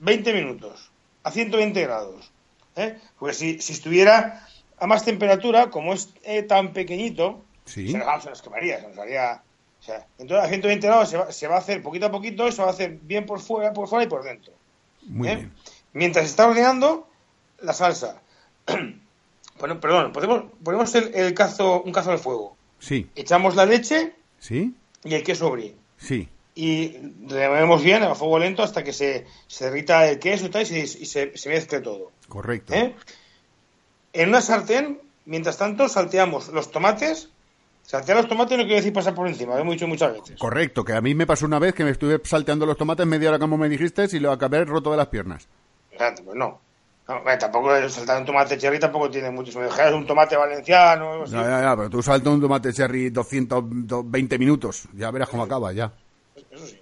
20 0.01 0.33
minutos, 0.33 0.91
a 1.23 1.31
120 1.31 1.83
grados. 1.83 2.31
¿Eh? 2.77 2.99
Porque 3.19 3.35
si, 3.35 3.61
si 3.61 3.73
estuviera 3.73 4.47
a 4.79 4.87
más 4.87 5.05
temperatura, 5.05 5.71
como 5.71 5.93
es 5.95 6.11
eh, 6.25 6.43
tan 6.43 6.73
pequeñito, 6.73 7.43
Sí. 7.65 7.91
se, 7.93 7.99
nos, 7.99 8.23
se 8.23 8.29
nos 8.31 8.43
quemaría, 8.43 8.81
se 8.81 8.89
nos 8.89 8.99
haría... 8.99 9.43
o 9.81 9.83
sea, 9.83 10.07
entonces 10.19 10.45
a 10.45 10.49
120 10.49 10.87
grados 10.87 11.09
se 11.09 11.17
va, 11.17 11.33
se 11.33 11.47
va 11.49 11.57
a 11.57 11.59
hacer 11.59 11.83
poquito 11.83 12.07
a 12.07 12.11
poquito, 12.11 12.51
se 12.53 12.61
va 12.61 12.69
a 12.69 12.73
hacer 12.73 12.99
bien 13.03 13.25
por 13.27 13.41
fuera, 13.41 13.73
por 13.73 13.89
fuera 13.89 14.05
y 14.05 14.09
por 14.09 14.23
dentro. 14.23 14.53
Muy 15.07 15.29
¿eh? 15.29 15.37
bien. 15.37 15.53
Mientras 15.95 16.27
está 16.27 16.47
horneando 16.47 17.09
la 17.61 17.73
salsa. 17.73 18.21
bueno, 19.59 19.81
perdón, 19.81 20.13
ponemos, 20.13 20.45
ponemos 20.63 20.95
el, 20.95 21.15
el 21.15 21.35
cazo, 21.35 21.83
un 21.83 21.93
cazo 21.93 22.11
al 22.11 22.19
fuego. 22.19 22.57
Sí. 22.79 23.09
Echamos 23.15 23.55
la 23.57 23.65
leche 23.67 24.13
Sí. 24.39 24.75
y 25.05 25.15
el 25.15 25.23
queso 25.23 25.51
brie. 25.51 25.75
Sí. 25.97 26.29
y 26.57 26.97
removemos 27.27 27.83
bien 27.83 28.03
a 28.03 28.15
fuego 28.15 28.39
lento 28.39 28.63
hasta 28.63 28.85
que 28.85 28.93
se, 28.93 29.27
se 29.47 29.65
derrita 29.65 30.07
el 30.09 30.19
queso 30.19 30.47
y, 30.47 30.49
tal, 30.51 30.63
y, 30.63 30.67
se, 30.67 30.79
y 30.81 31.07
se- 31.07 31.37
se 31.37 31.49
mezcle 31.49 31.81
todo. 31.81 32.13
Correcto. 32.35 32.75
¿eh? 32.75 32.97
En 34.13 34.29
una 34.31 34.41
sartén, 34.41 35.01
mientras 35.25 35.57
tanto, 35.57 35.89
salteamos 35.89 36.49
los 36.49 36.73
tomates. 36.73 37.31
Saltear 37.83 38.17
los 38.17 38.29
tomates 38.29 38.59
no 38.59 38.65
quiere 38.65 38.77
decir 38.77 38.93
pasar 38.93 39.15
por 39.15 39.29
encima, 39.29 39.55
lo 39.55 39.61
hemos 39.61 39.75
dicho 39.75 39.87
muchas 39.87 40.15
veces. 40.15 40.37
Correcto, 40.37 40.85
que 40.85 40.95
a 40.95 41.01
mí 41.01 41.15
me 41.15 41.29
pasó 41.29 41.47
una 41.47 41.61
vez 41.61 41.75
que 41.75 41.85
me 41.85 41.91
estuve 41.91 42.21
salteando 42.25 42.67
los 42.67 42.77
tomates 42.77 43.07
media 43.07 43.29
hora 43.29 43.39
como 43.39 43.57
me 43.57 43.69
dijiste 43.69 44.09
y 44.11 44.19
lo 44.19 44.33
acabé 44.33 44.65
roto 44.65 44.91
de 44.91 44.97
las 44.97 45.07
piernas. 45.07 45.47
Fíjate, 45.93 46.23
Pues 46.25 46.37
no. 46.37 46.61
No, 47.07 47.21
tampoco 47.39 47.89
saltar 47.91 48.19
un 48.19 48.25
tomate 48.27 48.57
cherry 48.59 48.81
tampoco 48.81 49.11
tiene 49.11 49.31
mucho. 49.31 49.53
Si 49.53 49.59
me 49.59 49.65
dejaras 49.65 49.93
un 49.93 50.07
tomate 50.07 50.37
valenciano 50.37 51.21
o 51.21 51.25
ya, 51.27 51.61
ya, 51.61 51.77
pero 51.77 51.91
tú 51.91 52.03
saltas 52.03 52.33
un 52.33 52.41
tomate 52.41 52.73
cherry 52.73 53.11
220 53.11 54.39
minutos. 54.39 54.89
Ya 54.95 55.11
verás 55.13 55.29
cómo 55.29 55.45
acaba, 55.45 55.73
ya. 55.73 55.93
eso 56.51 56.67
sí. 56.67 56.81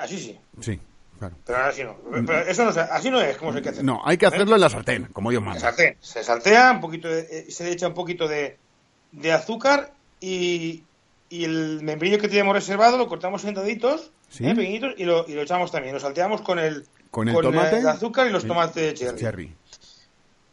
Así 0.00 0.18
sí, 0.18 0.38
Sí, 0.60 0.80
claro. 1.18 1.36
pero 1.44 1.58
así 1.64 1.82
no. 1.84 1.96
Pero 2.26 2.38
eso 2.40 2.64
no, 2.64 2.70
así 2.70 3.10
no 3.10 3.20
es 3.20 3.36
como 3.36 3.52
se 3.52 3.58
hay 3.58 3.62
que 3.64 3.68
hacer. 3.70 3.84
No, 3.84 4.00
hay 4.04 4.16
que 4.18 4.26
hacerlo 4.26 4.54
en 4.54 4.60
la 4.60 4.68
sartén, 4.70 5.06
como 5.12 5.30
Dios 5.30 5.42
La 5.42 5.46
manda. 5.50 5.60
sartén. 5.60 5.96
Se 6.00 6.22
saltea 6.24 6.72
un 6.72 6.80
poquito, 6.80 7.08
de- 7.08 7.26
eh, 7.30 7.50
se 7.50 7.64
le 7.64 7.72
echa 7.72 7.88
un 7.88 7.94
poquito 7.94 8.28
de, 8.28 8.56
de 9.12 9.32
azúcar 9.32 9.92
y, 10.20 10.82
y 11.28 11.44
el 11.44 11.80
membrillo 11.82 12.18
que 12.18 12.28
teníamos 12.28 12.54
reservado 12.54 12.96
lo 12.98 13.08
cortamos 13.08 13.44
en 13.44 13.54
daditos, 13.54 14.10
Sí. 14.28 14.44
¿eh? 14.46 14.54
pequeñitos, 14.54 14.94
y 14.96 15.04
lo, 15.04 15.24
y 15.28 15.34
lo 15.34 15.42
echamos 15.42 15.70
también. 15.70 15.94
Lo 15.94 16.00
salteamos 16.00 16.42
con 16.42 16.58
el, 16.58 16.86
Con 17.10 17.28
el 17.28 17.34
tomate. 17.40 17.78
el 17.78 17.88
azúcar 17.88 18.26
y 18.26 18.30
los 18.30 18.42
Sí. 18.42 18.48
tomates 18.48 18.94
cherry. 18.94 19.18
Cherry. 19.18 19.56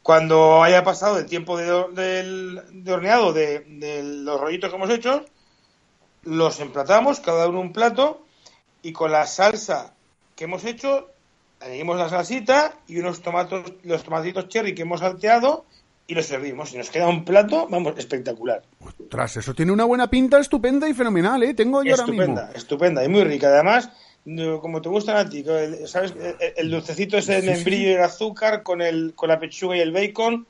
Cuando 0.01 0.61
haya 0.64 0.84
pasado 0.84 1.18
el 1.18 1.26
tiempo 1.26 1.57
de, 1.57 1.66
de 2.74 2.91
horneado 2.93 3.32
de, 3.32 3.59
de 3.61 4.03
los 4.03 4.39
rollitos 4.39 4.70
que 4.70 4.76
hemos 4.76 4.89
hecho, 4.89 5.24
los 6.24 6.59
emplatamos, 6.59 7.20
cada 7.22 7.47
uno 7.47 7.61
un 7.61 7.72
plato, 7.72 8.26
y 8.82 8.91
con 8.91 9.11
la 9.14 9.26
salsa 9.26 9.92
que 10.36 10.45
hemos 10.45 10.65
hecho, 10.65 11.09
añadimos 11.59 11.97
la 11.97 12.09
salsita 12.09 12.73
y 12.88 12.99
unos 12.99 13.21
tomatos, 13.21 13.73
los 13.84 14.03
tomatitos 14.03 14.47
cherry 14.49 14.73
que 14.75 14.81
hemos 14.84 14.99
salteado 15.01 15.65
y 16.07 16.15
los 16.15 16.25
servimos. 16.25 16.73
Y 16.73 16.77
nos 16.77 16.89
queda 16.89 17.07
un 17.07 17.23
plato, 17.23 17.67
vamos, 17.69 17.93
espectacular. 17.97 18.63
Tras 19.09 19.38
eso 19.38 19.53
tiene 19.53 19.71
una 19.71 19.86
buena 19.86 20.09
pinta 20.09 20.39
estupenda 20.39 20.88
y 20.89 20.93
fenomenal, 20.93 21.41
¿eh? 21.43 21.53
Tengo 21.53 21.84
yo 21.84 21.91
ahora 21.91 22.03
Estupenda, 22.03 22.41
mismo. 22.43 22.57
estupenda 22.57 23.03
y 23.05 23.07
muy 23.09 23.23
rica. 23.23 23.47
Además, 23.47 23.89
como 24.61 24.81
te 24.81 24.89
gustan 24.89 25.17
a 25.17 25.29
ti, 25.29 25.45
¿sabes? 25.86 26.13
El, 26.19 26.36
el 26.57 26.71
dulcecito 26.71 27.17
ese 27.17 27.34
de 27.34 27.41
Sí, 27.41 27.47
sí, 27.47 27.53
membrillo 27.53 27.89
y 27.89 27.93
el 27.93 28.01
azúcar 28.03 28.63
con, 28.63 28.81
el, 28.81 29.13
con 29.15 29.29
la 29.29 29.39
pechuga 29.39 29.77
y 29.77 29.79
el 29.81 29.91
bacon. 29.91 30.45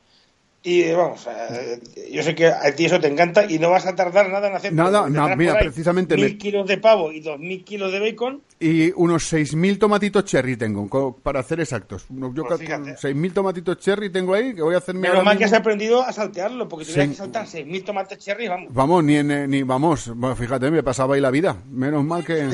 Y 0.65 0.93
vamos, 0.93 1.27
eh, 1.29 1.81
yo 2.09 2.23
sé 2.23 2.33
que 2.33 2.47
a 2.47 2.73
ti 2.73 2.85
eso 2.85 2.97
te 2.97 3.07
encanta 3.09 3.43
y 3.43 3.59
no 3.59 3.69
vas 3.69 3.85
a 3.85 3.95
tardar 3.95 4.29
nada 4.29 4.47
en 4.47 4.55
hacer. 4.55 4.71
Nada, 4.71 5.09
no, 5.09 5.35
mira, 5.35 5.59
precisamente 5.59 6.15
Mil 6.15 6.23
me- 6.25 6.37
kilos 6.37 6.65
de 6.67 6.77
pavo 6.77 7.11
y 7.11 7.19
dos 7.19 7.37
mil 7.37 7.65
kilos 7.65 7.91
de 7.91 7.99
bacon. 7.99 8.41
Y 8.61 8.91
unos 8.95 9.23
6.000 9.33 9.77
tomatitos 9.77 10.23
cherry 10.23 10.55
tengo, 10.55 11.17
para 11.21 11.43
ser 11.43 11.59
exactos. 11.59 12.05
Yo 12.09 12.45
Pues 12.45 12.61
fíjate. 12.61 12.95
6.000 12.95 13.33
tomatitos 13.33 13.77
cherry 13.79 14.09
tengo 14.09 14.33
ahí, 14.33 14.53
que 14.55 14.61
voy 14.61 14.73
a 14.75 14.77
hacerme 14.77 15.01
Menos 15.01 15.15
ahora 15.17 15.25
mal 15.25 15.37
que 15.37 15.43
has 15.43 15.51
aprendido 15.53 16.01
a 16.01 16.13
saltearlo, 16.13 16.69
porque 16.69 16.85
tendrías 16.85 17.07
Sí. 17.07 17.11
que 17.11 17.17
saltar 17.17 17.45
6.000 17.45 17.83
tomates 17.83 18.17
cherry, 18.19 18.47
vamos. 18.47 18.73
Vamos, 18.73 19.03
ni, 19.03 19.17
en, 19.17 19.31
eh, 19.31 19.47
ni 19.49 19.63
vamos, 19.63 20.09
fíjate, 20.37 20.71
me 20.71 20.81
pasaba 20.81 21.15
ahí 21.15 21.19
la 21.21 21.29
vida. 21.31 21.57
Menos 21.69 22.05
mal 22.05 22.23
que... 22.23 22.47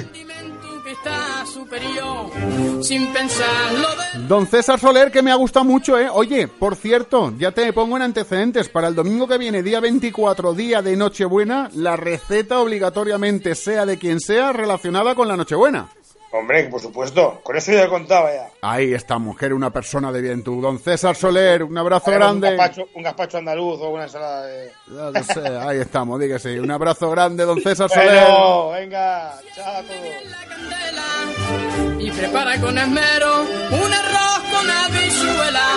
Don 4.28 4.48
César 4.48 4.80
Soler, 4.80 5.12
que 5.12 5.22
me 5.22 5.32
ha 5.32 5.36
gustado 5.36 5.66
mucho, 5.66 5.98
¿eh? 5.98 6.10
Oye, 6.12 6.48
por 6.48 6.76
cierto, 6.76 7.34
ya 7.38 7.52
te 7.52 7.72
pongo 7.74 7.98
en 7.98 8.04
antecedentes. 8.04 8.70
Para 8.70 8.88
el 8.88 8.96
domingo 8.96 9.28
que 9.28 9.38
viene, 9.38 9.64
día 9.64 9.80
24, 9.80 10.54
día 10.54 10.82
de 10.82 10.96
Nochebuena, 10.96 11.70
la 11.74 11.96
receta 11.96 12.60
obligatoriamente, 12.60 13.56
sea 13.56 13.86
de 13.86 13.98
quien 13.98 14.20
sea, 14.20 14.54
relacionada 14.54 15.16
con 15.16 15.28
la 15.28 15.38
Nochebuena. 15.38 15.90
Hombre, 16.32 16.66
por 16.66 16.80
supuesto, 16.80 17.40
con 17.44 17.56
eso 17.58 17.72
ya 17.72 17.88
contaba 17.90 18.32
ya. 18.32 18.50
Ahí 18.62 18.94
está, 18.94 19.18
mujer, 19.18 19.52
una 19.54 19.72
persona 19.72 20.12
de 20.12 20.22
bien 20.22 20.44
tú. 20.44 20.62
Don 20.62 20.78
César 20.78 21.16
Soler, 21.16 21.64
un 21.64 21.76
abrazo 21.78 22.12
grande. 22.12 22.50
Un 22.52 22.58
gazpacho, 22.58 22.88
un 22.94 23.04
gazpacho 23.04 23.38
andaluz 23.40 23.82
o 23.82 23.90
una 23.90 24.04
ensalada 24.04 24.46
de... 24.46 24.72
Ya 24.88 25.10
lo 25.10 25.24
sé, 25.24 25.58
ahí 25.58 25.80
estamos, 25.80 26.20
dígase. 26.20 26.60
Un 26.62 26.70
abrazo 26.70 27.10
grande, 27.10 27.46
don 27.46 27.60
César 27.60 27.90
Soler. 27.90 28.24
Bueno, 28.24 28.70
venga, 28.70 29.40
chao 29.56 29.78
a 29.78 29.82
todos. 29.82 30.00
la 30.30 30.46
candela 30.46 32.00
y 32.00 32.12
prepara 32.12 32.62
con 32.62 32.78
esmero 32.78 33.42
un 33.42 33.94
arroz 33.94 34.44
con 34.52 34.70
habichuela. 34.70 35.68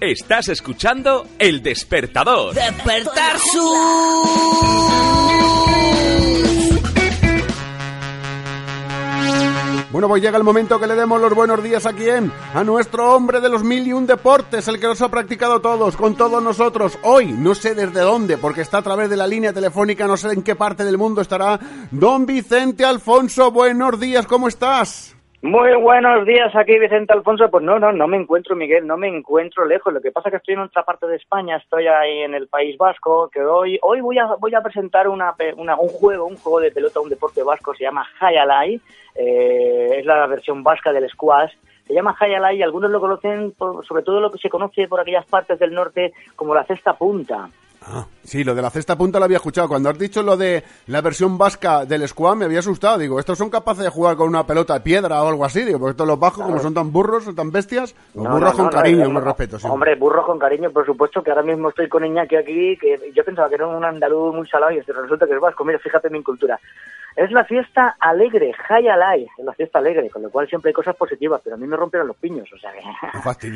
Estás 0.00 0.48
escuchando 0.48 1.28
El 1.38 1.62
Despertador. 1.62 2.52
Despertar 2.54 3.38
su... 3.38 3.62
Bueno, 9.92 10.08
pues 10.08 10.22
llega 10.22 10.38
el 10.38 10.42
momento 10.42 10.80
que 10.80 10.86
le 10.86 10.94
demos 10.94 11.20
los 11.20 11.34
buenos 11.34 11.62
días 11.62 11.84
a 11.84 11.92
quién? 11.92 12.32
A 12.54 12.64
nuestro 12.64 13.14
hombre 13.14 13.42
de 13.42 13.50
los 13.50 13.62
mil 13.62 13.86
y 13.86 13.92
un 13.92 14.06
deportes, 14.06 14.66
el 14.66 14.80
que 14.80 14.86
los 14.86 15.02
ha 15.02 15.10
practicado 15.10 15.60
todos, 15.60 15.98
con 15.98 16.16
todos 16.16 16.42
nosotros. 16.42 16.98
Hoy, 17.02 17.26
no 17.26 17.54
sé 17.54 17.74
desde 17.74 18.00
dónde, 18.00 18.38
porque 18.38 18.62
está 18.62 18.78
a 18.78 18.82
través 18.82 19.10
de 19.10 19.18
la 19.18 19.26
línea 19.26 19.52
telefónica, 19.52 20.06
no 20.06 20.16
sé 20.16 20.32
en 20.32 20.42
qué 20.42 20.56
parte 20.56 20.82
del 20.84 20.96
mundo 20.96 21.20
estará. 21.20 21.60
Don 21.90 22.24
Vicente 22.24 22.86
Alfonso, 22.86 23.50
buenos 23.50 24.00
días, 24.00 24.26
¿cómo 24.26 24.48
estás? 24.48 25.11
Muy 25.42 25.74
buenos 25.74 26.24
días 26.24 26.54
aquí, 26.54 26.78
Vicente 26.78 27.12
Alfonso. 27.12 27.50
Pues 27.50 27.64
no, 27.64 27.76
no, 27.80 27.90
no 27.90 28.06
me 28.06 28.16
encuentro, 28.16 28.54
Miguel, 28.54 28.86
no 28.86 28.96
me 28.96 29.08
encuentro 29.08 29.64
lejos. 29.64 29.92
Lo 29.92 30.00
que 30.00 30.12
pasa 30.12 30.28
es 30.28 30.30
que 30.30 30.36
estoy 30.36 30.54
en 30.54 30.60
otra 30.60 30.84
parte 30.84 31.08
de 31.08 31.16
España, 31.16 31.56
estoy 31.56 31.88
ahí 31.88 32.20
en 32.20 32.34
el 32.34 32.46
País 32.46 32.78
Vasco, 32.78 33.28
que 33.28 33.42
hoy, 33.42 33.76
hoy 33.82 34.00
voy 34.00 34.18
a, 34.18 34.26
voy 34.38 34.54
a 34.54 34.60
presentar 34.60 35.08
una, 35.08 35.34
una, 35.56 35.74
un 35.74 35.88
juego, 35.88 36.26
un 36.26 36.36
juego 36.36 36.60
de 36.60 36.70
pelota, 36.70 37.00
un 37.00 37.08
deporte 37.08 37.42
vasco, 37.42 37.74
se 37.74 37.82
llama 37.82 38.06
Hayalai, 38.20 38.80
eh, 39.16 39.96
es 39.98 40.06
la 40.06 40.28
versión 40.28 40.62
vasca 40.62 40.92
del 40.92 41.10
squash. 41.10 41.52
Se 41.88 41.92
llama 41.92 42.14
Hayalai 42.20 42.58
y 42.58 42.62
algunos 42.62 42.92
lo 42.92 43.00
conocen, 43.00 43.50
por, 43.50 43.84
sobre 43.84 44.04
todo 44.04 44.20
lo 44.20 44.30
que 44.30 44.38
se 44.38 44.48
conoce 44.48 44.86
por 44.86 45.00
aquellas 45.00 45.26
partes 45.26 45.58
del 45.58 45.74
norte 45.74 46.12
como 46.36 46.54
la 46.54 46.62
cesta 46.62 46.94
punta. 46.94 47.48
Ah, 47.84 48.06
sí, 48.22 48.44
lo 48.44 48.54
de 48.54 48.62
la 48.62 48.70
cesta 48.70 48.96
punta 48.96 49.18
lo 49.18 49.24
había 49.24 49.38
escuchado. 49.38 49.66
Cuando 49.68 49.88
has 49.90 49.98
dicho 49.98 50.22
lo 50.22 50.36
de 50.36 50.62
la 50.86 51.00
versión 51.00 51.36
vasca 51.36 51.84
del 51.84 52.06
squad 52.06 52.36
me 52.36 52.44
había 52.44 52.60
asustado. 52.60 52.98
Digo, 52.98 53.18
¿estos 53.18 53.36
son 53.36 53.50
capaces 53.50 53.82
de 53.82 53.90
jugar 53.90 54.16
con 54.16 54.28
una 54.28 54.46
pelota 54.46 54.74
de 54.74 54.80
piedra 54.80 55.22
o 55.22 55.28
algo 55.28 55.44
así? 55.44 55.62
Digo, 55.62 55.78
porque 55.80 55.90
estos 55.92 56.06
los 56.06 56.18
bajos, 56.18 56.44
como 56.46 56.60
son 56.60 56.74
tan 56.74 56.92
burros, 56.92 57.24
son 57.24 57.34
tan 57.34 57.50
bestias, 57.50 57.94
los 58.14 58.24
No, 58.24 58.30
burros 58.30 58.50
no, 58.52 58.56
con 58.56 58.64
no, 58.66 58.70
cariño, 58.70 59.08
no. 59.08 59.20
respeto. 59.20 59.58
sí. 59.58 59.66
Hombre, 59.68 59.96
burros 59.96 60.24
con 60.26 60.38
cariño, 60.38 60.70
por 60.70 60.86
supuesto, 60.86 61.22
que 61.22 61.30
ahora 61.30 61.42
mismo 61.42 61.70
estoy 61.70 61.88
con 61.88 62.04
Iñaki 62.04 62.36
aquí, 62.36 62.76
que 62.78 63.12
yo 63.14 63.24
pensaba 63.24 63.48
que 63.48 63.56
era 63.56 63.66
un 63.66 63.84
andaluz 63.84 64.34
muy 64.34 64.46
salado 64.48 64.72
y 64.72 64.80
resulta 64.80 65.26
que 65.26 65.34
es 65.34 65.40
vasco. 65.40 65.64
Mira, 65.64 65.78
fíjate 65.80 66.08
mi 66.08 66.22
cultura. 66.22 66.60
Es 67.16 67.30
la 67.30 67.44
fiesta 67.44 67.96
alegre, 68.00 68.52
Hayalai, 68.68 69.24
es 69.38 69.44
la 69.44 69.52
fiesta 69.52 69.78
alegre, 69.78 70.08
con 70.10 70.22
lo 70.22 70.30
cual 70.30 70.48
siempre 70.48 70.70
hay 70.70 70.74
cosas 70.74 70.96
positivas, 70.96 71.40
pero 71.44 71.56
a 71.56 71.58
mí 71.58 71.66
me 71.66 71.76
rompieron 71.76 72.08
los 72.08 72.16
piños, 72.16 72.48
o 72.52 72.58
sea 72.58 72.72
que... 72.72 72.80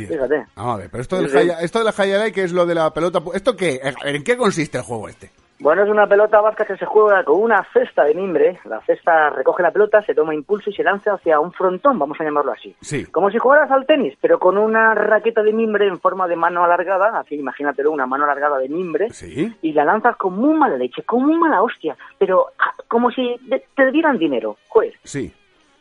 Fíjate. 0.07 0.47
Vamos 0.55 0.75
a 0.75 0.79
ver, 0.79 0.91
pero 0.91 1.03
esto, 1.03 1.17
del 1.17 1.31
Sí, 1.31 1.51
esto 1.61 1.79
de 1.79 1.85
la 1.85 1.95
Hayalai, 1.97 2.33
que 2.33 2.45
es 2.45 2.53
lo 2.53 2.67
de 2.67 2.75
la 2.75 2.93
pelota... 2.93 3.21
¿Esto 3.35 3.57
qué? 3.57 3.81
¿En 4.05 4.23
qué 4.23 4.37
consiste 4.37 4.79
el 4.79 4.85
juego 4.85 5.09
este? 5.09 5.31
Bueno, 5.59 5.85
es 5.85 5.89
una 5.89 6.07
pelota 6.07 6.41
vasca 6.43 6.67
que 6.67 6.77
se 6.77 6.85
juega 6.85 7.25
con 7.25 7.41
una 7.41 7.67
cesta 7.73 8.05
de 8.05 8.15
mimbre. 8.15 8.61
La 8.67 8.81
cesta 8.83 9.31
recoge 9.31 9.63
la 9.63 9.71
pelota, 9.71 10.03
se 10.05 10.15
toma 10.15 10.35
impulso 10.35 10.69
y 10.69 10.75
se 10.75 10.83
lanza 10.83 11.15
hacia 11.15 11.41
un 11.41 11.51
frontón, 11.53 11.99
vamos 11.99 12.21
a 12.21 12.25
llamarlo 12.25 12.53
así. 12.53 12.75
Sí. 12.83 13.07
Como 13.07 13.31
si 13.31 13.39
jugaras 13.39 13.71
al 13.71 13.87
tenis, 13.87 14.17
pero 14.21 14.39
con 14.39 14.59
una 14.59 14.95
raqueta 14.95 15.43
de 15.43 15.53
mimbre 15.55 15.89
en 15.89 15.99
forma 15.99 16.29
de 16.29 16.37
mano 16.37 16.63
alargada, 16.63 17.19
así 17.19 17.37
imagínatelo, 17.37 17.91
una 17.91 18.07
mano 18.07 18.25
alargada 18.25 18.59
de 18.59 18.69
mimbre, 18.69 19.09
Sí. 19.11 19.57
y 19.63 19.73
la 19.73 19.85
lanzas 19.85 20.17
con 20.17 20.35
muy 20.37 20.55
mala 20.55 20.77
leche, 20.77 21.03
con 21.05 21.25
muy 21.25 21.39
mala 21.39 21.63
hostia, 21.63 21.97
pero 22.19 22.49
ah, 22.59 22.75
como 22.87 23.11
si 23.11 23.37
te 23.75 23.91
dieran 23.91 24.19
dinero, 24.19 24.57
joder. 24.69 24.93
Sí. 25.05 25.33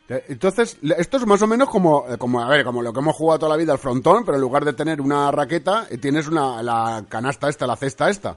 Eh, 0.08 0.22
Entonces, 0.28 0.78
esto 0.96 1.16
es 1.18 1.26
más 1.26 1.42
o 1.42 1.46
menos 1.46 1.68
como, 1.68 2.06
eh, 2.08 2.16
como, 2.16 2.40
a 2.40 2.48
ver, 2.48 2.64
como 2.64 2.80
lo 2.80 2.92
que 2.92 3.00
hemos 3.00 3.14
jugado 3.16 3.40
toda 3.40 3.52
la 3.52 3.58
vida 3.58 3.72
al 3.72 3.78
frontón, 3.78 4.24
pero 4.24 4.36
en 4.36 4.40
lugar 4.42 4.64
de 4.64 4.72
tener 4.72 5.00
una 5.00 5.30
raqueta, 5.32 5.84
eh, 5.90 5.98
tienes 5.98 6.28
una, 6.28 6.62
la 6.62 7.02
canasta 7.08 7.48
esta, 7.48 7.66
la 7.66 7.76
cesta 7.76 8.08
esta. 8.08 8.36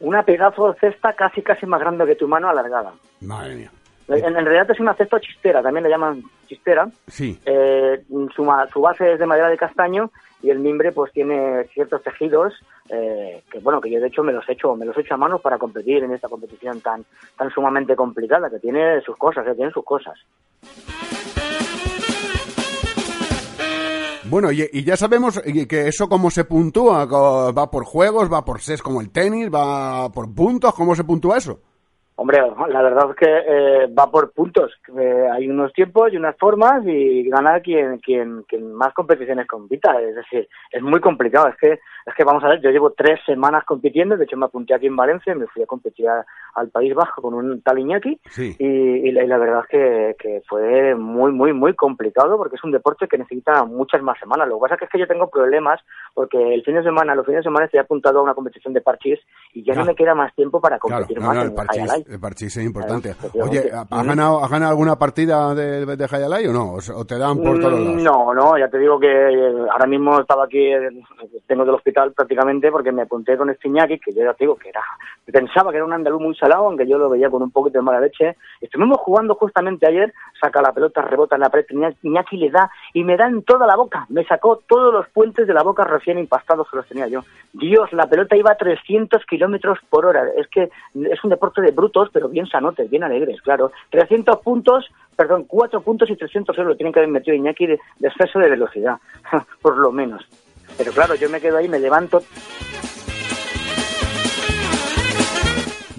Una 0.00 0.22
pedazo 0.22 0.72
de 0.72 0.78
cesta 0.78 1.12
casi 1.14 1.42
casi 1.42 1.66
más 1.66 1.80
grande 1.80 2.06
que 2.06 2.14
tu 2.14 2.28
mano 2.28 2.48
alargada. 2.48 2.92
Madre 3.20 3.54
mía. 3.56 3.70
En, 4.08 4.24
en 4.24 4.44
realidad 4.44 4.70
es 4.70 4.80
una 4.80 4.94
cesta 4.94 5.20
chistera, 5.20 5.62
también 5.62 5.84
le 5.84 5.90
llaman 5.90 6.22
chistera. 6.46 6.88
Sí. 7.08 7.38
Eh, 7.44 8.02
su, 8.34 8.46
su 8.72 8.80
base 8.80 9.12
es 9.12 9.18
de 9.18 9.26
madera 9.26 9.48
de 9.48 9.58
castaño 9.58 10.10
y 10.42 10.50
el 10.50 10.60
mimbre 10.60 10.92
pues 10.92 11.12
tiene 11.12 11.64
ciertos 11.74 12.02
tejidos 12.02 12.54
eh, 12.90 13.42
que 13.50 13.58
bueno 13.58 13.80
que 13.80 13.90
yo 13.90 14.00
de 14.00 14.06
hecho 14.06 14.22
me 14.22 14.32
los 14.32 14.48
he 14.48 14.52
hecho 14.52 14.76
me 14.76 14.86
los 14.86 14.96
he 14.96 15.00
hecho 15.00 15.14
a 15.14 15.18
mano 15.18 15.38
para 15.38 15.58
competir 15.58 16.04
en 16.04 16.12
esta 16.12 16.28
competición 16.28 16.80
tan 16.80 17.04
tan 17.36 17.50
sumamente 17.50 17.96
complicada 17.96 18.48
que 18.48 18.60
tiene 18.60 19.00
sus 19.00 19.16
cosas 19.16 19.44
que 19.44 19.54
tiene 19.54 19.72
sus 19.72 19.84
cosas 19.84 20.16
Bueno, 24.30 24.52
y, 24.52 24.68
y 24.72 24.84
ya 24.84 24.96
sabemos 24.96 25.40
y 25.44 25.64
que 25.66 25.88
eso 25.88 26.08
cómo 26.08 26.30
se 26.30 26.44
puntúa, 26.44 27.06
va 27.06 27.70
por 27.70 27.84
juegos, 27.84 28.30
va 28.30 28.44
por 28.44 28.60
ses 28.60 28.82
como 28.82 29.00
el 29.00 29.10
tenis, 29.10 29.48
va 29.52 30.12
por 30.12 30.32
puntos, 30.34 30.74
¿cómo 30.74 30.94
se 30.94 31.04
puntúa 31.04 31.38
eso? 31.38 31.60
Hombre, 32.20 32.40
la 32.70 32.82
verdad 32.82 33.10
es 33.10 33.16
que 33.16 33.26
eh, 33.46 33.86
va 33.96 34.10
por 34.10 34.32
puntos. 34.32 34.72
Eh, 34.98 35.28
hay 35.32 35.48
unos 35.48 35.72
tiempos 35.72 36.12
y 36.12 36.16
unas 36.16 36.36
formas 36.36 36.82
y 36.84 37.22
gana 37.30 37.60
quien, 37.60 37.98
quien, 37.98 38.42
quien 38.48 38.72
más 38.74 38.92
competiciones 38.92 39.46
compita. 39.46 40.00
Es 40.02 40.16
decir, 40.16 40.48
es 40.72 40.82
muy 40.82 40.98
complicado. 40.98 41.46
Es 41.46 41.56
que, 41.58 41.74
es 41.74 42.14
que 42.16 42.24
vamos 42.24 42.42
a 42.42 42.48
ver, 42.48 42.60
yo 42.60 42.70
llevo 42.70 42.90
tres 42.90 43.20
semanas 43.24 43.62
compitiendo. 43.64 44.16
De 44.16 44.24
hecho, 44.24 44.36
me 44.36 44.46
apunté 44.46 44.74
aquí 44.74 44.86
en 44.88 44.96
Valencia 44.96 45.32
y 45.32 45.38
me 45.38 45.46
fui 45.46 45.62
a 45.62 45.66
competir 45.66 46.08
a- 46.08 46.26
al 46.56 46.70
País 46.70 46.92
Bajo 46.92 47.22
con 47.22 47.34
un 47.34 47.62
tal 47.62 47.78
Iñaki. 47.78 48.18
Sí. 48.30 48.56
Y, 48.58 48.66
y 48.66 49.12
la, 49.12 49.22
y 49.22 49.28
la 49.28 49.38
verdad 49.38 49.60
es 49.60 49.68
que, 49.68 50.16
que 50.18 50.42
fue 50.48 50.96
muy, 50.96 51.30
muy, 51.30 51.52
muy 51.52 51.74
complicado 51.74 52.36
porque 52.36 52.56
es 52.56 52.64
un 52.64 52.72
deporte 52.72 53.06
que 53.06 53.16
necesita 53.18 53.62
muchas 53.62 54.02
más 54.02 54.18
semanas. 54.18 54.48
Lo 54.48 54.56
que 54.56 54.62
pasa 54.62 54.74
es 54.74 54.78
que, 54.80 54.84
es 54.86 54.90
que 54.90 54.98
yo 54.98 55.06
tengo 55.06 55.30
problemas 55.30 55.80
porque 56.14 56.52
el 56.52 56.64
fin 56.64 56.74
de 56.74 56.82
semana, 56.82 57.14
los 57.14 57.24
fines 57.26 57.40
de 57.40 57.44
semana 57.44 57.66
estoy 57.66 57.78
apuntado 57.78 58.18
a 58.18 58.22
una 58.22 58.34
competición 58.34 58.74
de 58.74 58.80
parchís 58.80 59.20
y 59.52 59.62
ya 59.62 59.74
no 59.76 59.84
me 59.84 59.94
queda 59.94 60.16
más 60.16 60.34
tiempo 60.34 60.60
para 60.60 60.80
Claro, 60.80 61.04
competir 61.06 61.20
no, 61.22 61.26
más 61.28 61.36
no, 61.36 61.42
en 61.42 61.82
el. 61.82 62.07
El 62.08 62.18
parchís 62.20 62.56
es 62.56 62.64
importante. 62.64 63.14
Oye. 63.34 63.70
¿has 63.72 64.06
ganado, 64.06 64.42
¿has 64.42 64.50
ganado 64.50 64.70
alguna 64.70 64.96
partida 64.96 65.54
de, 65.54 65.84
de 65.84 66.04
Hayalai 66.10 66.46
o 66.46 66.52
no? 66.52 66.74
¿O, 66.96 67.04
te 67.04 67.18
dan 67.18 67.36
por 67.38 67.58
todos 67.60 67.72
lados? 67.80 68.02
No, 68.02 68.34
no, 68.34 68.58
ya 68.58 68.68
te 68.68 68.78
digo 68.78 68.98
que 68.98 69.06
eh, 69.08 69.66
ahora 69.70 69.86
mismo 69.86 70.18
estaba 70.20 70.44
aquí, 70.44 70.58
eh, 70.58 70.90
tengo 71.46 71.64
del 71.64 71.74
hospital 71.74 72.12
prácticamente 72.12 72.70
porque 72.70 72.92
me 72.92 73.02
apunté 73.02 73.36
con 73.36 73.50
este 73.50 73.68
Iñaki, 73.68 73.98
que 73.98 74.12
yo 74.12 74.22
ya 74.22 74.32
te 74.34 74.44
digo 74.44 74.56
que 74.56 74.70
era, 74.70 74.80
pensaba 75.30 75.70
que 75.70 75.76
era 75.76 75.84
un 75.86 75.92
andaluz 75.92 76.20
muy 76.20 76.34
salado, 76.36 76.66
aunque 76.66 76.86
yo 76.86 76.98
lo 76.98 77.10
veía 77.10 77.30
con 77.30 77.42
un 77.42 77.50
poquito 77.50 77.78
de 77.78 77.82
mala 77.82 78.00
leche. 78.00 78.36
Estuvimos 78.60 78.98
jugando 78.98 79.34
justamente 79.34 79.86
ayer, 79.86 80.12
saca 80.40 80.62
la 80.62 80.72
pelota, 80.72 81.02
rebota 81.02 81.36
en 81.36 81.42
la 81.42 81.50
pared, 81.50 81.66
Iñaki- 81.68 82.38
le 82.38 82.50
da 82.50 82.70
y 82.94 83.04
me 83.04 83.16
da 83.16 83.26
en 83.26 83.42
toda 83.42 83.66
la 83.66 83.76
boca, 83.76 84.06
me 84.08 84.24
sacó 84.24 84.62
todos 84.68 84.92
los 84.92 85.08
puentes 85.08 85.46
de 85.46 85.54
la 85.54 85.62
boca 85.62 85.84
recién 85.84 86.18
impastados 86.18 86.68
que 86.70 86.76
los 86.76 86.86
tenía 86.86 87.08
yo. 87.08 87.22
Dios, 87.52 87.92
la 87.92 88.06
pelota 88.08 88.36
iba 88.36 88.52
a 88.52 88.56
300 88.56 89.24
kilómetros 89.26 89.78
por 89.90 90.06
hora, 90.06 90.22
es 90.36 90.46
que 90.48 90.70
es 90.94 91.24
un 91.24 91.30
deporte 91.30 91.60
de 91.60 91.72
pero 92.12 92.28
bien 92.28 92.46
sanotes, 92.46 92.88
bien 92.88 93.04
alegres, 93.04 93.40
claro. 93.42 93.72
300 93.90 94.38
puntos, 94.38 94.86
perdón, 95.16 95.44
4 95.46 95.80
puntos 95.80 96.10
y 96.10 96.16
300 96.16 96.56
euros 96.58 96.76
tienen 96.76 96.92
que 96.92 97.00
haber 97.00 97.10
metido 97.10 97.36
Iñaki 97.36 97.66
de, 97.66 97.80
de 97.98 98.08
exceso 98.08 98.38
de 98.38 98.50
velocidad, 98.50 98.98
por 99.62 99.76
lo 99.76 99.90
menos. 99.90 100.24
Pero 100.76 100.92
claro, 100.92 101.14
yo 101.14 101.28
me 101.28 101.40
quedo 101.40 101.56
ahí, 101.56 101.68
me 101.68 101.78
levanto, 101.78 102.22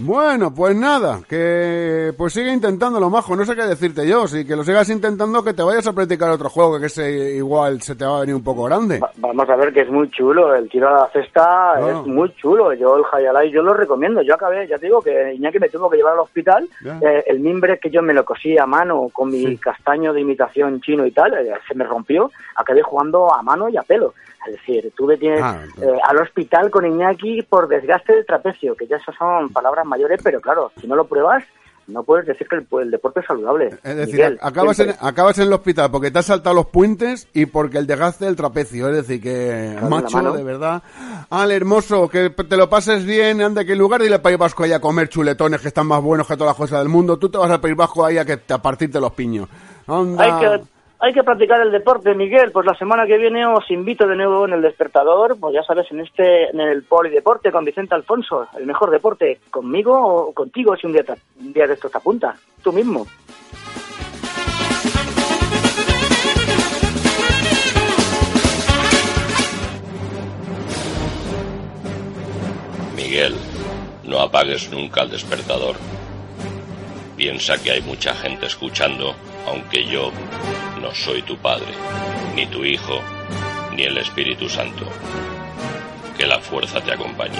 Bueno, 0.01 0.53
pues 0.53 0.77
nada, 0.77 1.19
que 1.27 2.13
pues 2.17 2.31
sigue 2.31 2.53
intentándolo, 2.53 3.09
majo, 3.09 3.35
no 3.35 3.43
sé 3.43 3.53
qué 3.53 3.63
decirte 3.63 4.07
yo, 4.07 4.27
si 4.27 4.45
que 4.45 4.55
lo 4.55 4.63
sigas 4.63 4.89
intentando 4.89 5.43
que 5.43 5.53
te 5.53 5.61
vayas 5.61 5.85
a 5.87 5.93
practicar 5.93 6.29
otro 6.31 6.49
juego 6.49 6.79
que 6.79 6.85
ese 6.85 7.35
igual 7.35 7.81
se 7.81 7.95
te 7.95 8.05
va 8.05 8.17
a 8.17 8.19
venir 8.21 8.35
un 8.35 8.43
poco 8.43 8.63
grande. 8.63 8.99
Va- 8.99 9.11
Vamos 9.17 9.49
a 9.49 9.57
ver 9.57 9.73
que 9.73 9.81
es 9.81 9.89
muy 9.89 10.09
chulo, 10.09 10.55
el 10.55 10.69
tiro 10.69 10.87
a 10.87 11.01
la 11.01 11.07
cesta 11.09 11.73
es 11.89 12.05
muy 12.07 12.33
chulo, 12.35 12.71
yo 12.73 12.95
el 12.95 13.03
Hayalai 13.11 13.51
yo 13.51 13.61
lo 13.61 13.73
recomiendo, 13.73 14.21
yo 14.21 14.35
acabé, 14.35 14.67
ya 14.69 14.77
te 14.77 14.85
digo 14.85 15.01
que 15.01 15.33
Iñaki 15.33 15.59
me 15.59 15.67
tuvo 15.69 15.89
que 15.89 15.97
llevar 15.97 16.13
al 16.13 16.19
hospital, 16.21 16.69
eh, 17.01 17.23
el 17.27 17.41
mimbre 17.41 17.77
que 17.77 17.89
yo 17.89 18.01
me 18.01 18.13
lo 18.13 18.23
cosí 18.23 18.57
a 18.57 18.65
mano 18.65 19.09
con 19.11 19.29
mi 19.29 19.57
castaño 19.57 20.13
de 20.13 20.21
imitación 20.21 20.79
chino 20.79 21.05
y 21.05 21.11
tal, 21.11 21.33
eh, 21.33 21.51
se 21.67 21.75
me 21.75 21.83
rompió, 21.83 22.31
acabé 22.55 22.81
jugando 22.83 23.33
a 23.33 23.41
mano 23.43 23.67
y 23.67 23.75
a 23.75 23.81
pelo, 23.83 24.13
es 24.47 24.53
decir, 24.53 24.91
tuve 24.95 25.17
que 25.17 25.25
ir 25.27 25.39
Ah, 25.41 25.63
eh, 25.81 25.99
al 26.03 26.17
hospital 26.17 26.69
con 26.71 26.85
Iñaki 26.85 27.43
por 27.43 27.67
desgaste 27.67 28.13
del 28.13 28.25
trapecio, 28.25 28.75
que 28.75 28.87
ya 28.87 28.97
esas 28.97 29.15
son 29.15 29.49
palabras 29.49 29.85
mayores, 29.85 30.21
pero 30.23 30.39
claro, 30.39 30.71
si 30.79 30.87
no 30.87 30.95
lo 30.95 31.05
pruebas, 31.05 31.43
no 31.87 32.03
puedes 32.03 32.27
decir 32.27 32.47
que 32.47 32.55
el, 32.55 32.67
el 32.81 32.91
deporte 32.91 33.19
es 33.21 33.25
saludable. 33.25 33.69
Es 33.83 33.95
decir, 33.95 34.15
Miguel, 34.15 34.39
acabas, 34.41 34.79
en, 34.79 34.93
acabas 35.01 35.37
en 35.39 35.47
el 35.47 35.53
hospital 35.53 35.89
porque 35.91 36.11
te 36.11 36.19
has 36.19 36.27
saltado 36.27 36.55
los 36.55 36.67
puentes 36.67 37.27
y 37.33 37.47
porque 37.47 37.79
el 37.79 37.87
desgaste 37.87 38.25
del 38.25 38.35
trapecio. 38.35 38.89
Es 38.89 38.95
decir, 38.95 39.21
que 39.21 39.75
Claro, 39.77 39.89
macho, 39.89 40.31
de 40.33 40.43
verdad. 40.43 40.83
Ale, 41.29 41.55
hermoso, 41.55 42.07
que 42.07 42.29
te 42.29 42.57
lo 42.57 42.69
pases 42.69 43.05
bien. 43.05 43.41
Anda, 43.41 43.65
que 43.65 43.73
en 43.73 43.79
lugar 43.79 44.01
de 44.01 44.07
ir 44.07 44.13
al 44.13 44.21
País 44.21 44.37
Vasco 44.37 44.63
ahí 44.63 44.71
a 44.71 44.79
comer 44.79 45.09
chuletones 45.09 45.61
que 45.61 45.67
están 45.69 45.87
más 45.87 46.01
buenos 46.01 46.27
que 46.27 46.35
todas 46.35 46.51
las 46.51 46.57
cosas 46.57 46.79
del 46.79 46.89
mundo, 46.89 47.17
tú 47.17 47.29
te 47.29 47.37
vas 47.37 47.49
al 47.49 47.59
País 47.59 47.75
Vasco 47.75 48.05
ahí 48.05 48.17
a, 48.17 48.25
que, 48.25 48.39
a 48.47 48.61
partirte 48.61 48.99
los 48.99 49.13
piños. 49.13 49.49
Anda. 49.87 50.61
Hay 51.01 51.13
que, 51.13 51.23
practicar 51.23 51.61
el 51.61 51.71
deporte, 51.71 52.13
Miguel. 52.13 52.51
Pues 52.51 52.65
la 52.65 52.75
semana 52.75 53.05
que 53.05 53.17
viene 53.17 53.45
os 53.45 53.69
invito 53.71 54.05
de 54.05 54.17
nuevo 54.17 54.45
en 54.45 54.53
el 54.53 54.61
despertador, 54.61 55.39
pues 55.39 55.53
ya 55.53 55.63
sabes, 55.63 55.89
en 55.91 56.01
este, 56.01 56.49
en 56.49 56.59
el 56.59 56.83
polideporte 56.83 57.53
con 57.53 57.63
Vicente 57.63 57.95
Alfonso, 57.95 58.47
el 58.57 58.65
mejor 58.65 58.91
deporte, 58.91 59.39
conmigo 59.49 59.93
o 59.97 60.33
contigo 60.33 60.75
si 60.75 60.87
un 60.87 60.93
día, 60.93 61.05
un 61.39 61.53
día 61.53 61.67
de 61.67 61.75
estos 61.75 61.89
te 61.89 61.97
apuntas, 61.99 62.37
tú 62.61 62.73
mismo. 62.73 63.05
Miguel, 72.97 73.35
no 74.03 74.19
apagues 74.19 74.69
nunca 74.69 75.03
el 75.03 75.11
despertador. 75.11 75.77
Piensa 77.15 77.57
que 77.63 77.71
hay 77.71 77.81
mucha 77.81 78.13
gente 78.13 78.47
escuchando, 78.47 79.15
aunque 79.49 79.85
yo 79.85 80.11
no 80.81 80.93
soy 80.93 81.21
tu 81.23 81.37
padre, 81.37 81.73
ni 82.35 82.45
tu 82.47 82.63
hijo, 82.63 82.99
ni 83.75 83.83
el 83.83 83.97
Espíritu 83.97 84.47
Santo. 84.47 84.85
Que 86.17 86.27
la 86.27 86.39
fuerza 86.39 86.81
te 86.81 86.93
acompañe. 86.93 87.39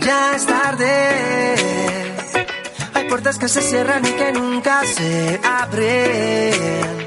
Ya 0.00 0.36
es 0.36 0.46
tarde. 0.46 1.54
Hay 2.94 3.08
puertas 3.08 3.38
que 3.38 3.48
se 3.48 3.62
cierran 3.62 4.04
y 4.04 4.10
que 4.10 4.32
nunca 4.32 4.84
se 4.84 5.40
abren. 5.42 7.03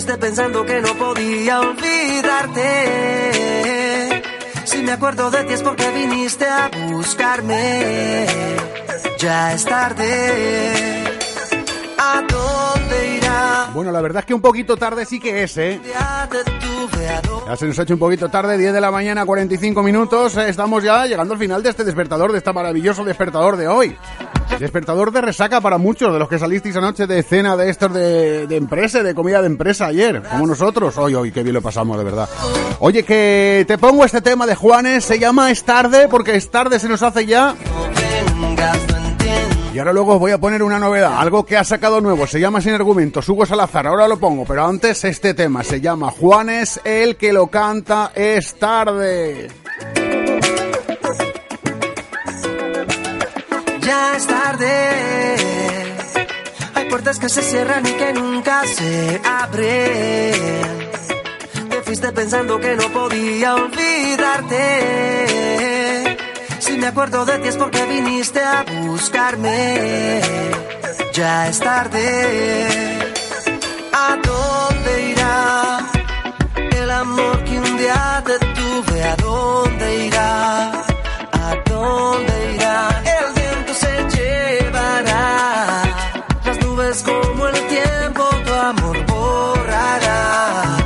Te 0.00 0.06
fuiste 0.06 0.26
pensando 0.26 0.64
que 0.64 0.80
no 0.80 0.94
podía 0.94 1.60
olvidarte. 1.60 2.62
Si 4.64 4.78
me 4.78 4.92
acuerdo 4.92 5.30
de 5.30 5.44
ti 5.44 5.52
es 5.52 5.62
porque 5.62 5.90
viniste 5.90 6.46
a 6.46 6.70
buscarme. 6.88 8.26
Ya 9.18 9.52
es 9.52 9.62
tarde. 9.66 11.04
¿A 11.98 12.22
dónde 12.22 13.16
irá? 13.18 13.68
Bueno, 13.74 13.92
la 13.92 14.00
verdad 14.00 14.20
es 14.20 14.26
que 14.26 14.32
un 14.32 14.40
poquito 14.40 14.74
tarde 14.78 15.04
sí 15.04 15.20
que 15.20 15.42
es, 15.42 15.58
¿eh? 15.58 15.78
Ya 17.46 17.56
se 17.56 17.66
nos 17.66 17.78
ha 17.78 17.82
hecho 17.82 17.92
un 17.92 18.00
poquito 18.00 18.30
tarde, 18.30 18.56
10 18.56 18.72
de 18.72 18.80
la 18.80 18.90
mañana, 18.90 19.26
45 19.26 19.82
minutos. 19.82 20.34
Estamos 20.38 20.82
ya 20.82 21.04
llegando 21.04 21.34
al 21.34 21.40
final 21.40 21.62
de 21.62 21.68
este 21.68 21.84
despertador, 21.84 22.32
de 22.32 22.38
este 22.38 22.54
maravilloso 22.54 23.04
despertador 23.04 23.58
de 23.58 23.68
hoy. 23.68 23.98
Despertador 24.58 25.10
de 25.10 25.22
resaca 25.22 25.60
para 25.60 25.78
muchos 25.78 26.12
de 26.12 26.18
los 26.18 26.28
que 26.28 26.38
salisteis 26.38 26.76
anoche 26.76 27.06
de 27.06 27.22
cena 27.22 27.56
de 27.56 27.70
estos 27.70 27.92
de, 27.94 28.46
de 28.46 28.56
empresa, 28.56 29.02
de 29.02 29.14
comida 29.14 29.40
de 29.40 29.46
empresa 29.46 29.86
ayer, 29.86 30.22
como 30.22 30.46
nosotros. 30.46 30.96
Hoy, 30.98 31.14
hoy, 31.14 31.32
qué 31.32 31.42
bien 31.42 31.54
lo 31.54 31.62
pasamos, 31.62 31.96
de 31.96 32.04
verdad. 32.04 32.28
Oye, 32.80 33.02
que 33.02 33.64
te 33.66 33.78
pongo 33.78 34.04
este 34.04 34.20
tema 34.20 34.46
de 34.46 34.54
Juanes, 34.54 35.04
se 35.04 35.18
llama 35.18 35.50
Es 35.50 35.64
tarde, 35.64 36.08
porque 36.08 36.34
es 36.36 36.50
tarde 36.50 36.78
se 36.78 36.88
nos 36.88 37.02
hace 37.02 37.24
ya. 37.24 37.54
Y 39.72 39.78
ahora 39.78 39.92
luego 39.92 40.14
os 40.14 40.18
voy 40.18 40.32
a 40.32 40.38
poner 40.38 40.64
una 40.64 40.80
novedad, 40.80 41.14
algo 41.16 41.46
que 41.46 41.56
ha 41.56 41.62
sacado 41.62 42.00
nuevo, 42.00 42.26
se 42.26 42.40
llama 42.40 42.60
Sin 42.60 42.74
Argumentos, 42.74 43.28
Hugo 43.28 43.46
Salazar, 43.46 43.86
ahora 43.86 44.08
lo 44.08 44.18
pongo, 44.18 44.44
pero 44.44 44.66
antes 44.66 45.04
este 45.04 45.32
tema 45.32 45.62
se 45.62 45.80
llama 45.80 46.10
Juanes, 46.10 46.80
el 46.82 47.16
que 47.16 47.32
lo 47.32 47.46
canta 47.46 48.10
es 48.14 48.58
tarde. 48.58 49.48
Ya 53.90 54.14
es 54.16 54.24
tarde. 54.24 54.72
Hay 56.76 56.84
puertas 56.88 57.18
que 57.18 57.28
se 57.28 57.42
cierran 57.42 57.84
y 57.84 57.90
que 57.90 58.12
nunca 58.12 58.62
se 58.64 59.20
abren. 59.24 60.90
Te 61.70 61.82
fuiste 61.84 62.12
pensando 62.12 62.60
que 62.60 62.76
no 62.76 62.88
podía 62.92 63.56
olvidarte. 63.56 64.62
Si 66.60 66.78
me 66.78 66.86
acuerdo 66.86 67.24
de 67.26 67.40
ti 67.40 67.48
es 67.48 67.56
porque 67.56 67.84
viniste 67.86 68.40
a 68.40 68.62
buscarme. 68.62 70.20
Ya 71.12 71.48
es 71.48 71.58
tarde. 71.58 72.06
¿A 73.92 74.16
dónde 74.24 75.10
irá 75.10 75.80
el 76.80 76.90
amor 76.92 77.42
que 77.42 77.58
un 77.58 77.76
día 77.76 78.22
te 78.24 78.38
tuve? 78.38 79.02
¿A 79.02 79.16
dónde 79.16 80.06
irá? 80.06 80.70
¿A 81.32 81.56
dónde 81.66 82.54
irá? 82.54 83.19
Se 83.80 83.92
llevará 84.16 85.82
las 86.44 86.56
nubes 86.64 87.02
como 87.02 87.48
el 87.48 87.58
tiempo 87.76 88.22
tu 88.46 88.52
amor 88.52 88.96
borrará. 89.06 90.76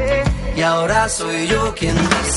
Eh, 0.00 0.24
Y 0.56 0.62
ahora 0.62 1.08
soy 1.08 1.46
yo 1.46 1.74
quien 1.78 1.96
dice 1.96 2.29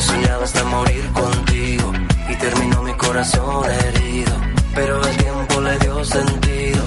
que 0.00 0.06
soñaba 0.06 0.44
hasta 0.44 0.64
morir 0.64 1.04
contigo. 1.12 1.92
Y 2.28 2.36
terminó 2.36 2.82
mi 2.82 2.92
corazón 2.94 3.64
herido. 3.70 4.32
Pero 4.74 5.02
el 5.02 5.16
tiempo 5.16 5.60
le 5.60 5.78
dio 5.78 6.04
sentido. 6.04 6.82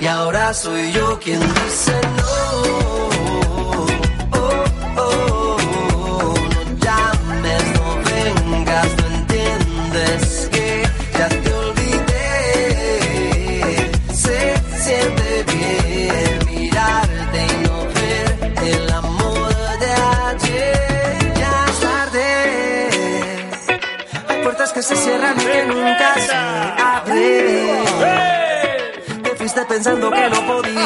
Y 0.00 0.06
ahora 0.06 0.52
soy 0.52 0.92
yo 0.92 1.18
quien 1.20 1.40
dice 1.40 1.92
no. 2.16 3.15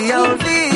No 0.02 0.36
podía 0.38 0.69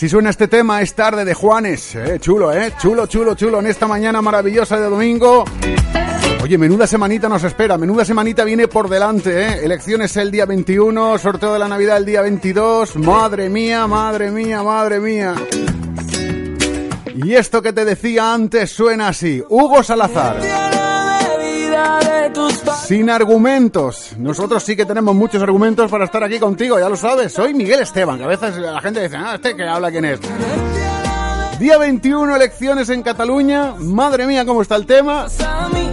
Así 0.00 0.08
suena 0.08 0.30
este 0.30 0.48
tema, 0.48 0.80
es 0.80 0.94
tarde 0.94 1.26
de 1.26 1.34
Juanes. 1.34 1.94
Eh, 1.94 2.16
chulo, 2.18 2.50
¿eh? 2.54 2.72
Chulo, 2.78 3.06
chulo, 3.06 3.34
chulo. 3.34 3.60
En 3.60 3.66
esta 3.66 3.86
mañana 3.86 4.22
maravillosa 4.22 4.80
de 4.80 4.88
domingo. 4.88 5.44
Oye, 6.42 6.56
menuda 6.56 6.86
semanita 6.86 7.28
nos 7.28 7.44
espera, 7.44 7.76
menuda 7.76 8.02
semanita 8.06 8.42
viene 8.44 8.66
por 8.66 8.88
delante, 8.88 9.42
¿eh? 9.42 9.60
Elecciones 9.62 10.16
el 10.16 10.30
día 10.30 10.46
21, 10.46 11.18
sorteo 11.18 11.52
de 11.52 11.58
la 11.58 11.68
Navidad 11.68 11.98
el 11.98 12.06
día 12.06 12.22
22. 12.22 12.96
Madre 12.96 13.50
mía, 13.50 13.86
madre 13.86 14.30
mía, 14.30 14.62
madre 14.62 15.00
mía. 15.00 15.34
Y 17.14 17.34
esto 17.34 17.60
que 17.60 17.74
te 17.74 17.84
decía 17.84 18.32
antes 18.32 18.70
suena 18.70 19.08
así. 19.08 19.44
Hugo 19.50 19.82
Salazar. 19.82 20.38
Sin 22.90 23.08
argumentos. 23.08 24.16
Nosotros 24.18 24.64
sí 24.64 24.74
que 24.74 24.84
tenemos 24.84 25.14
muchos 25.14 25.40
argumentos 25.40 25.88
para 25.88 26.06
estar 26.06 26.24
aquí 26.24 26.40
contigo, 26.40 26.76
ya 26.76 26.88
lo 26.88 26.96
sabes. 26.96 27.32
Soy 27.32 27.54
Miguel 27.54 27.78
Esteban, 27.78 28.18
que 28.18 28.24
a 28.24 28.26
veces 28.26 28.56
la 28.56 28.80
gente 28.80 29.00
dice, 29.00 29.16
ah, 29.16 29.36
este 29.36 29.54
que 29.54 29.62
habla 29.62 29.92
quién 29.92 30.06
es. 30.06 30.18
Día 31.60 31.76
21, 31.76 32.36
elecciones 32.36 32.88
en 32.88 33.02
Cataluña. 33.02 33.74
Madre 33.76 34.26
mía, 34.26 34.46
cómo 34.46 34.62
está 34.62 34.76
el 34.76 34.86
tema. 34.86 35.26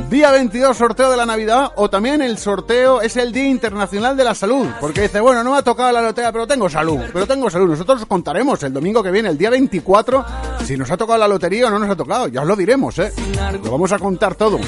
Día 0.09 0.31
22, 0.31 0.77
sorteo 0.77 1.11
de 1.11 1.17
la 1.17 1.25
Navidad. 1.25 1.73
O 1.75 1.89
también 1.89 2.21
el 2.21 2.37
sorteo 2.37 3.01
es 3.01 3.17
el 3.17 3.33
Día 3.33 3.49
Internacional 3.49 4.15
de 4.15 4.23
la 4.23 4.33
Salud. 4.33 4.65
Porque 4.79 5.01
dice, 5.01 5.19
bueno, 5.19 5.43
no 5.43 5.51
me 5.51 5.57
ha 5.57 5.61
tocado 5.63 5.91
la 5.91 6.01
lotería, 6.01 6.31
pero 6.31 6.47
tengo 6.47 6.69
salud. 6.69 7.01
Pero 7.11 7.27
tengo 7.27 7.49
salud. 7.49 7.67
Nosotros 7.67 7.99
os 7.99 8.07
contaremos 8.07 8.63
el 8.63 8.71
domingo 8.71 9.03
que 9.03 9.11
viene, 9.11 9.27
el 9.27 9.37
día 9.37 9.49
24, 9.49 10.25
Si 10.63 10.77
nos 10.77 10.89
ha 10.89 10.95
tocado 10.95 11.19
la 11.19 11.27
lotería 11.27 11.67
o 11.67 11.69
no 11.69 11.79
nos 11.79 11.89
ha 11.89 11.97
tocado, 11.97 12.29
ya 12.29 12.43
os 12.43 12.47
lo 12.47 12.55
diremos, 12.55 12.97
¿eh? 12.99 13.11
Lo 13.61 13.69
vamos 13.69 13.91
a 13.91 13.99
contar 13.99 14.35
todo. 14.35 14.59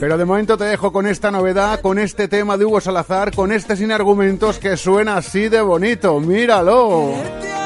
Pero 0.00 0.18
de 0.18 0.24
momento 0.24 0.58
te 0.58 0.64
dejo 0.64 0.92
con 0.92 1.06
esta 1.06 1.30
novedad, 1.30 1.80
con 1.80 1.96
este 2.00 2.26
tema 2.26 2.56
de 2.56 2.64
Hugo 2.64 2.80
Salazar, 2.80 3.32
con 3.32 3.52
este 3.52 3.76
sin 3.76 3.92
argumentos 3.92 4.58
que 4.58 4.76
suena 4.76 5.18
así 5.18 5.48
de 5.48 5.60
bonito. 5.60 6.18
Míralo. 6.18 7.59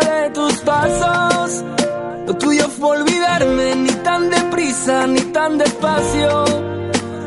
De 0.00 0.30
tus 0.30 0.54
pasos. 0.60 1.64
Lo 2.26 2.34
tuyo 2.36 2.68
fue 2.68 2.98
olvidarme, 2.98 3.74
ni 3.76 3.92
tan 4.06 4.30
deprisa, 4.30 5.06
ni 5.06 5.20
tan 5.36 5.58
despacio. 5.58 6.44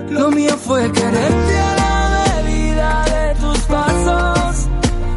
Lo 0.09 0.29
mío 0.29 0.55
fue 0.57 0.91
quererte 0.91 1.55
a 1.69 1.75
la 1.81 1.95
medida 2.43 3.05
de 3.15 3.35
tus 3.41 3.59
pasos. 3.75 4.67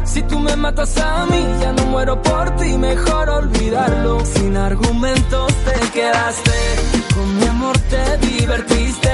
Si 0.05 0.21
tú 0.23 0.39
me 0.39 0.55
matas 0.55 0.97
a 0.97 1.25
mí, 1.27 1.41
ya 1.61 1.71
no 1.73 1.85
muero 1.85 2.21
por 2.21 2.55
ti, 2.57 2.77
mejor 2.77 3.29
olvidarlo. 3.29 4.25
Sin 4.25 4.57
argumentos 4.57 5.47
te 5.65 5.79
quedaste, 5.91 6.59
con 7.13 7.37
mi 7.37 7.45
amor 7.45 7.77
te 7.93 8.17
divertiste. 8.27 9.11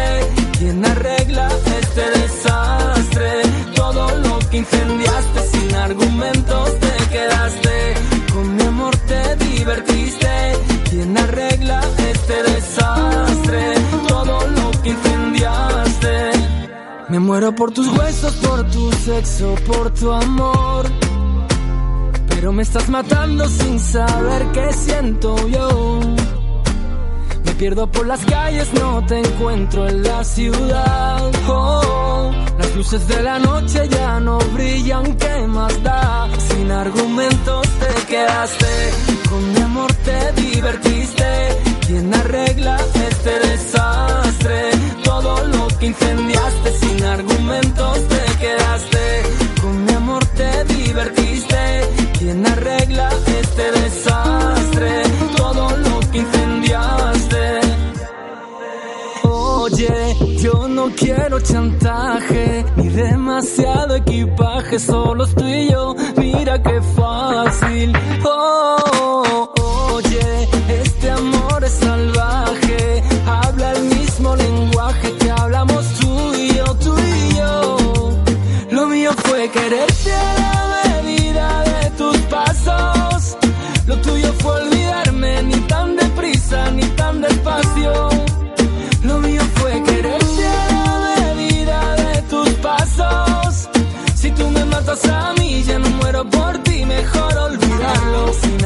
¿Quién 0.58 0.86
arregla 0.86 1.50
este 1.82 2.04
desastre? 2.20 3.32
Todo 3.76 4.04
lo 4.26 4.40
que 4.50 4.58
incendiaste, 4.58 5.40
sin 5.52 5.76
argumentos 5.76 6.83
¿Quién 11.04 11.18
arregla 11.18 11.82
este 11.98 12.44
desastre? 12.44 13.74
Todo 14.08 14.48
lo 14.48 14.72
que 14.82 14.90
incendiaste. 14.92 16.32
Me 17.10 17.20
muero 17.20 17.54
por 17.54 17.72
tus 17.72 17.90
huesos, 17.90 18.34
por 18.36 18.64
tu 18.72 18.90
sexo, 18.94 19.54
por 19.68 19.94
tu 19.94 20.10
amor. 20.14 20.86
Pero 22.30 22.54
me 22.54 22.64
estás 22.64 22.88
matando 22.88 23.50
sin 23.50 23.82
saber 23.82 24.46
qué 24.54 24.72
siento 24.72 25.36
yo. 25.50 26.00
Me 27.44 27.52
pierdo 27.56 27.92
por 27.92 28.08
las 28.08 28.24
calles, 28.24 28.74
no 28.74 29.06
te 29.06 29.20
encuentro 29.20 29.90
en 29.90 30.04
la 30.04 30.24
ciudad. 30.24 31.32
Oh, 31.50 32.32
luces 32.76 33.08
de 33.08 33.22
la 33.22 33.40
noche 33.40 33.88
ya 33.90 34.20
no 34.20 34.38
brillan, 34.54 35.16
¿qué 35.18 35.48
más 35.48 35.84
da? 35.84 36.28
Sin 36.50 36.72
argumentos 36.72 37.68
te 37.82 38.06
quedaste, 38.08 38.92
con 39.30 39.54
mi 39.54 39.62
amor 39.62 39.94
te 39.94 40.42
divertiste. 40.42 41.24
¿Quién 41.86 42.14
arregla 42.14 42.78
este 43.08 43.40
desastre? 43.48 44.72
Todo 45.04 45.46
lo 45.48 45.68
que 45.80 45.88
incendiaste, 45.88 46.72
sin 46.80 47.04
argumentos 47.04 48.00
te 48.08 48.38
quedaste. 48.40 49.24
Con 49.62 49.86
mi 49.86 49.94
amor 49.94 50.26
te 50.38 50.64
divertiste. 50.66 51.60
¿Quién 52.18 52.46
arregla 52.46 53.10
este 53.42 53.72
desastre? 53.82 55.04
Todo 55.36 55.70
lo 55.78 56.00
que 56.12 56.18
incendiaste. 56.20 57.60
Oye, 59.24 60.16
yo 60.44 60.68
no 60.68 60.90
quiero 60.90 61.40
chantaje 61.40 62.66
ni 62.76 62.90
demasiado 62.90 63.96
equipaje, 63.96 64.78
solo 64.78 65.24
estoy 65.24 65.70
yo. 65.72 65.96
Mira 66.18 66.62
qué 66.62 66.82
fácil. 66.82 67.94
Oh, 68.26 69.54
oye, 69.94 70.50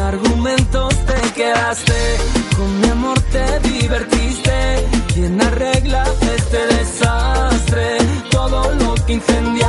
argumentos 0.07 0.95
te 1.05 1.33
quedaste, 1.33 2.17
con 2.55 2.79
mi 2.79 2.87
amor 2.89 3.19
te 3.33 3.59
divertiste. 3.59 4.87
¿Quién 5.13 5.41
arregla 5.41 6.03
este 6.35 6.59
desastre? 6.75 7.97
Todo 8.31 8.73
lo 8.75 8.95
que 9.05 9.13
incendiaste, 9.13 9.66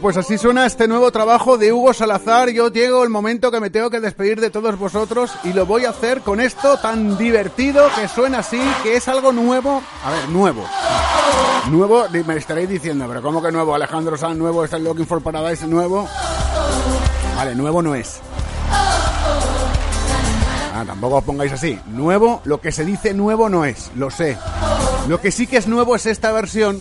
Pues 0.00 0.16
así 0.16 0.38
suena 0.38 0.64
este 0.64 0.88
nuevo 0.88 1.12
trabajo 1.12 1.58
de 1.58 1.74
Hugo 1.74 1.92
Salazar. 1.92 2.48
Yo 2.48 2.68
llego 2.68 3.02
el 3.02 3.10
momento 3.10 3.50
que 3.50 3.60
me 3.60 3.68
tengo 3.68 3.90
que 3.90 4.00
despedir 4.00 4.40
de 4.40 4.48
todos 4.48 4.78
vosotros 4.78 5.30
y 5.44 5.52
lo 5.52 5.66
voy 5.66 5.84
a 5.84 5.90
hacer 5.90 6.22
con 6.22 6.40
esto 6.40 6.78
tan 6.78 7.18
divertido 7.18 7.86
que 7.94 8.08
suena 8.08 8.38
así, 8.38 8.60
que 8.82 8.96
es 8.96 9.08
algo 9.08 9.30
nuevo. 9.30 9.82
A 10.02 10.10
ver, 10.10 10.28
nuevo. 10.30 10.64
Nuevo, 11.70 12.06
me 12.26 12.36
estaréis 12.36 12.70
diciendo, 12.70 13.04
pero 13.08 13.20
¿cómo 13.20 13.42
que 13.42 13.52
nuevo? 13.52 13.74
Alejandro 13.74 14.16
Sanz, 14.16 14.38
nuevo, 14.38 14.64
está 14.64 14.78
Looking 14.78 15.06
for 15.06 15.22
Paradise, 15.22 15.66
nuevo. 15.66 16.08
Vale, 17.36 17.54
nuevo 17.54 17.82
no 17.82 17.94
es. 17.94 18.20
Ah, 20.74 20.84
tampoco 20.86 21.16
os 21.16 21.24
pongáis 21.24 21.52
así. 21.52 21.78
Nuevo, 21.88 22.40
lo 22.44 22.58
que 22.62 22.72
se 22.72 22.86
dice 22.86 23.12
nuevo 23.12 23.50
no 23.50 23.66
es, 23.66 23.90
lo 23.94 24.10
sé. 24.10 24.38
Lo 25.08 25.20
que 25.20 25.30
sí 25.30 25.46
que 25.46 25.58
es 25.58 25.66
nuevo 25.66 25.94
es 25.94 26.06
esta 26.06 26.32
versión. 26.32 26.80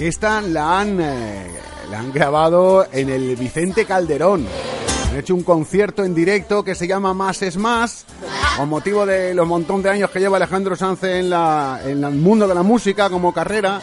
Esta 0.00 0.40
la 0.40 0.80
han, 0.80 0.98
eh, 0.98 1.46
la 1.90 1.98
han 1.98 2.10
grabado 2.10 2.86
en 2.90 3.10
el 3.10 3.36
Vicente 3.36 3.84
Calderón. 3.84 4.46
Han 5.10 5.16
hecho 5.18 5.34
un 5.34 5.42
concierto 5.42 6.02
en 6.04 6.14
directo 6.14 6.64
que 6.64 6.74
se 6.74 6.86
llama 6.86 7.12
Más 7.12 7.42
es 7.42 7.58
Más, 7.58 8.06
con 8.56 8.70
motivo 8.70 9.04
de 9.04 9.34
los 9.34 9.46
montón 9.46 9.82
de 9.82 9.90
años 9.90 10.08
que 10.08 10.18
lleva 10.18 10.38
Alejandro 10.38 10.74
Sanz 10.74 11.04
en, 11.04 11.28
la, 11.28 11.82
en 11.84 12.02
el 12.02 12.14
mundo 12.14 12.48
de 12.48 12.54
la 12.54 12.62
música 12.62 13.10
como 13.10 13.34
carrera. 13.34 13.78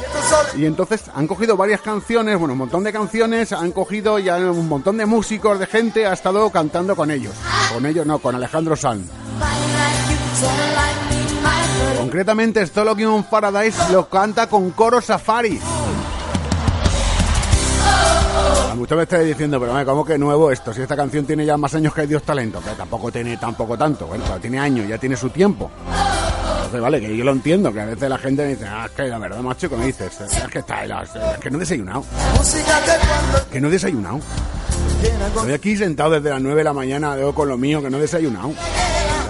Y 0.55 0.65
entonces 0.65 1.03
han 1.13 1.27
cogido 1.27 1.55
varias 1.55 1.81
canciones, 1.81 2.39
bueno, 2.39 2.53
un 2.53 2.59
montón 2.59 2.83
de 2.83 2.91
canciones, 2.91 3.53
han 3.53 3.71
cogido 3.71 4.17
ya 4.17 4.37
un 4.37 4.67
montón 4.67 4.97
de 4.97 5.05
músicos, 5.05 5.59
de 5.59 5.67
gente, 5.67 6.07
ha 6.07 6.13
estado 6.13 6.49
cantando 6.49 6.95
con 6.95 7.11
ellos. 7.11 7.35
Con 7.71 7.85
ellos 7.85 8.07
no, 8.07 8.17
con 8.17 8.33
Alejandro 8.33 8.75
Sanz. 8.75 9.07
Concretamente, 11.99 12.65
Stalking 12.65 13.05
on 13.05 13.23
Paradise 13.25 13.91
lo 13.91 14.09
canta 14.09 14.47
con 14.47 14.71
coro 14.71 14.99
Safari. 14.99 15.59
Muchos 18.75 18.97
me 18.97 19.03
estáis 19.03 19.27
diciendo, 19.27 19.59
pero 19.59 19.73
¿cómo 19.85 20.05
que 20.05 20.17
nuevo 20.17 20.51
esto? 20.51 20.73
Si 20.73 20.81
esta 20.81 20.95
canción 20.95 21.25
tiene 21.25 21.45
ya 21.45 21.57
más 21.57 21.73
años 21.73 21.93
que 21.93 22.05
Dios 22.05 22.23
Talento, 22.23 22.59
pero 22.63 22.75
tampoco 22.75 23.11
tiene 23.11 23.37
tampoco 23.37 23.77
tanto. 23.77 24.07
Bueno, 24.07 24.23
tiene 24.39 24.59
años, 24.59 24.87
ya 24.87 24.97
tiene 24.97 25.15
su 25.15 25.29
tiempo. 25.29 25.71
Entonces, 26.57 26.81
vale, 26.81 26.99
que 26.99 27.15
yo 27.15 27.23
lo 27.23 27.31
entiendo, 27.31 27.71
que 27.71 27.79
a 27.79 27.85
veces 27.85 28.09
la 28.09 28.17
gente 28.17 28.43
me 28.43 28.49
dice, 28.49 28.65
ah, 28.67 28.85
es 28.85 28.91
que 28.91 29.03
la 29.03 29.17
verdad, 29.17 29.39
macho, 29.39 29.69
que 29.69 29.77
me 29.77 29.85
dices, 29.85 30.19
es 30.19 30.47
que 30.51 30.59
está, 30.59 30.83
es 30.83 31.09
que 31.39 31.49
no 31.49 31.57
he 31.57 31.59
desayunado. 31.61 32.03
Que 33.51 33.61
no 33.61 33.69
he 33.69 33.71
desayunado. 33.71 34.19
Estoy 35.37 35.53
aquí 35.53 35.77
sentado 35.77 36.11
desde 36.11 36.29
las 36.29 36.41
9 36.41 36.57
de 36.57 36.63
la 36.63 36.73
mañana, 36.73 37.15
veo 37.15 37.33
con 37.33 37.47
lo 37.47 37.57
mío, 37.57 37.81
que 37.81 37.89
no 37.89 37.97
he 37.97 38.01
desayunado. 38.01 38.53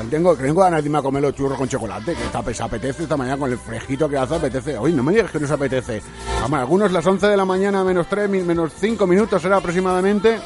Tengo, 0.06 0.36
tengo 0.36 0.62
ganas 0.62 0.82
de 0.82 0.88
irme 0.88 1.00
a 1.00 1.02
comer 1.02 1.22
los 1.22 1.34
churros 1.34 1.58
con 1.58 1.68
chocolate, 1.68 2.14
que 2.14 2.24
está, 2.24 2.44
se 2.54 2.64
apetece 2.64 3.04
esta 3.04 3.18
mañana 3.18 3.38
con 3.38 3.52
el 3.52 3.58
fresquito 3.58 4.08
que 4.08 4.18
hace, 4.18 4.36
apetece. 4.36 4.78
Hoy 4.78 4.94
no 4.94 5.04
me 5.04 5.12
digas 5.12 5.32
que 5.32 5.40
no 5.40 5.48
se 5.48 5.54
apetece. 5.54 6.02
Vamos, 6.42 6.60
algunos 6.60 6.92
las 6.92 7.06
11 7.06 7.28
de 7.28 7.38
la 7.38 7.46
mañana, 7.46 7.84
menos 7.84 8.08
3, 8.08 8.30
menos 8.30 8.72
5 8.80 9.08
minutos 9.08 9.44
era 9.44 9.58
aproximadamente. 9.58 10.40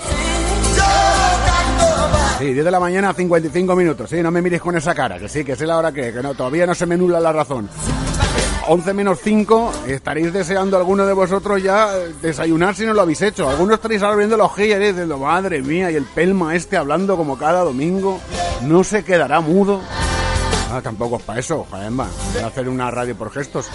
Sí, 2.39 2.53
10 2.53 2.65
de 2.65 2.71
la 2.71 2.79
mañana, 2.79 3.13
55 3.13 3.75
minutos. 3.75 4.09
Sí, 4.09 4.21
no 4.23 4.31
me 4.31 4.41
mires 4.41 4.61
con 4.61 4.75
esa 4.75 4.95
cara, 4.95 5.19
que 5.19 5.29
sí, 5.29 5.43
que 5.43 5.55
sé 5.55 5.67
la 5.67 5.77
hora 5.77 5.91
que, 5.91 6.11
que 6.11 6.23
no, 6.23 6.33
todavía 6.33 6.65
no 6.65 6.73
se 6.73 6.85
me 6.85 6.97
nula 6.97 7.19
la 7.19 7.31
razón. 7.31 7.69
11 8.67 8.93
menos 8.93 9.19
5, 9.23 9.73
estaréis 9.87 10.31
deseando 10.31 10.77
alguno 10.77 11.05
de 11.05 11.13
vosotros 11.13 11.61
ya 11.61 11.95
eh, 11.97 12.13
desayunar 12.21 12.75
si 12.75 12.85
no 12.85 12.93
lo 12.93 13.01
habéis 13.01 13.21
hecho. 13.21 13.49
Algunos 13.49 13.75
estaréis 13.75 14.03
ahora 14.03 14.17
viendo 14.17 14.43
hojilla 14.43 14.77
y 14.77 14.87
diciendo, 14.87 15.17
madre 15.17 15.61
mía, 15.61 15.91
y 15.91 15.95
el 15.95 16.05
pelma 16.05 16.55
este 16.55 16.77
hablando 16.77 17.17
como 17.17 17.37
cada 17.37 17.63
domingo, 17.63 18.19
no 18.63 18.83
se 18.83 19.03
quedará 19.03 19.39
mudo. 19.41 19.81
Ah, 20.71 20.81
tampoco 20.81 21.17
es 21.17 21.23
para 21.23 21.39
eso, 21.39 21.65
joder, 21.69 21.99
va. 21.99 22.07
Voy 22.33 22.43
a 22.43 22.47
hacer 22.47 22.69
una 22.69 22.89
radio 22.89 23.15
por 23.15 23.31
gestos. 23.31 23.67